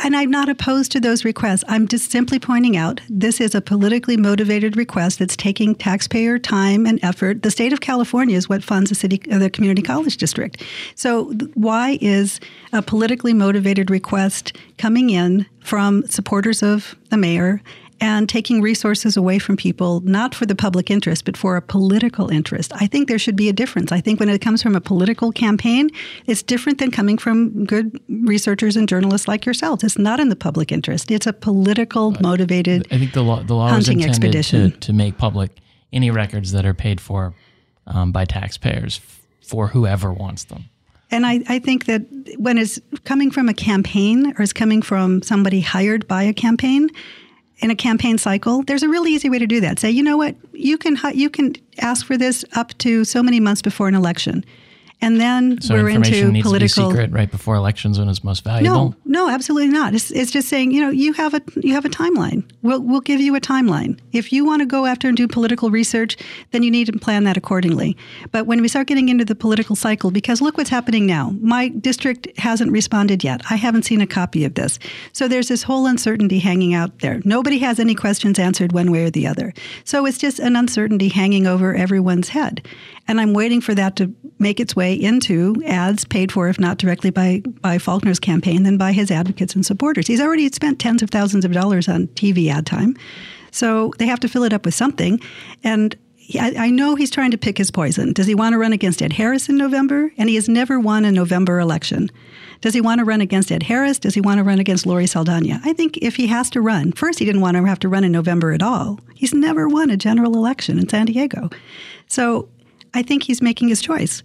And 0.00 0.16
I'm 0.16 0.30
not 0.30 0.48
opposed 0.48 0.90
to 0.92 1.00
those 1.00 1.24
requests. 1.24 1.62
I'm 1.68 1.86
just 1.86 2.10
simply 2.10 2.40
pointing 2.40 2.76
out 2.76 3.00
this 3.08 3.40
is 3.40 3.54
a 3.54 3.60
politically 3.60 4.16
motivated 4.16 4.76
request 4.76 5.20
that's 5.20 5.36
taking 5.36 5.76
taxpayer 5.76 6.40
time 6.40 6.84
and 6.86 6.98
effort. 7.04 7.42
The 7.42 7.50
state 7.52 7.72
of 7.72 7.80
California 7.80 8.36
is 8.36 8.48
what 8.48 8.64
funds 8.64 8.90
the 8.90 8.96
city, 8.96 9.18
the 9.18 9.48
community 9.48 9.82
college 9.82 10.16
district. 10.16 10.64
So 10.96 11.26
why 11.54 11.98
is 12.00 12.40
a 12.72 12.82
politically 12.82 13.32
motivated 13.32 13.90
request 13.90 14.56
coming 14.76 15.10
in 15.10 15.46
from 15.62 16.06
supporters 16.06 16.62
of 16.62 16.96
the 17.10 17.16
mayor 17.16 17.60
and 18.00 18.28
taking 18.28 18.62
resources 18.62 19.16
away 19.16 19.38
from 19.38 19.56
people, 19.56 20.00
not 20.00 20.34
for 20.34 20.46
the 20.46 20.54
public 20.54 20.90
interest, 20.90 21.24
but 21.26 21.36
for 21.36 21.56
a 21.56 21.62
political 21.62 22.30
interest. 22.30 22.72
I 22.74 22.86
think 22.86 23.08
there 23.08 23.18
should 23.18 23.36
be 23.36 23.48
a 23.48 23.52
difference. 23.52 23.92
I 23.92 24.00
think 24.00 24.18
when 24.18 24.30
it 24.30 24.40
comes 24.40 24.62
from 24.62 24.74
a 24.74 24.80
political 24.80 25.32
campaign, 25.32 25.90
it's 26.26 26.42
different 26.42 26.78
than 26.78 26.90
coming 26.90 27.18
from 27.18 27.66
good 27.66 28.00
researchers 28.08 28.76
and 28.76 28.88
journalists 28.88 29.28
like 29.28 29.44
yourselves. 29.44 29.84
It's 29.84 29.98
not 29.98 30.18
in 30.18 30.30
the 30.30 30.36
public 30.36 30.72
interest. 30.72 31.10
It's 31.10 31.26
a 31.26 31.32
political 31.32 32.12
motivated. 32.22 32.86
I 32.90 32.98
think 32.98 33.12
the 33.12 33.22
law, 33.22 33.42
the 33.42 33.54
law 33.54 33.76
is 33.76 33.88
intended 33.88 34.08
expedition. 34.08 34.72
To, 34.72 34.78
to 34.78 34.92
make 34.94 35.18
public 35.18 35.58
any 35.92 36.10
records 36.10 36.52
that 36.52 36.64
are 36.64 36.74
paid 36.74 37.00
for 37.00 37.34
um, 37.86 38.12
by 38.12 38.24
taxpayers 38.24 39.00
for 39.42 39.68
whoever 39.68 40.12
wants 40.12 40.44
them. 40.44 40.69
And 41.10 41.26
I, 41.26 41.42
I 41.48 41.58
think 41.58 41.86
that 41.86 42.02
when 42.38 42.56
it's 42.58 42.80
coming 43.04 43.30
from 43.30 43.48
a 43.48 43.54
campaign 43.54 44.32
or 44.38 44.42
it's 44.42 44.52
coming 44.52 44.82
from 44.82 45.22
somebody 45.22 45.60
hired 45.60 46.06
by 46.06 46.22
a 46.22 46.32
campaign, 46.32 46.88
in 47.58 47.70
a 47.70 47.76
campaign 47.76 48.16
cycle, 48.16 48.62
there's 48.62 48.82
a 48.82 48.88
really 48.88 49.12
easy 49.12 49.28
way 49.28 49.38
to 49.38 49.46
do 49.46 49.60
that. 49.60 49.78
Say, 49.78 49.90
you 49.90 50.02
know 50.02 50.16
what, 50.16 50.34
you 50.52 50.78
can 50.78 50.96
you 51.14 51.28
can 51.28 51.56
ask 51.78 52.06
for 52.06 52.16
this 52.16 52.44
up 52.54 52.76
to 52.78 53.04
so 53.04 53.22
many 53.22 53.38
months 53.38 53.62
before 53.62 53.86
an 53.86 53.94
election 53.94 54.44
and 55.02 55.20
then 55.20 55.60
so 55.60 55.74
we're 55.74 55.88
into 55.88 56.30
needs 56.30 56.46
political. 56.46 56.84
To 56.84 56.88
be 56.88 56.96
secret 56.96 57.12
right 57.12 57.30
before 57.30 57.54
elections 57.54 57.98
when 57.98 58.08
it's 58.08 58.22
most 58.22 58.44
valuable. 58.44 58.90
No, 59.04 59.26
no, 59.26 59.30
absolutely 59.30 59.68
not. 59.68 59.94
It's, 59.94 60.10
it's 60.10 60.30
just 60.30 60.48
saying 60.48 60.72
you 60.72 60.80
know 60.80 60.90
you 60.90 61.12
have 61.14 61.34
a 61.34 61.42
you 61.56 61.74
have 61.74 61.84
a 61.84 61.88
timeline. 61.88 62.48
We'll 62.62 62.80
we'll 62.80 63.00
give 63.00 63.20
you 63.20 63.34
a 63.36 63.40
timeline. 63.40 63.98
If 64.12 64.32
you 64.32 64.44
want 64.44 64.60
to 64.60 64.66
go 64.66 64.86
after 64.86 65.08
and 65.08 65.16
do 65.16 65.26
political 65.26 65.70
research, 65.70 66.16
then 66.50 66.62
you 66.62 66.70
need 66.70 66.86
to 66.86 66.92
plan 66.92 67.24
that 67.24 67.36
accordingly. 67.36 67.96
But 68.32 68.46
when 68.46 68.60
we 68.62 68.68
start 68.68 68.86
getting 68.86 69.08
into 69.08 69.24
the 69.24 69.34
political 69.34 69.76
cycle, 69.76 70.10
because 70.10 70.40
look 70.40 70.56
what's 70.56 70.70
happening 70.70 71.06
now. 71.06 71.30
My 71.40 71.68
district 71.68 72.28
hasn't 72.38 72.72
responded 72.72 73.24
yet. 73.24 73.40
I 73.50 73.56
haven't 73.56 73.84
seen 73.84 74.00
a 74.00 74.06
copy 74.06 74.44
of 74.44 74.54
this. 74.54 74.78
So 75.12 75.28
there's 75.28 75.48
this 75.48 75.62
whole 75.62 75.86
uncertainty 75.86 76.38
hanging 76.38 76.74
out 76.74 76.98
there. 77.00 77.20
Nobody 77.24 77.58
has 77.58 77.78
any 77.78 77.94
questions 77.94 78.38
answered 78.38 78.72
one 78.72 78.90
way 78.90 79.04
or 79.04 79.10
the 79.10 79.26
other. 79.26 79.52
So 79.84 80.06
it's 80.06 80.18
just 80.18 80.38
an 80.38 80.56
uncertainty 80.56 81.08
hanging 81.08 81.46
over 81.46 81.74
everyone's 81.74 82.30
head. 82.30 82.66
And 83.08 83.20
I'm 83.20 83.32
waiting 83.32 83.60
for 83.60 83.74
that 83.74 83.96
to 83.96 84.14
make 84.38 84.60
its 84.60 84.76
way 84.76 84.89
into 84.94 85.62
ads 85.66 86.04
paid 86.04 86.32
for, 86.32 86.48
if 86.48 86.58
not 86.58 86.78
directly 86.78 87.10
by, 87.10 87.42
by 87.60 87.78
Faulconer's 87.78 88.20
campaign, 88.20 88.62
then 88.62 88.76
by 88.76 88.92
his 88.92 89.10
advocates 89.10 89.54
and 89.54 89.64
supporters. 89.64 90.06
He's 90.06 90.20
already 90.20 90.48
spent 90.50 90.78
tens 90.78 91.02
of 91.02 91.10
thousands 91.10 91.44
of 91.44 91.52
dollars 91.52 91.88
on 91.88 92.08
TV 92.08 92.50
ad 92.50 92.66
time. 92.66 92.96
So 93.50 93.92
they 93.98 94.06
have 94.06 94.20
to 94.20 94.28
fill 94.28 94.44
it 94.44 94.52
up 94.52 94.64
with 94.64 94.74
something. 94.74 95.20
And 95.64 95.96
I, 96.38 96.54
I 96.56 96.70
know 96.70 96.94
he's 96.94 97.10
trying 97.10 97.30
to 97.32 97.38
pick 97.38 97.58
his 97.58 97.70
poison. 97.70 98.12
Does 98.12 98.26
he 98.26 98.34
want 98.34 98.52
to 98.52 98.58
run 98.58 98.72
against 98.72 99.02
Ed 99.02 99.14
Harris 99.14 99.48
in 99.48 99.56
November? 99.56 100.12
And 100.16 100.28
he 100.28 100.34
has 100.36 100.48
never 100.48 100.78
won 100.78 101.04
a 101.04 101.12
November 101.12 101.58
election. 101.58 102.10
Does 102.60 102.74
he 102.74 102.80
want 102.80 102.98
to 102.98 103.04
run 103.04 103.20
against 103.20 103.50
Ed 103.50 103.64
Harris? 103.64 103.98
Does 103.98 104.14
he 104.14 104.20
want 104.20 104.38
to 104.38 104.44
run 104.44 104.58
against 104.58 104.86
Lori 104.86 105.06
Saldana? 105.06 105.60
I 105.64 105.72
think 105.72 105.96
if 105.98 106.16
he 106.16 106.26
has 106.26 106.50
to 106.50 106.60
run, 106.60 106.92
first, 106.92 107.18
he 107.18 107.24
didn't 107.24 107.40
want 107.40 107.56
to 107.56 107.64
have 107.64 107.78
to 107.80 107.88
run 107.88 108.04
in 108.04 108.12
November 108.12 108.52
at 108.52 108.62
all. 108.62 109.00
He's 109.14 109.32
never 109.32 109.66
won 109.68 109.90
a 109.90 109.96
general 109.96 110.34
election 110.34 110.78
in 110.78 110.88
San 110.88 111.06
Diego. 111.06 111.48
So 112.06 112.48
I 112.92 113.02
think 113.02 113.22
he's 113.22 113.40
making 113.40 113.68
his 113.68 113.80
choice. 113.80 114.22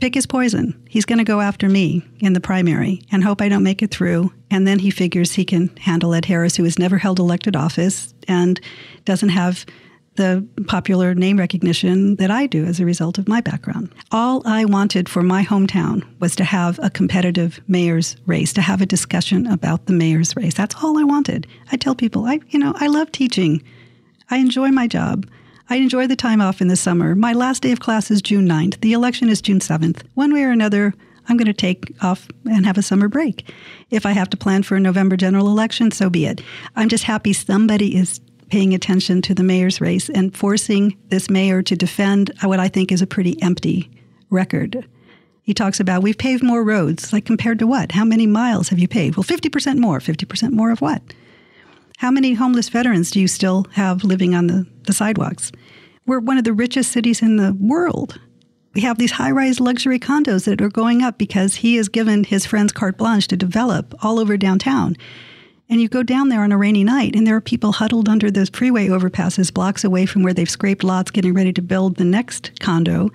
Pick 0.00 0.14
his 0.14 0.26
poison. 0.26 0.80
He's 0.88 1.04
going 1.04 1.18
to 1.18 1.24
go 1.24 1.40
after 1.40 1.68
me 1.68 2.04
in 2.20 2.32
the 2.32 2.40
primary 2.40 3.02
and 3.10 3.24
hope 3.24 3.42
I 3.42 3.48
don't 3.48 3.64
make 3.64 3.82
it 3.82 3.90
through. 3.90 4.32
And 4.50 4.66
then 4.66 4.78
he 4.78 4.90
figures 4.90 5.32
he 5.32 5.44
can 5.44 5.76
handle 5.78 6.14
Ed 6.14 6.24
Harris, 6.24 6.56
who 6.56 6.64
has 6.64 6.78
never 6.78 6.98
held 6.98 7.18
elected 7.18 7.56
office 7.56 8.14
and 8.28 8.60
doesn't 9.04 9.30
have 9.30 9.66
the 10.14 10.44
popular 10.66 11.14
name 11.14 11.38
recognition 11.38 12.16
that 12.16 12.30
I 12.30 12.46
do 12.46 12.64
as 12.64 12.80
a 12.80 12.84
result 12.84 13.18
of 13.18 13.28
my 13.28 13.40
background. 13.40 13.92
All 14.10 14.42
I 14.46 14.64
wanted 14.64 15.08
for 15.08 15.22
my 15.22 15.44
hometown 15.44 16.04
was 16.20 16.34
to 16.36 16.44
have 16.44 16.78
a 16.82 16.90
competitive 16.90 17.60
mayor's 17.68 18.16
race, 18.26 18.52
to 18.54 18.60
have 18.60 18.80
a 18.80 18.86
discussion 18.86 19.46
about 19.46 19.86
the 19.86 19.92
mayor's 19.92 20.34
race. 20.36 20.54
That's 20.54 20.74
all 20.82 20.98
I 20.98 21.04
wanted. 21.04 21.46
I 21.70 21.76
tell 21.76 21.94
people, 21.94 22.26
I 22.26 22.40
you 22.48 22.58
know, 22.58 22.72
I 22.76 22.88
love 22.88 23.12
teaching. 23.12 23.62
I 24.30 24.38
enjoy 24.38 24.70
my 24.70 24.86
job. 24.86 25.28
I 25.70 25.76
enjoy 25.76 26.06
the 26.06 26.16
time 26.16 26.40
off 26.40 26.62
in 26.62 26.68
the 26.68 26.76
summer. 26.76 27.14
My 27.14 27.34
last 27.34 27.62
day 27.62 27.72
of 27.72 27.80
class 27.80 28.10
is 28.10 28.22
June 28.22 28.48
9th. 28.48 28.80
The 28.80 28.94
election 28.94 29.28
is 29.28 29.42
June 29.42 29.60
7th. 29.60 30.02
One 30.14 30.32
way 30.32 30.42
or 30.44 30.50
another, 30.50 30.94
I'm 31.28 31.36
going 31.36 31.44
to 31.44 31.52
take 31.52 31.94
off 32.00 32.26
and 32.50 32.64
have 32.64 32.78
a 32.78 32.82
summer 32.82 33.06
break. 33.06 33.52
If 33.90 34.06
I 34.06 34.12
have 34.12 34.30
to 34.30 34.38
plan 34.38 34.62
for 34.62 34.76
a 34.76 34.80
November 34.80 35.14
general 35.14 35.48
election, 35.48 35.90
so 35.90 36.08
be 36.08 36.24
it. 36.24 36.40
I'm 36.74 36.88
just 36.88 37.04
happy 37.04 37.34
somebody 37.34 37.94
is 37.94 38.18
paying 38.48 38.72
attention 38.72 39.20
to 39.20 39.34
the 39.34 39.42
mayor's 39.42 39.78
race 39.78 40.08
and 40.08 40.34
forcing 40.34 40.96
this 41.08 41.28
mayor 41.28 41.60
to 41.60 41.76
defend 41.76 42.32
what 42.42 42.60
I 42.60 42.68
think 42.68 42.90
is 42.90 43.02
a 43.02 43.06
pretty 43.06 43.40
empty 43.42 43.90
record. 44.30 44.88
He 45.42 45.52
talks 45.52 45.80
about 45.80 46.02
we've 46.02 46.16
paved 46.16 46.42
more 46.42 46.64
roads. 46.64 47.12
Like 47.12 47.26
compared 47.26 47.58
to 47.58 47.66
what? 47.66 47.92
How 47.92 48.06
many 48.06 48.26
miles 48.26 48.70
have 48.70 48.78
you 48.78 48.88
paved? 48.88 49.18
Well, 49.18 49.24
50% 49.24 49.76
more. 49.76 49.98
50% 49.98 50.52
more 50.52 50.70
of 50.70 50.80
what? 50.80 51.02
How 51.98 52.10
many 52.10 52.34
homeless 52.34 52.68
veterans 52.68 53.10
do 53.10 53.20
you 53.20 53.28
still 53.28 53.66
have 53.72 54.02
living 54.02 54.34
on 54.34 54.48
the, 54.48 54.66
the 54.84 54.92
sidewalks? 54.92 55.52
we're 56.08 56.18
one 56.18 56.38
of 56.38 56.44
the 56.44 56.54
richest 56.54 56.90
cities 56.90 57.20
in 57.20 57.36
the 57.36 57.54
world. 57.60 58.18
We 58.74 58.80
have 58.80 58.96
these 58.96 59.12
high 59.12 59.30
rise 59.30 59.60
luxury 59.60 59.98
condos 60.00 60.46
that 60.46 60.62
are 60.62 60.70
going 60.70 61.02
up 61.02 61.18
because 61.18 61.56
he 61.56 61.76
has 61.76 61.88
given 61.88 62.24
his 62.24 62.46
friends 62.46 62.72
carte 62.72 62.96
blanche 62.96 63.28
to 63.28 63.36
develop 63.36 63.94
all 64.02 64.18
over 64.18 64.38
downtown. 64.38 64.96
And 65.68 65.82
you 65.82 65.88
go 65.88 66.02
down 66.02 66.30
there 66.30 66.42
on 66.42 66.50
a 66.50 66.56
rainy 66.56 66.82
night, 66.82 67.14
and 67.14 67.26
there 67.26 67.36
are 67.36 67.42
people 67.42 67.72
huddled 67.72 68.08
under 68.08 68.30
those 68.30 68.48
freeway 68.48 68.88
overpasses 68.88 69.52
blocks 69.52 69.84
away 69.84 70.06
from 70.06 70.22
where 70.22 70.32
they've 70.32 70.48
scraped 70.48 70.82
lots 70.82 71.10
getting 71.10 71.34
ready 71.34 71.52
to 71.52 71.60
build 71.60 71.96
the 71.96 72.04
next 72.04 72.58
condo. 72.58 73.10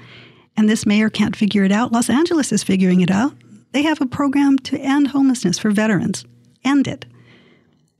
And 0.55 0.69
this 0.69 0.85
mayor 0.85 1.09
can't 1.09 1.35
figure 1.35 1.63
it 1.63 1.71
out. 1.71 1.91
Los 1.91 2.11
Angeles 2.11 2.51
is 2.51 2.61
figuring 2.61 3.01
it 3.01 3.09
out. 3.09 3.33
They 3.71 3.81
have 3.81 4.01
a 4.01 4.05
program 4.05 4.59
to 4.59 4.77
end 4.77 5.07
homelessness 5.07 5.57
for 5.57 5.71
veterans. 5.71 6.25
End 6.63 6.87
it. 6.87 7.05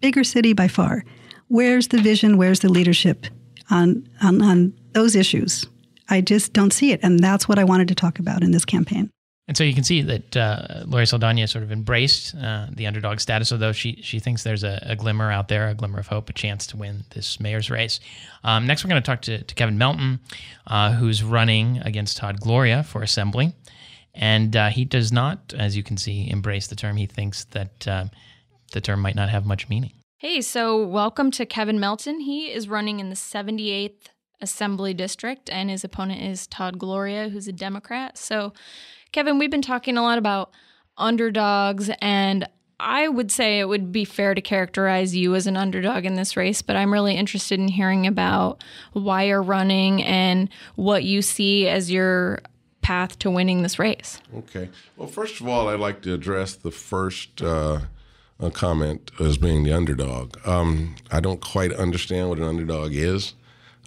Bigger 0.03 0.25
city 0.25 0.51
by 0.51 0.67
far. 0.67 1.05
Where's 1.47 1.87
the 1.87 2.01
vision? 2.01 2.35
Where's 2.35 2.59
the 2.59 2.67
leadership 2.67 3.25
on, 3.69 4.05
on, 4.21 4.41
on 4.41 4.73
those 4.91 5.15
issues? 5.15 5.65
I 6.09 6.19
just 6.19 6.51
don't 6.51 6.73
see 6.73 6.91
it. 6.91 6.99
And 7.03 7.21
that's 7.21 7.47
what 7.47 7.57
I 7.57 7.63
wanted 7.63 7.87
to 7.87 7.95
talk 7.95 8.19
about 8.19 8.43
in 8.43 8.51
this 8.51 8.65
campaign. 8.65 9.09
And 9.47 9.55
so 9.55 9.63
you 9.63 9.73
can 9.73 9.85
see 9.85 10.01
that 10.01 10.35
uh, 10.35 10.83
Gloria 10.83 11.05
Saldana 11.05 11.47
sort 11.47 11.63
of 11.63 11.71
embraced 11.71 12.35
uh, 12.35 12.67
the 12.69 12.85
underdog 12.85 13.21
status, 13.21 13.53
although 13.53 13.71
she 13.71 14.01
she 14.01 14.19
thinks 14.19 14.43
there's 14.43 14.65
a, 14.65 14.85
a, 14.89 14.97
glimmer 14.97 15.31
out 15.31 15.47
there, 15.47 15.69
a 15.69 15.73
glimmer 15.73 15.99
of 15.99 16.07
hope, 16.07 16.29
a 16.29 16.33
chance 16.33 16.67
to 16.67 16.77
win 16.77 17.05
this 17.11 17.39
mayor's 17.39 17.69
race. 17.69 18.01
Um, 18.43 18.67
next, 18.67 18.83
we're 18.83 18.89
going 18.89 19.01
to 19.01 19.05
talk 19.05 19.21
to, 19.21 19.41
to 19.41 19.55
Kevin 19.55 19.77
Melton, 19.77 20.19
uh, 20.67 20.91
who's 20.91 21.23
running 21.23 21.77
against 21.79 22.17
Todd 22.17 22.41
Gloria 22.41 22.83
for 22.83 23.03
assembly. 23.03 23.53
And 24.13 24.53
uh, 24.53 24.67
he 24.67 24.83
does 24.83 25.13
not, 25.13 25.53
as 25.57 25.77
you 25.77 25.83
can 25.83 25.95
see, 25.95 26.29
embrace 26.29 26.67
the 26.67 26.75
term. 26.75 26.97
He 26.97 27.05
thinks 27.05 27.45
that 27.45 27.87
uh, 27.87 28.05
the 28.73 28.81
term 28.81 28.99
might 28.99 29.15
not 29.15 29.29
have 29.29 29.45
much 29.45 29.69
meaning. 29.69 29.93
Hey, 30.17 30.41
so 30.41 30.85
welcome 30.85 31.31
to 31.31 31.45
Kevin 31.45 31.79
Melton. 31.79 32.19
He 32.19 32.51
is 32.51 32.69
running 32.69 32.99
in 32.99 33.09
the 33.09 33.15
78th 33.15 34.07
Assembly 34.41 34.93
District, 34.93 35.49
and 35.49 35.69
his 35.69 35.83
opponent 35.83 36.21
is 36.21 36.47
Todd 36.47 36.77
Gloria, 36.77 37.29
who's 37.29 37.47
a 37.47 37.53
Democrat. 37.53 38.17
So, 38.17 38.53
Kevin, 39.11 39.39
we've 39.39 39.51
been 39.51 39.61
talking 39.61 39.97
a 39.97 40.01
lot 40.01 40.17
about 40.17 40.51
underdogs, 40.97 41.89
and 42.01 42.47
I 42.79 43.07
would 43.07 43.31
say 43.31 43.59
it 43.59 43.67
would 43.69 43.91
be 43.91 44.05
fair 44.05 44.35
to 44.35 44.41
characterize 44.41 45.15
you 45.15 45.35
as 45.35 45.47
an 45.47 45.55
underdog 45.55 46.05
in 46.05 46.15
this 46.15 46.35
race, 46.35 46.61
but 46.61 46.75
I'm 46.75 46.91
really 46.91 47.15
interested 47.15 47.59
in 47.59 47.69
hearing 47.69 48.05
about 48.07 48.63
why 48.91 49.23
you're 49.23 49.41
running 49.41 50.03
and 50.03 50.49
what 50.75 51.03
you 51.03 51.21
see 51.21 51.67
as 51.67 51.91
your 51.91 52.39
path 52.81 53.17
to 53.19 53.31
winning 53.31 53.61
this 53.61 53.79
race. 53.79 54.19
Okay. 54.35 54.69
Well, 54.97 55.07
first 55.07 55.39
of 55.39 55.47
all, 55.47 55.69
I'd 55.69 55.79
like 55.79 56.01
to 56.01 56.13
address 56.13 56.55
the 56.55 56.71
first 56.71 57.41
uh, 57.41 57.79
uh 58.39 58.49
comment 58.49 59.11
as 59.19 59.37
being 59.37 59.63
the 59.63 59.73
underdog. 59.73 60.37
Um, 60.45 60.95
I 61.11 61.19
don't 61.19 61.41
quite 61.41 61.71
understand 61.73 62.29
what 62.29 62.37
an 62.37 62.43
underdog 62.43 62.93
is 62.93 63.33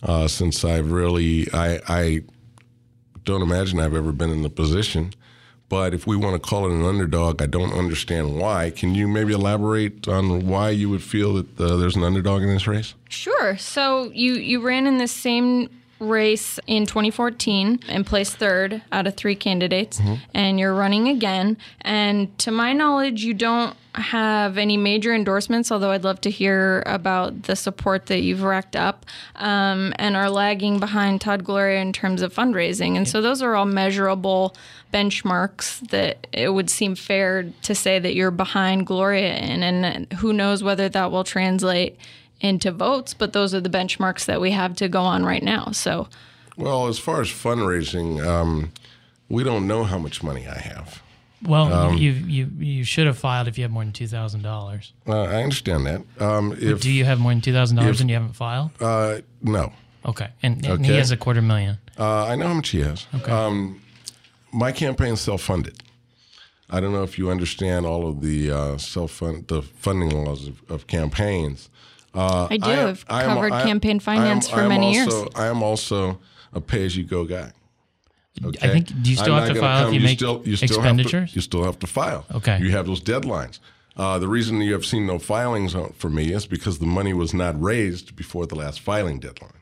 uh, 0.02 0.28
since 0.28 0.64
I've 0.64 0.90
really 0.90 1.48
I, 1.52 1.80
I 1.88 2.20
don't 3.24 3.42
imagine 3.42 3.80
I've 3.80 3.94
ever 3.94 4.12
been 4.12 4.30
in 4.30 4.42
the 4.42 4.50
position. 4.50 5.12
But 5.68 5.94
if 5.94 6.06
we 6.06 6.16
want 6.16 6.40
to 6.40 6.48
call 6.48 6.66
it 6.66 6.72
an 6.72 6.84
underdog, 6.84 7.42
I 7.42 7.46
don't 7.46 7.72
understand 7.72 8.38
why. 8.38 8.70
Can 8.70 8.94
you 8.94 9.08
maybe 9.08 9.32
elaborate 9.32 10.06
on 10.06 10.46
why 10.46 10.70
you 10.70 10.88
would 10.90 11.02
feel 11.02 11.34
that 11.34 11.60
uh, 11.60 11.76
there's 11.76 11.96
an 11.96 12.04
underdog 12.04 12.42
in 12.42 12.48
this 12.48 12.68
race? 12.68 12.94
Sure. 13.08 13.56
So 13.56 14.10
you 14.12 14.34
you 14.34 14.60
ran 14.60 14.86
in 14.86 14.98
the 14.98 15.08
same 15.08 15.68
race 15.98 16.58
in 16.66 16.86
2014 16.86 17.80
and 17.88 18.06
placed 18.06 18.36
third 18.36 18.82
out 18.92 19.06
of 19.06 19.14
three 19.14 19.36
candidates, 19.36 20.00
mm-hmm. 20.00 20.14
and 20.34 20.60
you're 20.60 20.74
running 20.74 21.08
again. 21.08 21.56
And 21.80 22.36
to 22.40 22.50
my 22.50 22.72
knowledge, 22.72 23.24
you 23.24 23.34
don't 23.34 23.76
have 23.94 24.58
any 24.58 24.76
major 24.76 25.14
endorsements, 25.14 25.72
although 25.72 25.90
I'd 25.90 26.04
love 26.04 26.20
to 26.22 26.30
hear 26.30 26.82
about 26.84 27.44
the 27.44 27.56
support 27.56 28.06
that 28.06 28.20
you've 28.20 28.42
racked 28.42 28.76
up 28.76 29.06
um, 29.36 29.94
and 29.96 30.16
are 30.16 30.28
lagging 30.28 30.78
behind 30.78 31.22
Todd 31.22 31.44
Gloria 31.44 31.80
in 31.80 31.92
terms 31.92 32.20
of 32.20 32.34
fundraising. 32.34 32.96
And 32.96 33.08
so 33.08 33.22
those 33.22 33.40
are 33.40 33.54
all 33.54 33.64
measurable 33.64 34.54
benchmarks 34.92 35.88
that 35.88 36.26
it 36.32 36.52
would 36.52 36.68
seem 36.70 36.94
fair 36.94 37.50
to 37.62 37.74
say 37.74 37.98
that 37.98 38.14
you're 38.14 38.30
behind 38.30 38.86
Gloria 38.86 39.36
in. 39.36 39.62
And 39.62 40.12
who 40.14 40.32
knows 40.32 40.62
whether 40.62 40.88
that 40.90 41.10
will 41.10 41.24
translate 41.24 41.98
into 42.40 42.70
votes, 42.70 43.14
but 43.14 43.32
those 43.32 43.54
are 43.54 43.60
the 43.60 43.70
benchmarks 43.70 44.24
that 44.26 44.40
we 44.40 44.50
have 44.50 44.76
to 44.76 44.88
go 44.88 45.02
on 45.02 45.24
right 45.24 45.42
now. 45.42 45.70
So, 45.72 46.08
well, 46.56 46.86
as 46.86 46.98
far 46.98 47.20
as 47.20 47.28
fundraising, 47.28 48.24
um, 48.26 48.72
we 49.28 49.44
don't 49.44 49.66
know 49.66 49.84
how 49.84 49.98
much 49.98 50.22
money 50.22 50.46
I 50.46 50.58
have. 50.58 51.02
Well, 51.42 51.72
um, 51.72 51.98
you 51.98 52.12
you 52.12 52.50
you 52.58 52.84
should 52.84 53.06
have 53.06 53.18
filed 53.18 53.46
if 53.46 53.58
you 53.58 53.64
have 53.64 53.70
more 53.70 53.84
than 53.84 53.92
two 53.92 54.06
thousand 54.06 54.42
dollars. 54.42 54.92
Uh, 55.06 55.22
I 55.22 55.42
understand 55.42 55.86
that. 55.86 56.02
Um, 56.18 56.56
if, 56.58 56.80
do 56.80 56.90
you 56.90 57.04
have 57.04 57.20
more 57.20 57.32
than 57.32 57.42
two 57.42 57.52
thousand 57.52 57.76
dollars 57.76 58.00
and 58.00 58.08
you 58.08 58.16
haven't 58.16 58.34
filed? 58.34 58.70
Uh, 58.80 59.20
no. 59.42 59.72
Okay, 60.04 60.28
and, 60.42 60.64
and 60.64 60.80
okay. 60.80 60.84
he 60.84 60.94
has 60.94 61.10
a 61.10 61.16
quarter 61.16 61.42
million. 61.42 61.78
Uh, 61.98 62.26
I 62.26 62.36
know 62.36 62.46
how 62.46 62.54
much 62.54 62.70
he 62.70 62.80
has. 62.80 63.06
Okay. 63.14 63.30
Um, 63.30 63.82
my 64.52 64.72
campaign 64.72 65.14
is 65.14 65.20
self-funded. 65.20 65.82
I 66.70 66.80
don't 66.80 66.92
know 66.92 67.02
if 67.02 67.18
you 67.18 67.30
understand 67.30 67.86
all 67.86 68.08
of 68.08 68.22
the 68.22 68.50
uh, 68.50 68.78
self-fund 68.78 69.48
the 69.48 69.62
funding 69.62 70.10
laws 70.10 70.48
of, 70.48 70.62
of 70.70 70.86
campaigns. 70.86 71.68
Uh, 72.16 72.48
I 72.50 72.56
do. 72.56 72.70
I 72.70 72.74
have 72.74 73.06
covered 73.06 73.52
am, 73.52 73.66
campaign 73.66 74.00
finance 74.00 74.48
am, 74.48 74.58
for 74.58 74.68
many 74.68 74.98
also, 74.98 75.20
years. 75.20 75.28
I 75.34 75.46
am 75.46 75.62
also 75.62 76.18
a 76.52 76.60
pay-as-you-go 76.60 77.26
guy. 77.26 77.52
Okay? 78.44 78.68
I 78.68 78.72
think. 78.72 78.88
Do 79.02 79.10
you 79.10 79.16
still 79.16 79.34
I'm 79.34 79.44
have 79.44 79.54
to 79.54 79.60
file 79.60 79.84
come, 79.84 79.88
if 79.88 79.94
you, 79.94 80.00
you 80.00 80.06
make 80.06 80.18
still, 80.18 80.42
you 80.44 80.56
still 80.56 80.78
expenditures? 80.78 81.30
To, 81.30 81.34
you 81.36 81.40
still 81.42 81.64
have 81.64 81.78
to 81.80 81.86
file. 81.86 82.24
Okay. 82.34 82.58
You 82.58 82.70
have 82.70 82.86
those 82.86 83.02
deadlines. 83.02 83.60
Uh, 83.96 84.18
the 84.18 84.28
reason 84.28 84.60
you 84.60 84.72
have 84.72 84.84
seen 84.84 85.06
no 85.06 85.18
filings 85.18 85.74
for 85.94 86.10
me 86.10 86.32
is 86.32 86.46
because 86.46 86.78
the 86.78 86.86
money 86.86 87.14
was 87.14 87.32
not 87.32 87.60
raised 87.62 88.16
before 88.16 88.46
the 88.46 88.54
last 88.54 88.80
filing 88.80 89.18
deadline. 89.18 89.52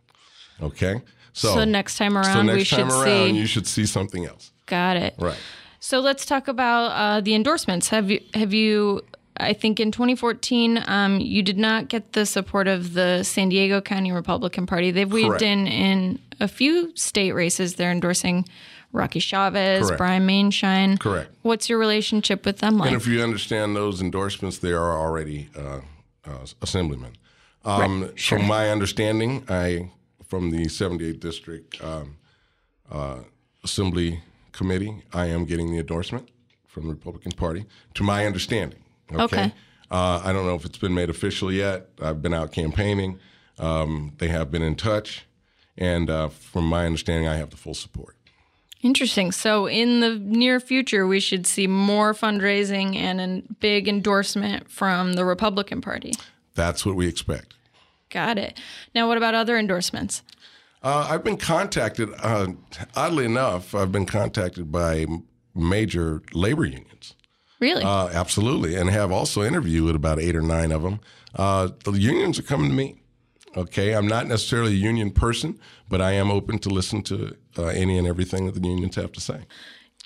Okay. 0.60 1.02
So, 1.32 1.54
so 1.54 1.64
next 1.64 1.98
time 1.98 2.16
around, 2.16 2.32
so 2.32 2.42
next 2.42 2.56
we 2.56 2.64
time 2.64 2.88
should 2.88 2.94
around, 2.94 3.04
see. 3.04 3.38
You 3.38 3.46
should 3.46 3.66
see 3.66 3.86
something 3.86 4.24
else. 4.26 4.52
Got 4.66 4.96
it. 4.96 5.14
Right. 5.18 5.38
So 5.80 6.00
let's 6.00 6.24
talk 6.24 6.48
about 6.48 6.86
uh, 6.92 7.20
the 7.20 7.34
endorsements. 7.34 7.88
Have 7.88 8.10
you 8.10 8.20
have 8.34 8.54
you 8.54 9.02
I 9.36 9.52
think 9.52 9.80
in 9.80 9.90
2014, 9.90 10.84
um, 10.86 11.20
you 11.20 11.42
did 11.42 11.58
not 11.58 11.88
get 11.88 12.12
the 12.12 12.24
support 12.24 12.68
of 12.68 12.94
the 12.94 13.24
San 13.24 13.48
Diego 13.48 13.80
County 13.80 14.12
Republican 14.12 14.66
Party. 14.66 14.90
They've 14.90 15.10
weaved 15.10 15.28
Correct. 15.28 15.42
in 15.42 15.66
in 15.66 16.20
a 16.40 16.48
few 16.48 16.94
state 16.96 17.32
races. 17.32 17.74
They're 17.74 17.90
endorsing 17.90 18.46
Rocky 18.92 19.18
Chavez, 19.18 19.86
Correct. 19.86 19.98
Brian 19.98 20.26
Maienschein. 20.26 21.00
Correct. 21.00 21.34
What's 21.42 21.68
your 21.68 21.78
relationship 21.78 22.46
with 22.46 22.58
them 22.58 22.78
like? 22.78 22.92
And 22.92 22.96
if 22.96 23.08
you 23.08 23.22
understand 23.22 23.74
those 23.74 24.00
endorsements, 24.00 24.58
they 24.58 24.72
are 24.72 24.96
already 24.96 25.48
uh, 25.56 25.80
uh, 26.24 26.46
assemblymen. 26.62 27.16
Um, 27.64 28.02
right. 28.02 28.18
sure. 28.18 28.38
From 28.38 28.46
my 28.46 28.70
understanding, 28.70 29.44
I 29.48 29.90
from 30.28 30.50
the 30.50 30.66
78th 30.66 31.20
District 31.20 31.82
um, 31.84 32.16
uh, 32.90 33.20
Assembly 33.64 34.20
Committee, 34.52 35.02
I 35.12 35.26
am 35.26 35.44
getting 35.44 35.70
the 35.72 35.78
endorsement 35.78 36.28
from 36.66 36.84
the 36.84 36.94
Republican 36.94 37.32
Party. 37.32 37.66
To 37.94 38.02
my 38.04 38.26
understanding. 38.26 38.83
Okay. 39.20 39.44
okay. 39.46 39.54
Uh, 39.90 40.20
I 40.24 40.32
don't 40.32 40.46
know 40.46 40.54
if 40.54 40.64
it's 40.64 40.78
been 40.78 40.94
made 40.94 41.10
official 41.10 41.52
yet. 41.52 41.88
I've 42.02 42.22
been 42.22 42.34
out 42.34 42.52
campaigning. 42.52 43.18
Um, 43.58 44.12
they 44.18 44.28
have 44.28 44.50
been 44.50 44.62
in 44.62 44.74
touch. 44.74 45.26
And 45.76 46.08
uh, 46.08 46.28
from 46.28 46.66
my 46.66 46.86
understanding, 46.86 47.28
I 47.28 47.36
have 47.36 47.50
the 47.50 47.56
full 47.56 47.74
support. 47.74 48.16
Interesting. 48.82 49.32
So, 49.32 49.66
in 49.66 50.00
the 50.00 50.18
near 50.18 50.60
future, 50.60 51.06
we 51.06 51.18
should 51.18 51.46
see 51.46 51.66
more 51.66 52.12
fundraising 52.12 52.96
and 52.96 53.20
a 53.20 53.42
big 53.54 53.88
endorsement 53.88 54.70
from 54.70 55.14
the 55.14 55.24
Republican 55.24 55.80
Party. 55.80 56.12
That's 56.54 56.84
what 56.84 56.94
we 56.94 57.08
expect. 57.08 57.54
Got 58.10 58.38
it. 58.38 58.60
Now, 58.94 59.08
what 59.08 59.16
about 59.16 59.34
other 59.34 59.56
endorsements? 59.56 60.22
Uh, 60.82 61.08
I've 61.10 61.24
been 61.24 61.38
contacted, 61.38 62.10
uh, 62.18 62.48
oddly 62.94 63.24
enough, 63.24 63.74
I've 63.74 63.90
been 63.90 64.04
contacted 64.04 64.70
by 64.70 65.06
major 65.54 66.20
labor 66.34 66.66
unions. 66.66 67.14
Really? 67.64 67.82
Uh, 67.82 68.08
absolutely, 68.08 68.74
and 68.74 68.90
have 68.90 69.10
also 69.10 69.42
interviewed 69.42 69.96
about 69.96 70.18
eight 70.20 70.36
or 70.36 70.42
nine 70.42 70.70
of 70.70 70.82
them. 70.82 71.00
Uh, 71.34 71.70
the 71.84 71.92
unions 71.92 72.38
are 72.38 72.42
coming 72.42 72.68
to 72.68 72.76
me. 72.76 73.00
Okay, 73.56 73.94
I'm 73.94 74.06
not 74.06 74.26
necessarily 74.26 74.72
a 74.72 74.76
union 74.76 75.10
person, 75.10 75.58
but 75.88 76.02
I 76.02 76.12
am 76.12 76.30
open 76.30 76.58
to 76.58 76.68
listen 76.68 77.00
to 77.04 77.34
uh, 77.56 77.68
any 77.68 77.96
and 77.96 78.06
everything 78.06 78.44
that 78.44 78.54
the 78.54 78.68
unions 78.68 78.96
have 78.96 79.12
to 79.12 79.20
say. 79.20 79.46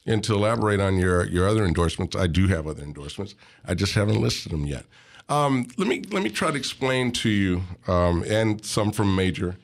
And 0.07 0.23
to 0.23 0.35
elaborate 0.35 0.79
on 0.79 0.99
your 0.99 1.27
your 1.27 1.49
other 1.49 1.64
endorsements, 1.64 2.14
I 2.14 2.29
do 2.29 2.47
have 2.47 2.68
other 2.68 2.85
endorsements. 2.85 3.35
I 3.66 3.75
just 3.75 3.94
haven't 3.94 4.21
listed 4.21 4.53
them 4.53 4.64
yet. 4.64 4.85
Um, 5.29 5.66
let 5.77 5.88
me 5.88 6.05
let 6.12 6.23
me 6.23 6.31
try 6.31 6.53
to 6.53 6.57
explain 6.57 7.11
to 7.11 7.29
you, 7.29 7.62
um, 7.88 8.23
and 8.29 8.64
some 8.64 8.92
from 8.92 9.16
major 9.16 9.57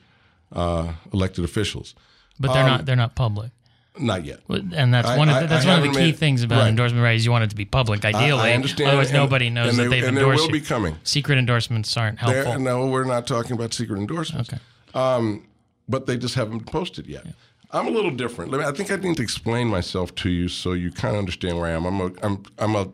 uh, 0.51 0.95
elected 1.13 1.45
officials. 1.45 1.95
But 2.41 2.51
they're 2.51 2.63
um, 2.63 2.69
not 2.71 2.85
they're 2.85 2.97
not 2.97 3.15
public. 3.15 3.51
Not 3.97 4.25
yet. 4.25 4.41
And 4.49 4.93
that's 4.93 5.07
I, 5.07 5.17
one 5.17 5.29
of 5.29 5.41
the, 5.41 5.47
that's 5.47 5.65
I 5.65 5.69
one 5.69 5.87
of 5.87 5.93
the 5.93 5.99
key 5.99 6.05
made, 6.07 6.17
things 6.17 6.43
about 6.43 6.59
right. 6.59 6.67
endorsement 6.67 7.03
rights. 7.03 7.23
You 7.23 7.31
want 7.31 7.45
it 7.45 7.49
to 7.51 7.55
be 7.55 7.65
public, 7.65 8.03
ideally. 8.03 8.41
I, 8.41 8.53
understand. 8.53 8.89
Otherwise, 8.89 9.09
and, 9.09 9.17
nobody 9.17 9.49
knows 9.49 9.69
and 9.69 9.79
that 9.79 9.83
they, 9.83 10.01
they've 10.01 10.09
and 10.09 10.17
endorsed. 10.17 10.43
And 10.43 10.51
will 10.51 10.59
be 10.59 10.65
coming. 10.65 10.97
Secret 11.03 11.37
endorsements 11.37 11.95
aren't 11.95 12.19
helpful. 12.19 12.43
They're, 12.43 12.59
no, 12.59 12.87
we're 12.87 13.05
not 13.05 13.25
talking 13.25 13.53
about 13.53 13.73
secret 13.73 13.97
endorsements. 13.97 14.49
Okay. 14.51 14.61
Um, 14.93 15.47
but 15.87 16.07
they 16.07 16.17
just 16.17 16.35
haven't 16.35 16.65
posted 16.65 17.07
yet. 17.07 17.25
Yeah. 17.25 17.31
I'm 17.71 17.87
a 17.87 17.91
little 17.91 18.11
different. 18.11 18.51
Me, 18.51 18.59
I 18.59 18.71
think 18.71 18.91
I 18.91 18.95
need 18.97 19.17
to 19.17 19.23
explain 19.23 19.67
myself 19.67 20.13
to 20.15 20.29
you 20.29 20.47
so 20.47 20.73
you 20.73 20.91
kind 20.91 21.15
of 21.15 21.19
understand 21.19 21.57
where 21.57 21.67
I 21.67 21.71
am. 21.71 21.85
I'm 21.85 22.01
a, 22.01 22.11
I'm, 22.21 22.43
I'm 22.57 22.75
a 22.75 22.89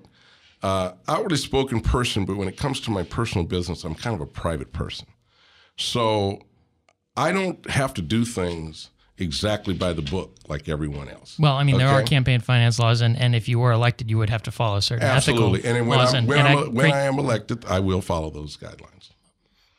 uh, 0.63 0.93
outwardly 1.07 1.37
spoken 1.37 1.81
person, 1.81 2.25
but 2.25 2.37
when 2.37 2.47
it 2.47 2.57
comes 2.57 2.79
to 2.81 2.91
my 2.91 3.03
personal 3.03 3.45
business, 3.45 3.83
I'm 3.83 3.95
kind 3.95 4.15
of 4.15 4.21
a 4.21 4.25
private 4.27 4.71
person. 4.71 5.07
So 5.77 6.39
I 7.17 7.31
don't 7.31 7.67
have 7.69 7.93
to 7.95 8.01
do 8.01 8.23
things 8.25 8.90
exactly 9.21 9.73
by 9.73 9.93
the 9.93 10.01
book 10.01 10.35
like 10.49 10.67
everyone 10.67 11.07
else. 11.09 11.37
Well, 11.39 11.55
I 11.55 11.63
mean, 11.63 11.77
there 11.77 11.87
are 11.87 12.03
campaign 12.03 12.39
finance 12.41 12.79
laws, 12.79 13.01
and, 13.01 13.17
and 13.17 13.35
if 13.35 13.47
you 13.47 13.59
were 13.59 13.71
elected, 13.71 14.09
you 14.09 14.17
would 14.17 14.29
have 14.29 14.43
to 14.43 14.51
follow 14.51 14.79
certain 14.79 15.05
Absolutely. 15.07 15.59
ethical 15.59 15.77
And 15.77 15.87
when, 15.87 15.97
laws. 15.99 16.13
I'm, 16.13 16.17
and, 16.19 16.27
when, 16.27 16.39
and 16.39 16.47
I'm, 16.47 16.57
I, 16.57 16.67
when 16.69 16.91
I 16.91 17.01
am 17.01 17.19
elected, 17.19 17.65
I 17.65 17.79
will 17.79 18.01
follow 18.01 18.29
those 18.29 18.57
guidelines. 18.57 19.11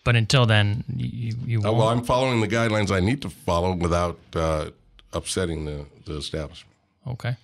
but 0.05 0.17
until 0.17 0.47
then, 0.47 0.85
you, 0.97 1.35
you 1.45 1.59
Uh, 1.61 1.65
won't. 1.65 1.77
well, 1.79 1.89
I'm 1.89 2.03
following 2.05 2.41
the 2.41 2.49
guidelines 2.49 2.91
I 2.91 3.01
need 3.01 3.21
to 3.23 3.31
follow 3.31 3.75
without 3.75 4.19
uh, 4.35 4.71
upsetting 5.13 5.65
the, 5.65 5.87
the 6.07 6.17
establishment. 6.17 6.75
okay. 7.07 7.37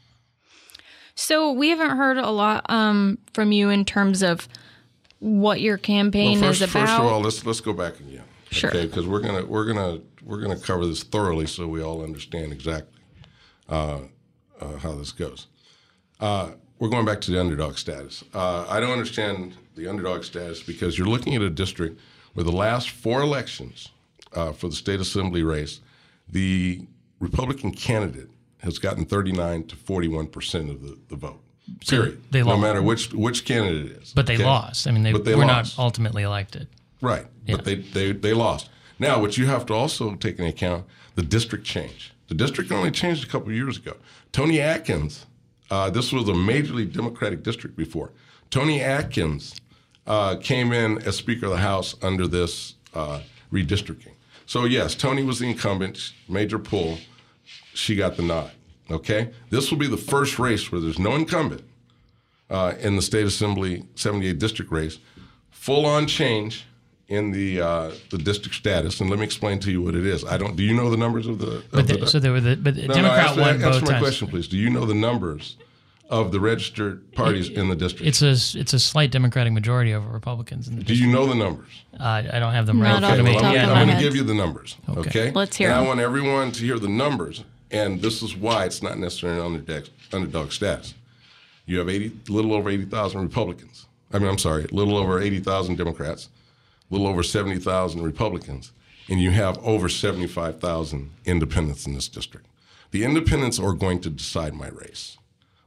So 1.14 1.50
we 1.50 1.70
haven't 1.70 1.96
heard 1.96 2.16
a 2.16 2.30
lot 2.30 2.64
um, 2.70 3.18
from 3.32 3.50
you 3.50 3.70
in 3.70 3.84
terms 3.84 4.22
of 4.22 4.48
what 5.18 5.60
your 5.60 5.76
campaign 5.76 6.40
well, 6.40 6.50
first, 6.50 6.62
is 6.62 6.70
about. 6.70 6.80
first 6.86 6.92
of 7.00 7.06
all, 7.06 7.20
let's 7.20 7.44
let's 7.44 7.60
go 7.60 7.72
back 7.72 7.98
again. 7.98 8.22
Sure. 8.52 8.70
Okay, 8.70 8.86
because 8.86 9.04
we're 9.04 9.18
gonna 9.20 9.44
we're 9.44 9.64
gonna 9.66 9.98
we're 10.28 10.40
gonna 10.40 10.58
cover 10.58 10.86
this 10.86 11.02
thoroughly 11.02 11.46
so 11.46 11.66
we 11.66 11.82
all 11.82 12.04
understand 12.04 12.52
exactly 12.52 13.00
uh, 13.68 14.00
uh, 14.60 14.76
how 14.76 14.92
this 14.92 15.10
goes. 15.10 15.48
Uh, 16.20 16.50
we're 16.78 16.90
going 16.90 17.06
back 17.06 17.20
to 17.22 17.30
the 17.32 17.40
underdog 17.40 17.78
status. 17.78 18.22
Uh, 18.34 18.66
I 18.68 18.78
don't 18.78 18.92
understand 18.92 19.54
the 19.74 19.88
underdog 19.88 20.22
status 20.22 20.62
because 20.62 20.96
you're 20.98 21.08
looking 21.08 21.34
at 21.34 21.42
a 21.42 21.50
district 21.50 21.98
where 22.34 22.44
the 22.44 22.52
last 22.52 22.90
four 22.90 23.22
elections 23.22 23.88
uh, 24.34 24.52
for 24.52 24.68
the 24.68 24.76
state 24.76 25.00
assembly 25.00 25.42
race, 25.42 25.80
the 26.28 26.86
Republican 27.20 27.72
candidate 27.72 28.28
has 28.58 28.78
gotten 28.78 29.06
39 29.06 29.64
to 29.68 29.76
41 29.76 30.26
percent 30.26 30.70
of 30.70 30.82
the, 30.82 30.98
the 31.08 31.16
vote. 31.16 31.40
So 31.82 31.96
Period. 31.96 32.22
they 32.30 32.40
no 32.40 32.50
lost. 32.50 32.60
matter 32.60 32.82
which 32.82 33.12
which 33.14 33.44
candidate 33.46 33.92
it 33.92 34.02
is. 34.02 34.12
But 34.12 34.26
they 34.26 34.34
okay? 34.34 34.44
lost. 34.44 34.86
I 34.86 34.90
mean, 34.90 35.02
they, 35.02 35.12
they 35.12 35.34
were 35.34 35.46
lost. 35.46 35.78
not 35.78 35.82
ultimately 35.82 36.22
elected. 36.22 36.68
Right. 37.00 37.26
But 37.46 37.64
they, 37.64 37.76
they, 37.76 38.12
they 38.12 38.34
lost. 38.34 38.68
Now, 38.98 39.20
what 39.20 39.36
you 39.36 39.46
have 39.46 39.66
to 39.66 39.74
also 39.74 40.14
take 40.16 40.38
into 40.38 40.50
account 40.50 40.86
the 41.14 41.22
district 41.22 41.64
change. 41.64 42.12
The 42.28 42.34
district 42.34 42.72
only 42.72 42.90
changed 42.90 43.24
a 43.24 43.28
couple 43.28 43.52
years 43.52 43.76
ago. 43.78 43.96
Toni 44.32 44.60
Atkins, 44.60 45.26
uh, 45.70 45.90
this 45.90 46.12
was 46.12 46.28
a 46.28 46.32
majorly 46.32 46.90
Democratic 46.90 47.42
district 47.42 47.76
before. 47.76 48.12
Toni 48.50 48.80
Atkins 48.80 49.54
uh, 50.06 50.36
came 50.36 50.72
in 50.72 50.98
as 51.02 51.16
Speaker 51.16 51.46
of 51.46 51.52
the 51.52 51.58
House 51.58 51.94
under 52.02 52.26
this 52.26 52.74
uh, 52.94 53.20
redistricting. 53.52 54.12
So, 54.46 54.64
yes, 54.64 54.94
Toni 54.94 55.22
was 55.22 55.38
the 55.38 55.48
incumbent, 55.48 56.12
major 56.28 56.58
pull. 56.58 56.98
She 57.74 57.94
got 57.94 58.16
the 58.16 58.22
nod. 58.22 58.50
Okay? 58.90 59.30
This 59.50 59.70
will 59.70 59.78
be 59.78 59.86
the 59.86 59.96
first 59.96 60.38
race 60.38 60.72
where 60.72 60.80
there's 60.80 60.98
no 60.98 61.14
incumbent 61.14 61.62
uh, 62.50 62.74
in 62.80 62.96
the 62.96 63.02
state 63.02 63.26
assembly 63.26 63.84
78 63.94 64.38
district 64.38 64.72
race, 64.72 64.98
full 65.50 65.84
on 65.84 66.06
change 66.06 66.64
in 67.08 67.30
the 67.30 67.60
uh, 67.60 67.90
the 68.10 68.18
district 68.18 68.54
status. 68.56 69.00
And 69.00 69.08
let 69.10 69.18
me 69.18 69.24
explain 69.24 69.58
to 69.60 69.70
you 69.70 69.82
what 69.82 69.94
it 69.94 70.06
is. 70.06 70.24
I 70.24 70.36
don't. 70.38 70.56
Do 70.56 70.62
you 70.62 70.74
know 70.74 70.90
the 70.90 70.96
numbers 70.96 71.26
of 71.26 71.38
the? 71.38 71.62
But 71.70 71.86
the, 71.88 71.96
the 71.98 72.06
so 72.06 72.18
there 72.18 72.32
were 72.32 72.40
the 72.40 72.56
but 72.56 72.74
the 72.76 72.82
No, 72.82 72.88
no, 72.88 72.94
Democrat 72.94 73.28
answer, 73.28 73.40
won 73.40 73.50
answer 73.50 73.70
both 73.70 73.82
my 73.82 73.88
times. 73.92 74.02
question, 74.02 74.28
please. 74.28 74.48
Do 74.48 74.56
you 74.56 74.70
know 74.70 74.84
the 74.84 74.94
numbers 74.94 75.56
of 76.10 76.32
the 76.32 76.40
registered 76.40 77.12
parties 77.14 77.48
in 77.50 77.68
the 77.68 77.76
district? 77.76 78.06
It's 78.06 78.22
a 78.22 78.58
it's 78.58 78.72
a 78.72 78.78
slight 78.78 79.10
Democratic 79.10 79.52
majority 79.52 79.94
over 79.94 80.08
Republicans 80.08 80.68
in 80.68 80.76
the 80.76 80.82
district. 80.82 81.00
Do 81.00 81.06
you 81.06 81.12
know 81.12 81.26
the 81.26 81.34
numbers? 81.34 81.68
Uh, 81.98 82.22
I 82.32 82.38
don't 82.38 82.52
have 82.52 82.66
them 82.66 82.80
right 82.80 82.96
in 82.96 83.04
off 83.04 83.14
front 83.14 83.20
of 83.20 83.26
the 83.26 83.32
me. 83.32 83.38
top 83.38 83.44
I'm, 83.46 83.54
Yeah. 83.54 83.72
I'm 83.72 83.86
going 83.86 83.98
to 83.98 84.02
give 84.04 84.14
you 84.14 84.22
the 84.22 84.34
numbers. 84.34 84.76
Okay. 84.88 85.30
Let's 85.32 85.56
hear 85.56 85.68
And 85.70 85.78
I 85.78 85.82
want 85.86 86.00
everyone 86.00 86.52
to 86.52 86.60
hear 86.64 86.78
the 86.78 86.88
numbers, 86.88 87.44
and 87.70 88.00
this 88.02 88.22
is 88.22 88.36
why 88.36 88.64
it's 88.66 88.82
not 88.82 88.98
necessarily 88.98 89.38
an 89.40 89.46
underdog, 89.46 89.84
underdog 90.12 90.52
status. 90.52 90.94
You 91.66 91.78
have 91.80 91.88
80, 91.90 92.12
a 92.28 92.32
little 92.32 92.54
over 92.54 92.70
80,000 92.70 93.20
Republicans. 93.20 93.86
I 94.10 94.18
mean, 94.18 94.28
I'm 94.28 94.38
sorry, 94.38 94.64
a 94.64 94.74
little 94.74 94.96
over 94.96 95.20
80,000 95.20 95.76
Democrats, 95.76 96.30
a 96.90 96.94
little 96.94 97.06
over 97.06 97.22
70,000 97.22 98.02
Republicans, 98.02 98.72
and 99.08 99.20
you 99.20 99.30
have 99.30 99.58
over 99.58 99.88
75,000 99.88 101.10
independents 101.24 101.86
in 101.86 101.94
this 101.94 102.08
district. 102.08 102.46
The 102.90 103.04
independents 103.04 103.58
are 103.58 103.72
going 103.72 104.00
to 104.00 104.10
decide 104.10 104.54
my 104.54 104.68
race. 104.68 105.18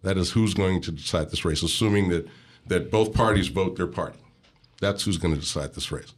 That 0.03 0.17
is 0.17 0.32
who's 0.32 0.53
going 0.53 0.82
to 0.82 0.91
decide 0.91 1.30
this 1.30 1.45
race, 1.45 1.61
assuming 1.61 2.09
that, 2.09 2.28
that 2.65 2.89
both 2.89 3.13
parties 3.13 3.47
vote 3.47 3.76
their 3.76 3.88
party. 3.88 4.19
That's 4.80 5.03
who's 5.03 5.17
going 5.17 5.34
to 5.34 5.39
decide 5.39 5.74
this 5.74 5.91
race. 5.91 6.13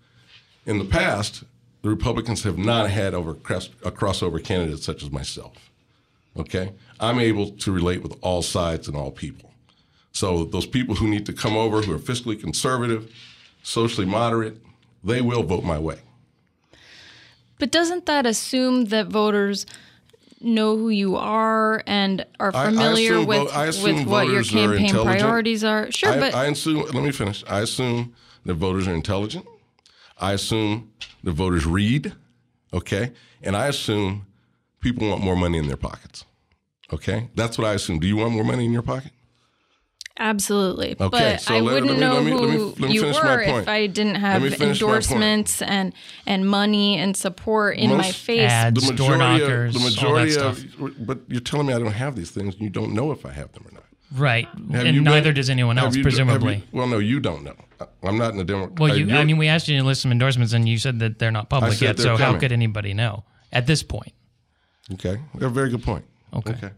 In 0.65 0.79
the 0.79 0.85
past, 0.85 1.43
the 1.81 1.89
Republicans 1.89 2.43
have 2.43 2.57
not 2.57 2.89
had 2.89 3.13
over 3.13 3.31
a 3.31 3.91
crossover 3.91 4.41
candidate 4.41 4.79
such 4.79 5.03
as 5.03 5.11
myself. 5.11 5.69
Okay, 6.37 6.73
I'm 6.99 7.19
able 7.19 7.51
to 7.51 7.71
relate 7.71 8.01
with 8.01 8.17
all 8.21 8.41
sides 8.41 8.87
and 8.87 8.97
all 8.97 9.11
people. 9.11 9.51
So 10.13 10.45
those 10.45 10.65
people 10.65 10.95
who 10.95 11.07
need 11.07 11.25
to 11.25 11.33
come 11.33 11.57
over, 11.57 11.81
who 11.81 11.93
are 11.93 11.99
fiscally 11.99 12.39
conservative, 12.39 13.11
socially 13.63 14.07
moderate, 14.07 14.61
they 15.03 15.21
will 15.21 15.43
vote 15.43 15.63
my 15.63 15.79
way. 15.79 15.99
But 17.59 17.71
doesn't 17.71 18.05
that 18.07 18.25
assume 18.25 18.85
that 18.85 19.07
voters 19.07 19.65
know 20.41 20.75
who 20.77 20.89
you 20.89 21.15
are 21.15 21.81
and 21.87 22.25
are 22.39 22.51
I- 22.53 22.63
I 22.63 22.65
familiar 22.65 23.21
with 23.23 23.49
vo- 23.49 23.65
with 23.83 24.05
what 24.07 24.27
your 24.27 24.43
voters 24.43 24.53
are 24.53 24.77
campaign 24.77 25.03
priorities 25.03 25.63
are? 25.63 25.91
Sure, 25.91 26.09
I, 26.11 26.19
but 26.19 26.33
I 26.35 26.45
assume. 26.47 26.81
Let 26.81 26.95
me 27.03 27.11
finish. 27.11 27.43
I 27.47 27.61
assume 27.61 28.13
that 28.45 28.55
voters 28.55 28.87
are 28.87 28.93
intelligent. 28.93 29.45
I 30.19 30.33
assume 30.33 30.91
the 31.23 31.31
voters 31.31 31.65
read. 31.65 32.13
Okay, 32.73 33.11
and 33.41 33.55
I 33.55 33.67
assume 33.67 34.25
people 34.81 35.07
want 35.07 35.21
more 35.23 35.35
money 35.35 35.57
in 35.59 35.67
their 35.67 35.77
pockets. 35.77 36.25
Okay, 36.91 37.29
that's 37.35 37.57
what 37.57 37.65
I 37.67 37.73
assume. 37.73 37.99
Do 37.99 38.07
you 38.07 38.17
want 38.17 38.33
more 38.33 38.43
money 38.43 38.65
in 38.65 38.73
your 38.73 38.81
pocket? 38.81 39.11
Absolutely. 40.19 40.91
Okay, 40.91 41.09
but 41.09 41.41
so 41.41 41.55
I 41.55 41.59
let- 41.59 41.73
wouldn't 41.73 41.87
let 41.87 41.93
me- 41.95 41.99
know 42.01 42.13
let 42.13 42.23
me- 42.23 42.33
let 42.33 42.41
me- 42.49 42.55
who 42.55 42.65
let 42.67 42.79
me 42.81 42.93
you 42.93 43.01
finish 43.01 43.17
my 43.23 43.35
were 43.35 43.45
point. 43.45 43.61
if 43.63 43.67
I 43.67 43.87
didn't 43.87 44.15
have 44.15 44.41
me 44.43 44.49
finish 44.51 44.59
my 44.59 44.65
point. 44.67 45.03
endorsements 45.05 45.61
and 45.63 45.93
and 46.27 46.47
money 46.47 46.97
and 46.99 47.17
support 47.17 47.77
in 47.77 47.89
my 47.97 48.11
face. 48.11 48.49
ads, 48.51 48.87
the 48.87 48.93
door 48.93 49.17
majority 49.17 49.41
knockers, 49.43 49.75
of 49.75 49.81
the 49.81 49.87
all 49.87 49.89
that 49.89 49.95
majority 49.95 50.31
stuff. 50.31 50.63
of, 50.79 51.07
but 51.07 51.19
you're 51.27 51.41
telling 51.41 51.65
me 51.65 51.73
I 51.73 51.79
don't 51.79 51.91
have 51.93 52.15
these 52.15 52.29
things, 52.29 52.53
and 52.53 52.63
you 52.63 52.69
don't 52.69 52.93
know 52.93 53.11
if 53.11 53.25
I 53.25 53.31
have 53.31 53.51
them 53.53 53.65
or 53.67 53.71
not. 53.73 53.83
Right, 54.15 54.47
Have 54.71 54.85
and 54.85 55.03
neither 55.03 55.29
been- 55.29 55.35
does 55.35 55.49
anyone 55.49 55.79
else, 55.79 55.95
you- 55.95 56.03
presumably. 56.03 56.57
you- 56.57 56.61
well, 56.71 56.85
no, 56.85 56.99
you 56.99 57.19
don't 57.19 57.43
know. 57.43 57.55
I'm 58.03 58.17
not 58.19 58.31
in 58.33 58.37
the 58.37 58.43
Democrat. 58.43 58.79
well, 58.79 58.95
you, 58.95 59.11
I 59.15 59.23
mean, 59.25 59.37
we 59.37 59.47
asked 59.47 59.67
you 59.67 59.75
to 59.79 59.83
list 59.83 60.03
some 60.03 60.11
endorsements, 60.11 60.53
and 60.53 60.69
you 60.69 60.77
said 60.77 60.99
that 60.99 61.17
they're 61.17 61.31
not 61.31 61.49
public 61.49 61.81
yet. 61.81 61.97
they're 61.97 62.15
So 62.15 62.17
how 62.17 62.37
could 62.37 62.51
anybody 62.51 62.93
know 62.93 63.23
at 63.51 63.65
this 63.65 63.81
point? 63.81 64.13
okay, 64.93 65.17
a 65.41 65.49
very 65.49 65.71
good 65.71 65.81
point. 65.81 66.05
Okay. 66.35 66.51
Okay. 66.51 66.69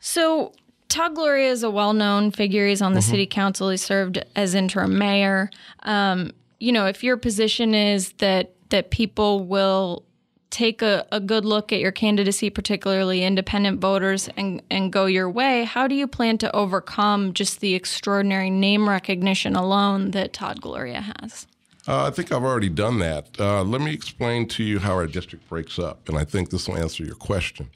So 0.00 0.52
Todd 0.94 1.16
Gloria 1.16 1.50
is 1.50 1.64
a 1.64 1.70
well-known 1.70 2.30
figure. 2.30 2.68
He's 2.68 2.80
on 2.80 2.90
Mm-hmm. 2.92 2.94
the 2.94 3.02
city 3.02 3.26
council. 3.26 3.68
He 3.68 3.76
served 3.76 4.24
as 4.36 4.54
interim 4.54 4.96
mayor. 4.96 5.50
Um, 5.82 6.30
you 6.60 6.70
know, 6.70 6.86
if 6.86 7.02
your 7.02 7.16
position 7.16 7.74
is 7.74 8.12
that 8.18 8.52
that 8.68 8.90
people 8.92 9.44
will 9.44 10.04
take 10.50 10.82
a, 10.82 11.04
a 11.10 11.18
good 11.18 11.44
look 11.44 11.72
at 11.72 11.80
your 11.80 11.90
candidacy, 11.90 12.48
particularly 12.48 13.24
independent 13.24 13.80
voters, 13.80 14.28
and, 14.36 14.62
and 14.70 14.92
go 14.92 15.06
your 15.06 15.28
way, 15.28 15.64
how 15.64 15.88
do 15.88 15.96
you 15.96 16.06
plan 16.06 16.38
to 16.38 16.54
overcome 16.54 17.32
just 17.32 17.60
the 17.60 17.74
extraordinary 17.74 18.50
name 18.50 18.88
recognition 18.88 19.56
alone 19.56 20.12
that 20.12 20.32
Todd 20.32 20.60
Gloria 20.60 21.00
has? 21.20 21.48
Uh, 21.88 22.04
I 22.06 22.10
think 22.10 22.30
I've 22.30 22.44
already 22.44 22.68
done 22.68 23.00
that. 23.00 23.28
Uh, 23.38 23.64
let 23.64 23.80
me 23.80 23.92
explain 23.92 24.46
to 24.48 24.62
you 24.62 24.78
how 24.78 24.92
our 24.92 25.08
district 25.08 25.48
breaks 25.48 25.76
up, 25.78 26.08
and 26.08 26.16
I 26.16 26.24
think 26.24 26.50
this 26.50 26.68
will 26.68 26.76
answer 26.78 27.04
your 27.04 27.16
question. 27.16 27.68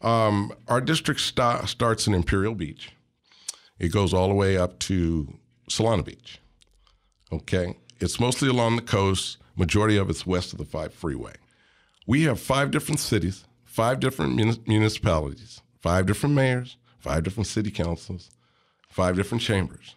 Um, 0.00 0.52
our 0.68 0.80
district 0.80 1.20
sta- 1.20 1.64
starts 1.66 2.06
in 2.06 2.14
Imperial 2.14 2.54
Beach. 2.54 2.90
It 3.78 3.92
goes 3.92 4.12
all 4.14 4.28
the 4.28 4.34
way 4.34 4.56
up 4.56 4.78
to 4.80 5.38
Solana 5.70 6.04
Beach. 6.04 6.40
Okay, 7.32 7.76
it's 8.00 8.18
mostly 8.20 8.48
along 8.48 8.76
the 8.76 8.82
coast. 8.82 9.38
Majority 9.56 9.96
of 9.96 10.08
it's 10.08 10.24
west 10.24 10.52
of 10.52 10.58
the 10.58 10.64
five 10.64 10.94
freeway. 10.94 11.34
We 12.06 12.22
have 12.22 12.38
five 12.40 12.70
different 12.70 13.00
cities, 13.00 13.44
five 13.64 13.98
different 13.98 14.36
muni- 14.36 14.62
municipalities, 14.66 15.60
five 15.82 16.06
different 16.06 16.34
mayors, 16.36 16.76
five 17.00 17.24
different 17.24 17.48
city 17.48 17.70
councils, 17.70 18.30
five 18.88 19.16
different 19.16 19.42
chambers, 19.42 19.96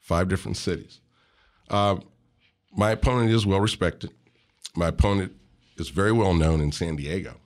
five 0.00 0.28
different 0.28 0.58
cities. 0.58 1.00
Uh, 1.70 1.96
my 2.72 2.90
opponent 2.90 3.30
is 3.30 3.46
well 3.46 3.60
respected. 3.60 4.10
My 4.76 4.88
opponent 4.88 5.32
is 5.76 5.88
very 5.88 6.12
well 6.12 6.34
known 6.34 6.60
in 6.60 6.72
San 6.72 6.96
Diego. 6.96 7.39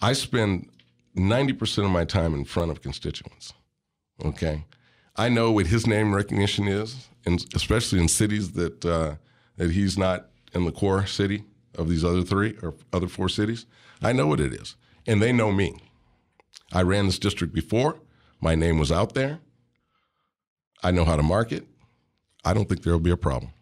I 0.00 0.12
spend 0.12 0.68
90% 1.16 1.84
of 1.84 1.90
my 1.90 2.04
time 2.04 2.34
in 2.34 2.44
front 2.44 2.70
of 2.70 2.82
constituents. 2.82 3.52
Okay. 4.24 4.64
I 5.16 5.28
know 5.28 5.50
what 5.50 5.66
his 5.66 5.86
name 5.86 6.14
recognition 6.14 6.68
is, 6.68 7.08
and 7.26 7.44
especially 7.54 7.98
in 7.98 8.08
cities 8.08 8.52
that, 8.52 8.84
uh, 8.84 9.16
that 9.56 9.72
he's 9.72 9.98
not 9.98 10.28
in 10.54 10.64
the 10.64 10.72
core 10.72 11.06
city 11.06 11.44
of 11.74 11.88
these 11.88 12.04
other 12.04 12.22
three 12.22 12.56
or 12.62 12.74
other 12.92 13.08
four 13.08 13.28
cities. 13.28 13.66
I 14.00 14.12
know 14.12 14.26
what 14.26 14.40
it 14.40 14.52
is, 14.52 14.76
and 15.06 15.20
they 15.20 15.32
know 15.32 15.50
me. 15.50 15.80
I 16.72 16.82
ran 16.82 17.06
this 17.06 17.18
district 17.18 17.52
before. 17.52 17.96
My 18.40 18.54
name 18.54 18.78
was 18.78 18.92
out 18.92 19.14
there. 19.14 19.40
I 20.82 20.92
know 20.92 21.04
how 21.04 21.16
to 21.16 21.22
market. 21.22 21.66
I 22.44 22.54
don't 22.54 22.68
think 22.68 22.82
there 22.82 22.92
will 22.92 23.00
be 23.00 23.10
a 23.10 23.16
problem. 23.16 23.52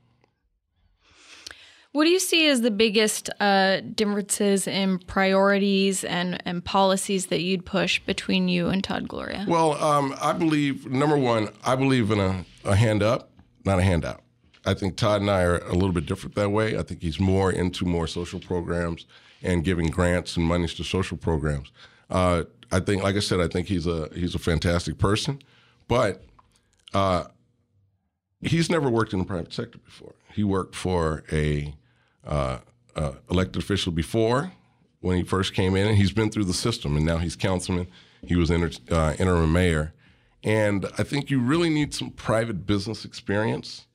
What 1.97 2.05
do 2.05 2.11
you 2.11 2.21
see 2.21 2.47
as 2.49 2.61
the 2.61 2.71
biggest 2.71 3.31
uh, 3.41 3.81
differences 3.81 4.67
in 4.67 4.99
priorities 4.99 6.05
and, 6.05 6.43
and 6.45 6.63
policies 6.63 7.29
that 7.29 7.41
you'd 7.41 7.65
push 7.65 8.01
between 8.01 8.49
you 8.49 8.69
and 8.69 8.85
Todd 8.85 9.09
Gloria? 9.09 9.47
Well, 9.49 9.83
um, 9.83 10.15
I 10.21 10.35
believe 10.35 10.85
number 10.85 11.17
one, 11.17 11.49
I 11.65 11.75
believe 11.75 12.11
in 12.11 12.21
a, 12.21 12.45
a 12.67 12.77
hand 12.77 13.03
up, 13.03 13.31
not 13.65 13.79
a 13.79 13.83
handout. 13.83 14.21
I 14.67 14.75
think 14.75 14.97
Todd 14.99 15.23
and 15.23 15.31
I 15.31 15.41
are 15.45 15.57
a 15.57 15.73
little 15.73 15.93
bit 15.93 16.05
different 16.05 16.35
that 16.35 16.51
way. 16.51 16.77
I 16.77 16.83
think 16.83 17.01
he's 17.01 17.19
more 17.19 17.51
into 17.51 17.87
more 17.87 18.07
social 18.07 18.41
programs 18.41 19.07
and 19.43 19.65
giving 19.65 19.87
grants 19.87 20.37
and 20.37 20.45
monies 20.45 20.75
to 20.75 20.85
social 20.85 21.17
programs. 21.17 21.73
Uh, 22.11 22.43
I 22.71 22.81
think, 22.81 23.05
like 23.05 23.17
I 23.17 23.21
said, 23.21 23.41
I 23.41 23.49
think 23.49 23.69
he's 23.69 23.87
a 23.87 24.11
he's 24.15 24.35
a 24.35 24.39
fantastic 24.39 24.99
person, 24.99 25.41
but 25.89 26.23
uh, 26.93 27.25
he's 28.43 28.69
never 28.69 28.91
worked 28.91 29.15
in 29.15 29.19
the 29.19 29.25
private 29.25 29.55
sector 29.55 29.79
before. 29.79 30.13
He 30.35 30.45
worked 30.45 30.75
for 30.75 31.25
a 31.33 31.75
uh, 32.27 32.59
uh, 32.95 33.13
elected 33.31 33.63
official 33.63 33.93
before 33.93 34.53
when 35.01 35.17
he 35.17 35.23
first 35.23 35.55
came 35.55 35.77
in, 35.77 35.87
and 35.87 35.97
he's 35.97 36.13
been 36.13 36.31
through 36.31 36.45
the 36.45 36.55
system, 36.55 36.97
and 36.97 37.05
now 37.05 37.19
he's 37.19 37.37
councilman. 37.37 37.87
He 38.27 38.37
was 38.37 38.51
inter, 38.51 38.71
uh, 38.91 39.15
interim 39.19 39.53
mayor, 39.53 39.93
and 40.43 40.87
I 40.99 41.03
think 41.03 41.31
you 41.31 41.41
really 41.41 41.71
need 41.71 41.95
some 41.95 42.11
private 42.11 42.67
business 42.67 43.05
experience 43.05 43.87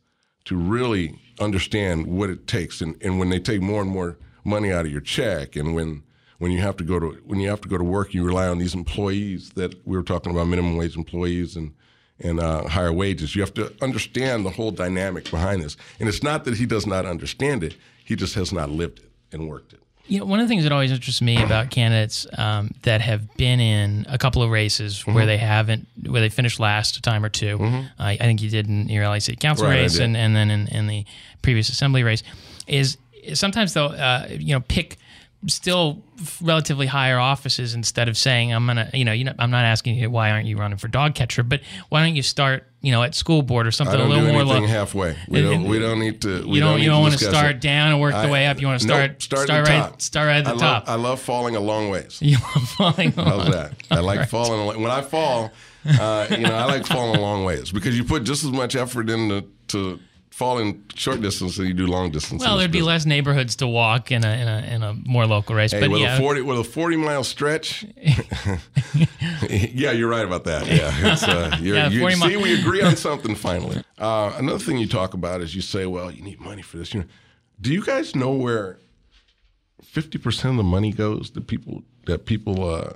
to 0.45 0.55
really 0.55 1.19
understand 1.39 2.07
what 2.07 2.29
it 2.29 2.47
takes. 2.47 2.81
And, 2.81 3.01
and 3.01 3.19
when 3.19 3.29
they 3.29 3.39
take 3.39 3.61
more 3.61 3.81
and 3.81 3.89
more 3.89 4.17
money 4.43 4.71
out 4.71 4.85
of 4.85 4.91
your 4.91 5.01
check, 5.01 5.55
and 5.55 5.75
when 5.75 6.03
when 6.39 6.51
you 6.51 6.59
have 6.59 6.75
to 6.77 6.83
go 6.83 6.99
to 6.99 7.09
when 7.25 7.39
you 7.39 7.49
have 7.49 7.61
to 7.61 7.67
go 7.67 7.77
to 7.77 7.83
work, 7.83 8.13
you 8.13 8.23
rely 8.23 8.47
on 8.47 8.57
these 8.57 8.73
employees 8.73 9.51
that 9.51 9.75
we 9.85 9.95
were 9.95 10.03
talking 10.03 10.31
about, 10.31 10.47
minimum 10.47 10.75
wage 10.75 10.95
employees 10.95 11.55
and 11.55 11.73
and 12.19 12.39
uh, 12.39 12.67
higher 12.67 12.93
wages. 12.93 13.35
You 13.35 13.41
have 13.41 13.53
to 13.55 13.73
understand 13.81 14.45
the 14.45 14.49
whole 14.49 14.71
dynamic 14.71 15.29
behind 15.29 15.61
this. 15.63 15.77
And 15.99 16.09
it's 16.09 16.23
not 16.23 16.45
that 16.45 16.57
he 16.57 16.65
does 16.65 16.87
not 16.87 17.05
understand 17.05 17.63
it; 17.63 17.75
he 18.03 18.15
just 18.15 18.35
has 18.35 18.51
not 18.51 18.69
lived 18.69 18.99
it 18.99 19.11
and 19.31 19.47
worked 19.47 19.73
it. 19.73 19.79
You 20.07 20.19
know, 20.19 20.25
one 20.25 20.39
of 20.39 20.45
the 20.47 20.49
things 20.49 20.63
that 20.63 20.71
always 20.73 20.91
interests 20.91 21.21
me 21.21 21.41
about 21.41 21.69
candidates 21.69 22.27
um, 22.37 22.71
that 22.81 22.99
have 23.01 23.33
been 23.37 23.59
in 23.61 24.05
a 24.09 24.17
couple 24.17 24.41
of 24.43 24.49
races 24.49 24.99
Mm-hmm. 24.99 25.13
where 25.13 25.25
they 25.25 25.37
haven't, 25.37 25.87
where 26.07 26.19
they 26.21 26.27
finished 26.29 26.59
last 26.59 26.97
a 26.97 27.01
time 27.01 27.23
or 27.23 27.29
2 27.29 27.59
I, 27.99 28.11
I 28.13 28.17
think 28.17 28.41
you 28.41 28.49
did 28.49 28.67
in 28.67 28.89
your 28.89 29.05
LA 29.07 29.19
City 29.19 29.37
Council 29.37 29.67
Right, 29.67 29.81
race 29.81 29.99
and, 29.99 30.17
and 30.17 30.35
then 30.35 30.51
in, 30.51 30.67
in 30.67 30.87
the 30.87 31.05
previous 31.41 31.69
assembly 31.69 32.03
race, 32.03 32.23
is 32.67 32.97
sometimes 33.35 33.73
they'll, 33.73 33.93
uh, 33.97 34.25
you 34.29 34.53
know, 34.53 34.59
pick 34.61 34.97
still 35.47 36.03
relatively 36.41 36.87
higher 36.87 37.17
offices 37.17 37.73
instead 37.73 38.07
of 38.09 38.17
saying 38.17 38.53
I'm 38.53 38.65
gonna, 38.67 38.89
you 38.93 39.05
know, 39.05 39.11
you 39.13 39.23
know, 39.23 39.33
I'm 39.39 39.49
not 39.51 39.65
asking 39.65 39.95
you 39.95 40.09
why 40.09 40.31
aren't 40.31 40.45
you 40.47 40.57
running 40.57 40.77
for 40.77 40.87
dog 40.87 41.15
catcher, 41.15 41.43
but 41.43 41.61
why 41.89 42.05
don't 42.05 42.15
you 42.15 42.21
start, 42.23 42.67
you 42.81 42.91
know, 42.91 43.03
at 43.03 43.13
school 43.13 43.43
board 43.43 43.67
or 43.67 43.71
something 43.71 43.95
don't 43.97 44.07
a 44.07 44.09
little 44.09 44.25
do 44.25 44.33
more 44.33 44.43
low. 44.43 44.65
halfway. 44.65 45.15
We 45.27 45.41
don't. 45.41 45.65
We 45.65 45.77
don't 45.79 45.99
need 45.99 46.21
to. 46.23 46.47
We 46.47 46.55
you 46.55 46.59
don't. 46.61 46.77
need 46.77 46.83
you 46.85 46.89
don't 46.89 47.01
want 47.01 47.13
to 47.13 47.23
start 47.23 47.51
it. 47.57 47.61
down 47.61 47.91
and 47.91 48.01
work 48.01 48.13
the 48.13 48.17
I- 48.19 48.31
way 48.31 48.47
up. 48.47 48.59
You 48.59 48.67
want 48.67 48.81
to 48.81 48.87
nope, 48.87 48.95
start 48.97 49.21
start, 49.21 49.43
start 49.47 49.65
the 49.65 49.71
right 49.71 49.81
top. 49.81 50.01
start 50.01 50.27
right 50.27 50.37
at 50.37 50.45
the 50.45 50.55
I 50.55 50.57
top. 50.57 50.87
Love, 50.87 50.99
I 50.99 51.01
love 51.01 51.21
falling 51.21 51.55
a 51.55 51.59
long 51.59 51.89
ways. 51.89 52.17
you 52.21 52.37
love 52.55 52.69
falling 52.69 53.11
How's 53.11 53.49
that? 53.51 53.73
I 53.91 53.99
like 53.99 54.17
Alright. 54.17 54.29
falling. 54.29 54.81
When 54.81 54.91
I 54.91 55.01
fall, 55.01 55.51
uh, 55.87 56.27
you 56.31 56.37
know, 56.39 56.55
I 56.55 56.65
like 56.65 56.85
falling 56.87 57.17
a 57.17 57.21
long 57.21 57.45
ways 57.45 57.71
because 57.71 57.95
you 57.97 58.03
put 58.03 58.23
just 58.23 58.43
as 58.43 58.51
much 58.51 58.75
effort 58.75 59.09
into 59.09 59.45
to 59.67 59.99
fall 60.31 60.57
in 60.57 60.83
short 60.95 61.21
distance 61.21 61.57
than 61.57 61.67
you 61.67 61.73
do 61.73 61.85
long 61.85 62.09
distance. 62.09 62.43
Well, 62.43 62.57
there'd 62.57 62.71
be 62.71 62.81
less 62.81 63.05
neighborhoods 63.05 63.57
to 63.57 63.67
walk 63.67 64.11
in 64.11 64.25
a 64.25 64.29
in 64.29 64.47
a, 64.47 64.75
in 64.75 64.83
a 64.83 64.93
more 64.93 65.27
local 65.27 65.55
race. 65.55 65.71
Hey, 65.71 65.81
but 65.81 65.91
with 65.91 66.01
yeah, 66.01 66.17
a 66.17 66.19
forty 66.19 66.41
with 66.41 66.57
a 66.59 66.63
forty 66.63 66.95
mile 66.95 67.23
stretch. 67.23 67.85
yeah, 69.49 69.91
you're 69.91 70.09
right 70.09 70.25
about 70.25 70.45
that. 70.45 70.65
Yeah, 70.65 71.11
it's, 71.13 71.23
uh, 71.23 71.57
you're, 71.61 71.75
Yeah, 71.75 71.89
you 71.89 71.99
40 71.99 72.15
see, 72.15 72.27
mi- 72.27 72.37
we 72.37 72.59
agree 72.59 72.81
on 72.81 72.95
something 72.95 73.35
finally. 73.35 73.83
Uh, 73.99 74.33
another 74.37 74.59
thing 74.59 74.77
you 74.77 74.87
talk 74.87 75.13
about 75.13 75.41
is 75.41 75.53
you 75.53 75.61
say, 75.61 75.85
"Well, 75.85 76.09
you 76.09 76.23
need 76.23 76.39
money 76.39 76.61
for 76.61 76.77
this." 76.77 76.93
You 76.93 77.01
know, 77.01 77.07
do 77.59 77.71
you 77.71 77.83
guys 77.83 78.15
know 78.15 78.31
where 78.31 78.79
fifty 79.83 80.17
percent 80.17 80.51
of 80.51 80.57
the 80.57 80.63
money 80.63 80.91
goes 80.91 81.31
that 81.31 81.47
people 81.47 81.83
that 82.05 82.25
people 82.25 82.67
uh, 82.67 82.93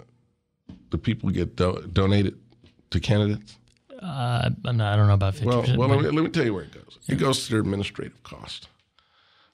the 0.90 0.98
people 0.98 1.30
get 1.30 1.56
do- 1.56 1.88
donated 1.92 2.40
to 2.92 3.00
candidates? 3.00 3.58
Uh, 4.02 4.50
I'm 4.66 4.78
not, 4.78 4.94
I 4.94 4.96
don't 4.96 5.08
know 5.08 5.14
about 5.14 5.34
fifty 5.34 5.48
Well, 5.48 5.62
percent. 5.62 5.78
well, 5.80 5.90
let 5.90 6.00
me, 6.02 6.10
let 6.10 6.24
me 6.24 6.30
tell 6.30 6.46
you 6.46 6.54
where 6.54 6.64
it 6.64 6.72
goes. 6.72 7.00
It 7.08 7.16
goes 7.16 7.46
to 7.46 7.52
their 7.52 7.60
administrative 7.62 8.22
cost. 8.24 8.68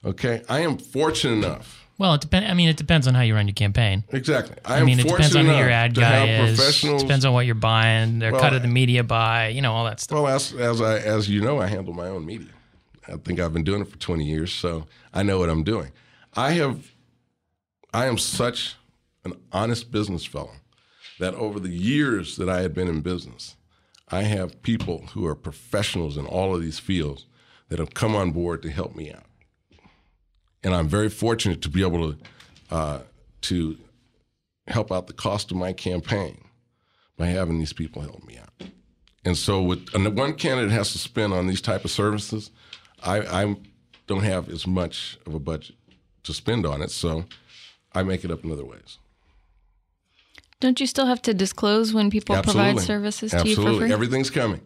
Okay, 0.03 0.41
I 0.49 0.61
am 0.61 0.77
fortunate 0.77 1.45
enough. 1.45 1.85
well, 1.99 2.15
it 2.15 2.21
depends. 2.21 2.49
I 2.49 2.53
mean, 2.55 2.69
it 2.69 2.77
depends 2.77 3.07
on 3.07 3.13
how 3.13 3.21
you 3.21 3.35
run 3.35 3.47
your 3.47 3.53
campaign. 3.53 4.03
Exactly. 4.09 4.55
I, 4.65 4.79
I, 4.79 4.83
mean, 4.83 4.99
it 4.99 5.07
depends 5.07 5.35
on 5.35 5.45
who 5.45 5.51
your 5.55 5.69
ad 5.69 5.93
guy 5.93 6.27
is. 6.27 6.57
professionals- 6.57 7.03
Depends 7.03 7.23
on 7.25 7.33
what 7.33 7.45
you're 7.45 7.53
buying. 7.55 8.17
Their 8.19 8.31
Well, 8.31 8.41
cut 8.41 8.53
of 8.53 8.63
the 8.63 8.67
media 8.67 9.03
buy. 9.03 9.49
You 9.49 9.61
know 9.61 9.73
all 9.73 9.85
that 9.85 9.99
stuff. 9.99 10.15
Well, 10.15 10.27
as 10.27 10.53
as 10.53 10.81
I 10.81 10.97
as 10.97 11.29
you 11.29 11.41
know, 11.41 11.59
I 11.61 11.67
handle 11.67 11.93
my 11.93 12.07
own 12.07 12.25
media. 12.25 12.49
I 13.07 13.17
think 13.17 13.39
I've 13.39 13.53
been 13.53 13.63
doing 13.63 13.81
it 13.81 13.89
for 13.89 13.97
20 13.97 14.23
years, 14.25 14.51
so 14.53 14.85
I 15.13 15.21
know 15.23 15.37
what 15.39 15.49
I'm 15.49 15.63
doing. 15.63 15.91
I 16.35 16.51
have 16.53 16.91
I 17.93 18.05
am 18.05 18.17
such 18.17 18.75
an 19.23 19.33
honest 19.51 19.91
business 19.91 20.25
fellow 20.25 20.53
that 21.19 21.35
over 21.35 21.59
the 21.59 21.69
years 21.69 22.37
that 22.37 22.49
I 22.49 22.61
had 22.61 22.73
been 22.73 22.87
in 22.87 23.01
business, 23.01 23.55
I 24.11 24.23
have 24.23 24.61
people 24.61 25.07
who 25.13 25.25
are 25.25 25.35
professionals 25.35 26.17
in 26.17 26.25
all 26.25 26.53
of 26.53 26.61
these 26.61 26.79
fields 26.79 27.25
that 27.69 27.79
have 27.79 27.93
come 27.93 28.15
on 28.15 28.31
board 28.31 28.61
to 28.63 28.69
help 28.69 28.95
me 28.95 29.11
out. 29.11 29.23
And 30.63 30.75
I'm 30.75 30.87
very 30.87 31.09
fortunate 31.09 31.61
to 31.61 31.69
be 31.69 31.81
able 31.81 32.11
to 32.11 32.17
uh, 32.69 32.99
to 33.41 33.77
help 34.67 34.91
out 34.91 35.07
the 35.07 35.13
cost 35.13 35.51
of 35.51 35.57
my 35.57 35.73
campaign 35.73 36.43
by 37.17 37.27
having 37.27 37.59
these 37.59 37.73
people 37.73 38.01
help 38.01 38.23
me 38.25 38.37
out. 38.37 38.69
And 39.25 39.37
so, 39.37 39.61
with 39.61 39.93
and 39.93 40.17
one 40.17 40.33
candidate 40.33 40.71
has 40.71 40.91
to 40.93 40.97
spend 40.97 41.33
on 41.33 41.47
these 41.47 41.61
type 41.61 41.85
of 41.85 41.91
services, 41.91 42.51
I, 43.03 43.19
I 43.43 43.55
don't 44.07 44.23
have 44.23 44.49
as 44.49 44.67
much 44.67 45.17
of 45.25 45.33
a 45.33 45.39
budget 45.39 45.75
to 46.23 46.33
spend 46.33 46.65
on 46.65 46.81
it, 46.81 46.91
so 46.91 47.25
I 47.93 48.03
make 48.03 48.23
it 48.23 48.31
up 48.31 48.43
in 48.43 48.51
other 48.51 48.65
ways. 48.65 48.97
Don't 50.61 50.79
you 50.79 50.87
still 50.87 51.05
have 51.07 51.21
to 51.23 51.33
disclose 51.33 51.93
when 51.93 52.09
people 52.09 52.35
provide 52.41 52.77
Absolutely. 52.77 52.83
services 52.85 53.31
to 53.31 53.37
Absolutely, 53.37 53.63
you 53.65 53.79
for 53.79 53.85
free? 53.85 53.93
everything's 53.93 54.29
coming. 54.29 54.61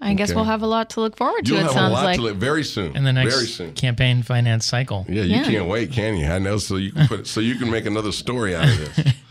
I 0.00 0.12
guess 0.14 0.34
we'll 0.34 0.44
have 0.44 0.60
a 0.62 0.66
lot 0.66 0.90
to 0.90 1.00
look 1.00 1.16
forward 1.16 1.46
to. 1.46 1.52
You'll 1.52 1.60
it 1.60 1.62
have 1.62 1.70
a 1.70 1.74
sounds 1.74 1.92
lot 1.94 2.04
like. 2.04 2.16
to 2.16 2.22
live 2.22 2.36
very 2.36 2.62
soon. 2.62 2.94
in 2.96 3.04
the 3.04 3.12
next 3.12 3.34
very 3.34 3.46
soon. 3.46 3.72
campaign 3.72 4.22
finance 4.22 4.66
cycle. 4.66 5.06
Yeah, 5.08 5.22
you 5.22 5.36
Yeah. 5.36 5.44
can't 5.44 5.66
wait, 5.66 5.92
can 5.92 6.16
you? 6.16 6.26
I 6.26 6.38
know. 6.38 6.58
So 6.58 6.76
you 6.76 6.92
can 6.92 7.06
put 7.08 7.26
so 7.26 7.40
you 7.40 7.54
can 7.56 7.70
make 7.70 7.86
another 7.86 8.12
story 8.12 8.54
out 8.54 8.64
of 8.68 8.94
this. 8.96 9.12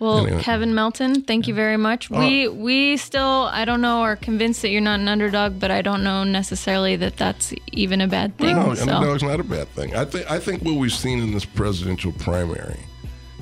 Well, 0.00 0.24
Anyway. 0.28 0.42
Kevin 0.42 0.76
Melton, 0.76 1.22
thank 1.22 1.48
you 1.48 1.54
very 1.54 1.76
much. 1.76 2.08
We 2.08 2.46
we 2.46 2.96
still 2.98 3.48
I 3.52 3.64
don't 3.64 3.80
know 3.80 4.02
are 4.02 4.14
convinced 4.14 4.62
that 4.62 4.68
you're 4.68 4.80
not 4.80 5.00
an 5.00 5.08
underdog, 5.08 5.58
but 5.58 5.72
I 5.72 5.82
don't 5.82 6.04
know 6.04 6.22
necessarily 6.22 6.94
that 6.94 7.16
that's 7.16 7.52
even 7.72 8.00
a 8.00 8.06
bad 8.06 8.38
thing. 8.38 8.54
No, 8.54 8.74
so 8.76 8.84
no, 8.84 9.12
it's 9.12 9.24
not 9.24 9.40
a 9.40 9.42
bad 9.42 9.66
thing. 9.70 9.96
I 9.96 10.04
think 10.04 10.30
I 10.30 10.38
think 10.38 10.62
what 10.62 10.76
we've 10.76 10.92
seen 10.92 11.18
in 11.18 11.32
this 11.32 11.44
presidential 11.44 12.12
primary 12.12 12.78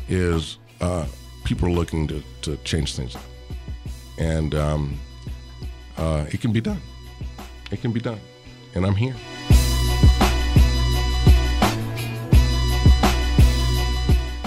is 0.09 0.57
uh, 0.80 1.05
people 1.47 1.68
are 1.68 1.72
looking 1.72 2.07
to, 2.09 2.22
to 2.42 2.57
change 2.59 2.94
things 2.94 3.16
and 4.18 4.55
um, 4.55 4.99
uh, 5.97 6.26
it 6.30 6.40
can 6.40 6.53
be 6.53 6.61
done. 6.61 6.80
It 7.70 7.80
can 7.80 7.92
be 7.92 8.01
done, 8.01 8.20
and 8.74 8.86
I'm 8.86 8.94
here. 8.94 9.14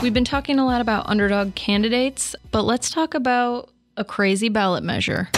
we've 0.01 0.13
been 0.13 0.23
talking 0.23 0.59
a 0.59 0.65
lot 0.65 0.79
about 0.79 1.05
underdog 1.07 1.53
candidates, 1.55 2.33
but 2.51 2.63
let's 2.63 2.89
talk 2.89 3.13
about 3.13 3.69
a 3.97 4.05
crazy 4.05 4.47
ballot 4.47 4.81
measure. 4.81 5.29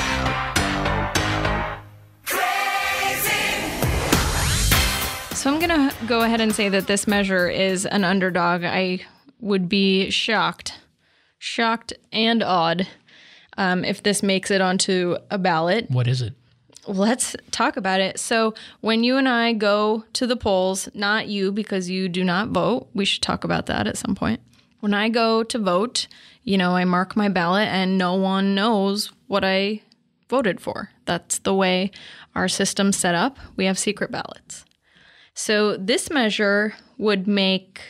So 5.34 5.52
I'm 5.52 5.60
going 5.60 5.70
to 5.70 5.92
go 6.06 6.22
ahead 6.22 6.42
and 6.42 6.54
say 6.54 6.70
that 6.70 6.86
this 6.86 7.08
measure 7.08 7.50
is 7.50 7.88
an 7.88 8.04
underdog. 8.04 8.64
I 8.64 9.00
would 9.40 9.68
be 9.68 10.12
shocked, 10.12 10.80
shocked 11.42 11.92
and 12.14 12.44
awed 12.44 12.88
um, 13.58 13.84
if 13.84 14.04
this 14.04 14.22
makes 14.22 14.52
it 14.52 14.62
onto 14.62 15.18
a 15.32 15.40
ballot. 15.40 15.90
What 15.90 16.08
is 16.08 16.22
it? 16.22 16.34
Let's 16.86 17.36
talk 17.50 17.78
about 17.78 18.00
it. 18.00 18.20
So, 18.20 18.54
when 18.82 19.04
you 19.04 19.18
and 19.18 19.28
I 19.28 19.54
go 19.54 20.06
to 20.14 20.28
the 20.28 20.36
polls, 20.36 20.88
not 20.94 21.28
you 21.28 21.52
because 21.52 21.90
you 21.90 22.10
do 22.10 22.24
not 22.24 22.50
vote, 22.50 22.90
we 22.94 23.06
should 23.06 23.24
talk 23.24 23.44
about 23.44 23.66
that 23.66 23.88
at 23.88 23.98
some 23.98 24.14
point. 24.16 24.40
When 24.82 24.94
I 24.94 25.10
go 25.10 25.44
to 25.44 25.60
vote, 25.60 26.08
you 26.44 26.58
know, 26.58 26.76
I 26.76 26.86
mark 26.86 27.16
my 27.16 27.28
ballot 27.28 27.68
and 27.68 27.98
no 27.98 28.14
one 28.14 28.56
knows 28.56 29.12
what 29.28 29.44
I 29.44 29.82
voted 30.30 30.62
for. 30.62 30.92
That's 31.06 31.40
the 31.40 31.56
way 31.56 31.92
our 32.36 32.48
system's 32.48 32.98
set 32.98 33.16
up. 33.16 33.38
We 33.56 33.66
have 33.66 33.78
secret 33.80 34.12
ballots. 34.12 34.64
So, 35.34 35.76
this 35.76 36.12
measure 36.12 36.76
would 36.98 37.28
make 37.28 37.82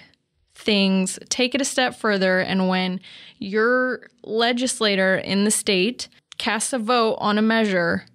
things 0.62 1.20
take 1.30 1.56
it 1.56 1.62
a 1.62 1.66
step 1.66 1.96
further. 1.96 2.40
And 2.40 2.68
when 2.68 3.00
your 3.40 4.08
legislator 4.24 5.16
in 5.16 5.44
the 5.44 5.52
state 5.52 6.08
casts 6.38 6.74
a 6.74 6.80
vote 6.80 7.16
on 7.20 7.38
a 7.38 7.42
measure, 7.42 8.06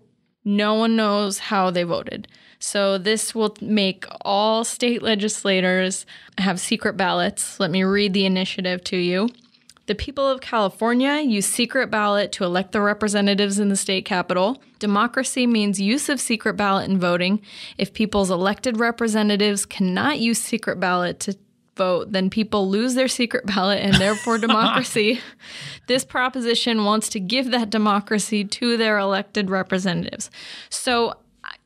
no 0.45 0.75
one 0.75 0.97
knows 0.97 1.39
how 1.39 1.71
they 1.71 1.83
voted. 1.83 2.29
So 2.59 2.99
this 2.99 3.35
will 3.35 3.55
make 3.61 4.07
all 4.23 4.65
state 4.65 5.03
legislators 5.03 6.07
have 6.39 6.61
secret 6.61 6.97
ballots. 6.97 7.61
Let 7.61 7.71
me 7.71 7.83
read 7.85 8.13
the 8.13 8.27
initiative 8.27 8.83
to 8.85 8.97
you. 8.97 9.29
The 9.87 9.95
people 9.95 10.29
of 10.29 10.41
California 10.41 11.21
use 11.21 11.47
secret 11.47 11.93
ballot 11.93 12.33
to 12.33 12.45
elect 12.45 12.73
the 12.73 12.81
representatives 12.81 13.61
in 13.61 13.69
the 13.69 13.77
state 13.77 14.05
capitol. 14.05 14.61
Democracy 14.81 15.47
means 15.47 15.81
use 15.81 16.09
of 16.09 16.21
secret 16.21 16.55
ballot 16.55 16.91
in 16.91 16.99
voting. 16.99 17.41
If 17.79 17.93
people's 17.93 18.31
elected 18.31 18.81
representatives 18.81 19.65
cannot 19.65 20.19
use 20.19 20.39
secret 20.39 20.81
ballot 20.81 21.21
to 21.21 21.37
vote, 21.77 22.13
then 22.13 22.31
people 22.31 22.69
lose 22.69 22.95
their 22.95 23.09
secret 23.09 23.47
ballot 23.47 23.81
and 23.81 23.95
therefore 23.95 24.39
democracy. 24.49 25.21
this 25.87 26.05
proposition 26.05 26.85
wants 26.85 27.09
to 27.11 27.21
give 27.21 27.51
that 27.53 27.71
democracy 27.71 28.45
to 28.45 28.77
their 28.77 28.99
elected 28.99 29.51
representatives. 29.51 30.31
So 30.71 31.15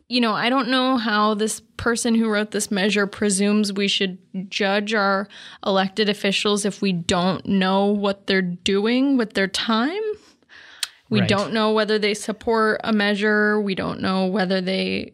you 0.09 0.21
know, 0.21 0.33
I 0.33 0.49
don't 0.49 0.69
know 0.71 0.97
how 0.97 1.35
this 1.35 1.61
person 1.77 2.17
who 2.17 2.29
wrote 2.29 2.51
this 2.51 2.69
measure 2.73 3.07
presumes 3.07 3.73
we 3.73 3.87
should 3.87 4.19
judge 4.51 4.93
our 4.93 5.29
elected 5.65 6.09
officials 6.09 6.65
if 6.65 6.83
we 6.83 6.93
don't 6.93 7.47
know 7.47 7.87
what 7.87 8.27
they're 8.27 8.43
doing 8.43 9.17
with 9.17 9.35
their 9.35 9.47
time. 9.47 10.03
We 11.11 11.21
Right. 11.21 11.29
don't 11.29 11.53
know 11.53 11.71
whether 11.73 11.97
they 11.97 12.15
support 12.15 12.81
a 12.83 12.93
measure. 12.93 13.61
We 13.61 13.77
don't 13.77 14.01
know 14.01 14.27
whether 14.27 14.61
they 14.61 15.13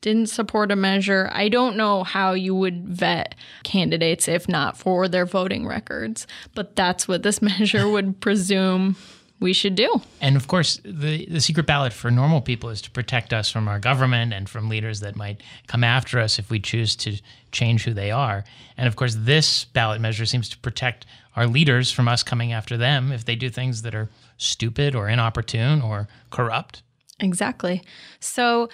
didn't 0.00 0.26
support 0.26 0.70
a 0.70 0.76
measure. 0.76 1.28
I 1.32 1.48
don't 1.48 1.76
know 1.76 2.04
how 2.04 2.32
you 2.32 2.54
would 2.54 2.86
vet 2.88 3.34
candidates 3.64 4.28
if 4.28 4.48
not 4.48 4.76
for 4.76 5.08
their 5.08 5.26
voting 5.26 5.66
records, 5.66 6.26
but 6.54 6.76
that's 6.76 7.08
what 7.08 7.22
this 7.22 7.42
measure 7.42 7.88
would 7.88 8.20
presume 8.20 8.96
we 9.40 9.52
should 9.52 9.74
do. 9.74 10.00
And 10.20 10.36
of 10.36 10.48
course, 10.48 10.80
the, 10.84 11.26
the 11.26 11.40
secret 11.40 11.66
ballot 11.66 11.92
for 11.92 12.10
normal 12.10 12.40
people 12.40 12.70
is 12.70 12.82
to 12.82 12.90
protect 12.90 13.32
us 13.32 13.50
from 13.50 13.68
our 13.68 13.78
government 13.78 14.32
and 14.32 14.48
from 14.48 14.68
leaders 14.68 15.00
that 15.00 15.16
might 15.16 15.42
come 15.68 15.84
after 15.84 16.18
us 16.18 16.38
if 16.38 16.50
we 16.50 16.58
choose 16.58 16.96
to 16.96 17.20
change 17.52 17.84
who 17.84 17.94
they 17.94 18.10
are. 18.10 18.44
And 18.76 18.88
of 18.88 18.96
course, 18.96 19.16
this 19.16 19.64
ballot 19.66 20.00
measure 20.00 20.26
seems 20.26 20.48
to 20.48 20.58
protect 20.58 21.06
our 21.36 21.46
leaders 21.46 21.92
from 21.92 22.08
us 22.08 22.22
coming 22.22 22.52
after 22.52 22.76
them 22.76 23.12
if 23.12 23.24
they 23.24 23.36
do 23.36 23.48
things 23.48 23.82
that 23.82 23.94
are 23.94 24.10
stupid 24.38 24.94
or 24.94 25.08
inopportune 25.08 25.82
or 25.82 26.08
corrupt. 26.30 26.82
Exactly. 27.20 27.82
So 28.20 28.68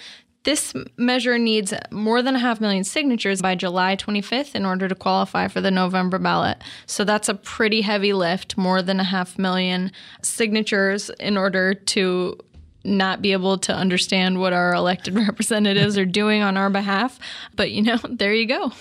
this 0.44 0.74
measure 0.96 1.38
needs 1.38 1.72
more 1.90 2.22
than 2.22 2.36
a 2.36 2.38
half 2.38 2.60
million 2.60 2.84
signatures 2.84 3.42
by 3.42 3.54
July 3.54 3.96
25th 3.96 4.54
in 4.54 4.64
order 4.64 4.88
to 4.88 4.94
qualify 4.94 5.48
for 5.48 5.60
the 5.60 5.70
November 5.70 6.18
ballot. 6.18 6.62
So 6.86 7.04
that's 7.04 7.28
a 7.28 7.34
pretty 7.34 7.80
heavy 7.80 8.12
lift, 8.12 8.56
more 8.56 8.82
than 8.82 9.00
a 9.00 9.04
half 9.04 9.38
million 9.38 9.90
signatures 10.22 11.10
in 11.18 11.36
order 11.36 11.74
to 11.74 12.38
not 12.84 13.22
be 13.22 13.32
able 13.32 13.56
to 13.56 13.74
understand 13.74 14.38
what 14.38 14.52
our 14.52 14.74
elected 14.74 15.14
representatives 15.26 15.96
are 15.96 16.04
doing 16.04 16.42
on 16.42 16.56
our 16.56 16.70
behalf. 16.70 17.18
But 17.56 17.70
you 17.70 17.82
know, 17.82 17.98
there 18.08 18.34
you 18.34 18.46
go. 18.46 18.72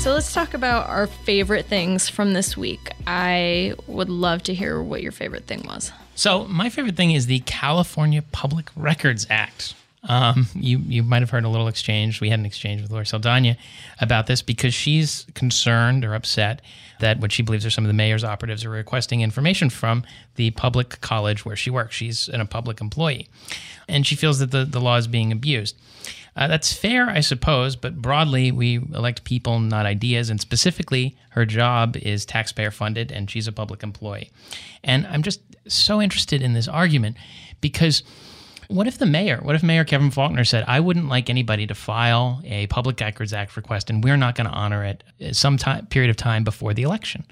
So 0.00 0.14
let's 0.14 0.32
talk 0.32 0.54
about 0.54 0.88
our 0.88 1.08
favorite 1.08 1.66
things 1.66 2.08
from 2.08 2.32
this 2.32 2.56
week. 2.56 2.92
I 3.06 3.74
would 3.88 4.08
love 4.08 4.44
to 4.44 4.54
hear 4.54 4.80
what 4.80 5.02
your 5.02 5.10
favorite 5.10 5.46
thing 5.46 5.64
was. 5.66 5.92
So, 6.14 6.44
my 6.44 6.70
favorite 6.70 6.96
thing 6.96 7.10
is 7.10 7.26
the 7.26 7.40
California 7.40 8.22
Public 8.30 8.70
Records 8.76 9.26
Act. 9.28 9.74
Um, 10.04 10.46
you 10.54 10.78
you 10.78 11.02
might 11.02 11.20
have 11.20 11.30
heard 11.30 11.44
a 11.44 11.48
little 11.48 11.66
exchange. 11.66 12.20
We 12.20 12.30
had 12.30 12.38
an 12.38 12.46
exchange 12.46 12.80
with 12.80 12.92
Laura 12.92 13.04
Saldana 13.04 13.56
about 14.00 14.28
this 14.28 14.40
because 14.40 14.72
she's 14.72 15.26
concerned 15.34 16.04
or 16.04 16.14
upset 16.14 16.62
that 17.00 17.20
what 17.20 17.32
she 17.32 17.42
believes 17.42 17.64
are 17.64 17.70
some 17.70 17.84
of 17.84 17.88
the 17.88 17.94
mayor's 17.94 18.24
operatives 18.24 18.64
are 18.64 18.70
requesting 18.70 19.20
information 19.20 19.70
from 19.70 20.04
the 20.36 20.50
public 20.52 21.00
college 21.00 21.44
where 21.44 21.56
she 21.56 21.70
works. 21.70 21.94
She's 21.94 22.28
an, 22.28 22.40
a 22.40 22.46
public 22.46 22.80
employee, 22.80 23.28
and 23.88 24.06
she 24.06 24.16
feels 24.16 24.38
that 24.38 24.50
the, 24.50 24.64
the 24.64 24.80
law 24.80 24.96
is 24.96 25.06
being 25.06 25.32
abused. 25.32 25.76
Uh, 26.38 26.46
that's 26.46 26.72
fair, 26.72 27.10
I 27.10 27.18
suppose, 27.18 27.74
but 27.74 28.00
broadly, 28.00 28.52
we 28.52 28.76
elect 28.76 29.24
people, 29.24 29.58
not 29.58 29.86
ideas. 29.86 30.30
And 30.30 30.40
specifically, 30.40 31.16
her 31.30 31.44
job 31.44 31.96
is 31.96 32.24
taxpayer 32.24 32.70
funded 32.70 33.10
and 33.10 33.28
she's 33.28 33.48
a 33.48 33.52
public 33.52 33.82
employee. 33.82 34.30
And 34.84 35.04
I'm 35.08 35.22
just 35.22 35.40
so 35.66 36.00
interested 36.00 36.40
in 36.40 36.52
this 36.52 36.68
argument 36.68 37.16
because 37.60 38.04
what 38.68 38.86
if 38.86 38.98
the 38.98 39.06
mayor, 39.06 39.40
what 39.42 39.54
if 39.54 39.62
Mayor 39.62 39.84
Kevin 39.84 40.10
Faulconer 40.10 40.46
said, 40.46 40.64
I 40.68 40.80
wouldn't 40.80 41.08
like 41.08 41.30
anybody 41.30 41.66
to 41.66 41.74
file 41.74 42.42
a 42.44 42.66
Public 42.68 43.00
Records 43.00 43.32
Act 43.32 43.56
request 43.56 43.88
and 43.90 44.04
we're 44.04 44.16
not 44.16 44.34
going 44.34 44.46
to 44.46 44.52
honor 44.52 44.84
it 44.84 45.02
uh, 45.20 45.32
some 45.32 45.56
time, 45.56 45.86
period 45.86 46.10
of 46.10 46.16
time 46.16 46.44
before 46.44 46.74
the 46.74 46.82
election? 46.82 47.24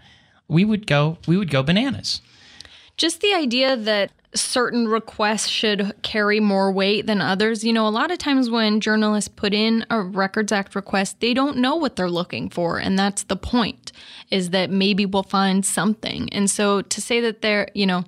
We 0.48 0.64
would 0.64 0.86
go, 0.86 1.18
we 1.26 1.36
would 1.36 1.50
go 1.50 1.62
bananas. 1.62 2.22
Just 2.96 3.20
the 3.20 3.34
idea 3.34 3.76
that 3.76 4.12
certain 4.34 4.88
requests 4.88 5.48
should 5.48 5.92
carry 6.02 6.40
more 6.40 6.72
weight 6.72 7.06
than 7.06 7.20
others. 7.20 7.64
You 7.64 7.72
know, 7.72 7.86
a 7.86 7.90
lot 7.90 8.10
of 8.10 8.18
times 8.18 8.48
when 8.48 8.80
journalists 8.80 9.28
put 9.28 9.52
in 9.52 9.84
a 9.90 10.00
Records 10.00 10.52
Act 10.52 10.74
request, 10.74 11.20
they 11.20 11.34
don't 11.34 11.58
know 11.58 11.76
what 11.76 11.96
they're 11.96 12.10
looking 12.10 12.48
for. 12.48 12.78
And 12.78 12.98
that's 12.98 13.24
the 13.24 13.36
point, 13.36 13.92
is 14.30 14.50
that 14.50 14.70
maybe 14.70 15.04
we'll 15.04 15.22
find 15.22 15.64
something. 15.66 16.30
And 16.32 16.50
so 16.50 16.80
to 16.80 17.00
say 17.02 17.20
that 17.20 17.42
they're, 17.42 17.68
you 17.74 17.86
know, 17.86 18.04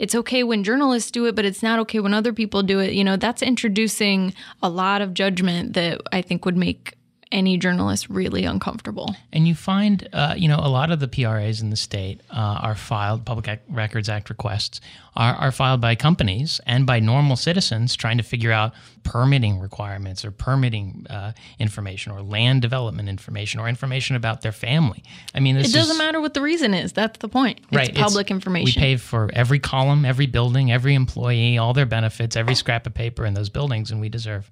it's 0.00 0.14
okay 0.14 0.42
when 0.42 0.64
journalists 0.64 1.10
do 1.10 1.26
it, 1.26 1.36
but 1.36 1.44
it's 1.44 1.62
not 1.62 1.78
okay 1.80 2.00
when 2.00 2.14
other 2.14 2.32
people 2.32 2.62
do 2.62 2.80
it, 2.80 2.94
you 2.94 3.04
know, 3.04 3.18
that's 3.18 3.42
introducing 3.42 4.32
a 4.62 4.70
lot 4.70 5.02
of 5.02 5.12
judgment 5.12 5.74
that 5.74 6.00
I 6.10 6.22
think 6.22 6.46
would 6.46 6.56
make 6.56 6.94
any 7.32 7.56
journalist 7.56 8.08
really 8.08 8.44
uncomfortable. 8.44 9.14
And 9.32 9.46
you 9.46 9.54
find, 9.54 10.08
uh, 10.12 10.34
you 10.36 10.48
know, 10.48 10.58
a 10.58 10.68
lot 10.68 10.90
of 10.90 11.00
the 11.00 11.08
PRAs 11.08 11.60
in 11.60 11.70
the 11.70 11.76
state 11.76 12.20
uh, 12.30 12.58
are 12.62 12.74
filed, 12.74 13.24
Public 13.24 13.60
Records 13.68 14.08
Act 14.08 14.30
requests 14.30 14.80
are, 15.14 15.34
are 15.34 15.52
filed 15.52 15.80
by 15.80 15.94
companies 15.94 16.60
and 16.66 16.86
by 16.86 16.98
normal 16.98 17.36
citizens 17.36 17.94
trying 17.94 18.16
to 18.16 18.22
figure 18.22 18.52
out 18.52 18.72
permitting 19.02 19.60
requirements 19.60 20.24
or 20.24 20.30
permitting 20.30 21.06
uh, 21.08 21.32
information 21.58 22.12
or 22.12 22.20
land 22.20 22.62
development 22.62 23.08
information 23.08 23.60
or 23.60 23.68
information 23.68 24.16
about 24.16 24.42
their 24.42 24.52
family. 24.52 25.02
I 25.34 25.40
mean, 25.40 25.56
It 25.56 25.72
doesn't 25.72 25.92
is, 25.92 25.98
matter 25.98 26.20
what 26.20 26.34
the 26.34 26.42
reason 26.42 26.74
is. 26.74 26.92
That's 26.92 27.18
the 27.18 27.28
point. 27.28 27.60
It's 27.70 27.76
right, 27.76 27.94
public 27.94 28.30
information. 28.30 28.80
We 28.80 28.86
pay 28.86 28.96
for 28.96 29.30
every 29.32 29.58
column, 29.58 30.04
every 30.04 30.26
building, 30.26 30.72
every 30.72 30.94
employee, 30.94 31.58
all 31.58 31.74
their 31.74 31.86
benefits, 31.86 32.36
every 32.36 32.54
scrap 32.54 32.86
of 32.86 32.94
paper 32.94 33.24
in 33.24 33.34
those 33.34 33.48
buildings, 33.48 33.90
and 33.90 34.00
we 34.00 34.08
deserve 34.08 34.50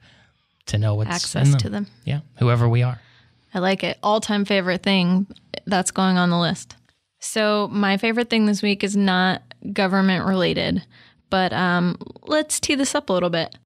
to 0.69 0.79
know 0.79 0.95
what's 0.95 1.11
Access 1.11 1.47
in 1.47 1.51
them. 1.53 1.61
to 1.61 1.69
them. 1.69 1.87
Yeah, 2.05 2.21
whoever 2.39 2.69
we 2.69 2.83
are. 2.83 3.01
I 3.53 3.59
like 3.59 3.83
it. 3.83 3.99
All 4.03 4.21
time 4.21 4.45
favorite 4.45 4.83
thing 4.83 5.27
that's 5.67 5.91
going 5.91 6.17
on 6.17 6.31
the 6.31 6.39
list. 6.39 6.77
So, 7.21 7.69
my 7.69 7.97
favorite 7.97 8.31
thing 8.31 8.47
this 8.47 8.63
week 8.63 8.85
is 8.85 8.97
not 8.97 9.43
government 9.73 10.25
related, 10.27 10.85
but 11.31 11.53
um, 11.53 11.99
let's 12.23 12.61
tee 12.61 12.77
this 12.77 12.95
up 12.95 13.11
a 13.11 13.13
little 13.13 13.31
bit. 13.31 13.57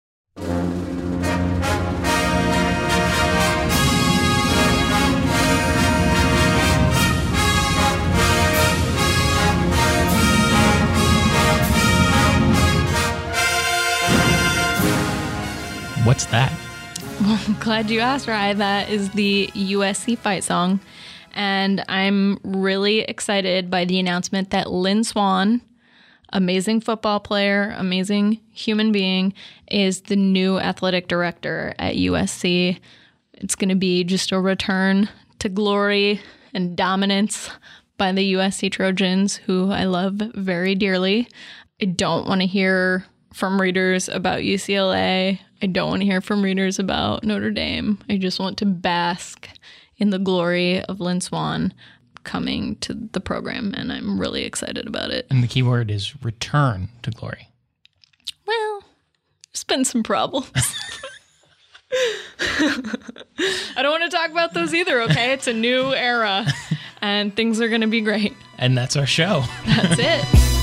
What's 16.05 16.27
that? 16.27 16.53
Well, 17.23 17.41
I'm 17.47 17.55
glad 17.61 17.89
you 17.89 18.01
asked, 18.01 18.27
Ry. 18.27 18.53
That 18.53 18.91
is 18.91 19.11
the 19.11 19.49
USC 19.55 20.19
fight 20.19 20.43
song. 20.43 20.81
And 21.35 21.85
I'm 21.89 22.41
really 22.43 23.03
excited 23.03 23.71
by 23.71 23.85
the 23.85 24.01
announcement 24.01 24.51
that 24.51 24.73
Lynn 24.73 25.05
Swann, 25.05 25.63
amazing 26.33 26.81
football 26.81 27.21
player, 27.21 27.77
amazing 27.79 28.41
human 28.51 28.91
being, 28.91 29.35
is 29.71 30.01
the 30.01 30.17
new 30.17 30.59
athletic 30.59 31.07
director 31.07 31.77
at 31.79 31.95
USC. 31.95 32.81
It's 33.35 33.55
going 33.55 33.69
to 33.69 33.77
be 33.77 34.03
just 34.03 34.33
a 34.33 34.41
return 34.41 35.09
to 35.39 35.49
glory 35.49 36.21
and 36.53 36.77
dominance 36.77 37.51
by 37.99 38.11
the 38.11 38.33
USC 38.33 38.73
Trojans, 38.73 39.37
who 39.37 39.71
I 39.71 39.85
love 39.85 40.15
very 40.35 40.75
dearly. 40.75 41.29
I 41.81 41.85
don't 41.85 42.27
want 42.27 42.41
to 42.41 42.49
hear 42.49 43.07
from 43.33 43.61
readers 43.61 44.09
about 44.09 44.41
UCLA. 44.41 45.39
I 45.63 45.67
don't 45.67 45.91
want 45.91 46.01
to 46.01 46.07
hear 46.07 46.21
from 46.21 46.43
readers 46.43 46.79
about 46.79 47.25
Notre 47.25 47.51
Dame. 47.51 47.99
I 48.09 48.17
just 48.17 48.39
want 48.39 48.59
to 48.59 48.67
bask 48.67 49.49
in 49.97 50.11
the 50.11 50.19
glory 50.19 50.83
of 50.85 51.01
Lynn 51.01 51.21
Swann 51.21 51.73
coming 52.25 52.77
to 52.77 52.95
the 52.95 53.21
program, 53.21 53.75
and 53.77 53.93
I'm 53.93 54.21
really 54.21 54.45
excited 54.45 54.87
about 54.87 55.11
it. 55.11 55.27
And 55.31 55.43
the 55.43 55.49
key 55.49 55.63
word 55.63 55.91
is 55.91 56.23
return 56.23 56.89
to 57.03 57.11
glory. 57.11 57.49
Well, 58.47 58.85
there's 59.53 59.65
been 59.65 59.85
some 59.85 60.03
problems. 60.03 60.51
I 62.41 63.83
don't 63.83 63.91
want 63.91 64.11
to 64.11 64.17
talk 64.17 64.31
about 64.31 64.55
those 64.55 64.75
either, 64.75 65.03
okay? 65.03 65.33
It's 65.33 65.47
a 65.47 65.53
new 65.53 65.95
era, 65.95 66.47
and 67.01 67.35
things 67.35 67.61
are 67.61 67.69
going 67.69 67.83
to 67.83 67.87
be 67.87 68.01
great. 68.01 68.35
And 68.59 68.77
that's 68.77 68.97
our 68.97 69.07
show. 69.07 69.45
That's 69.67 69.99
it. 69.99 70.59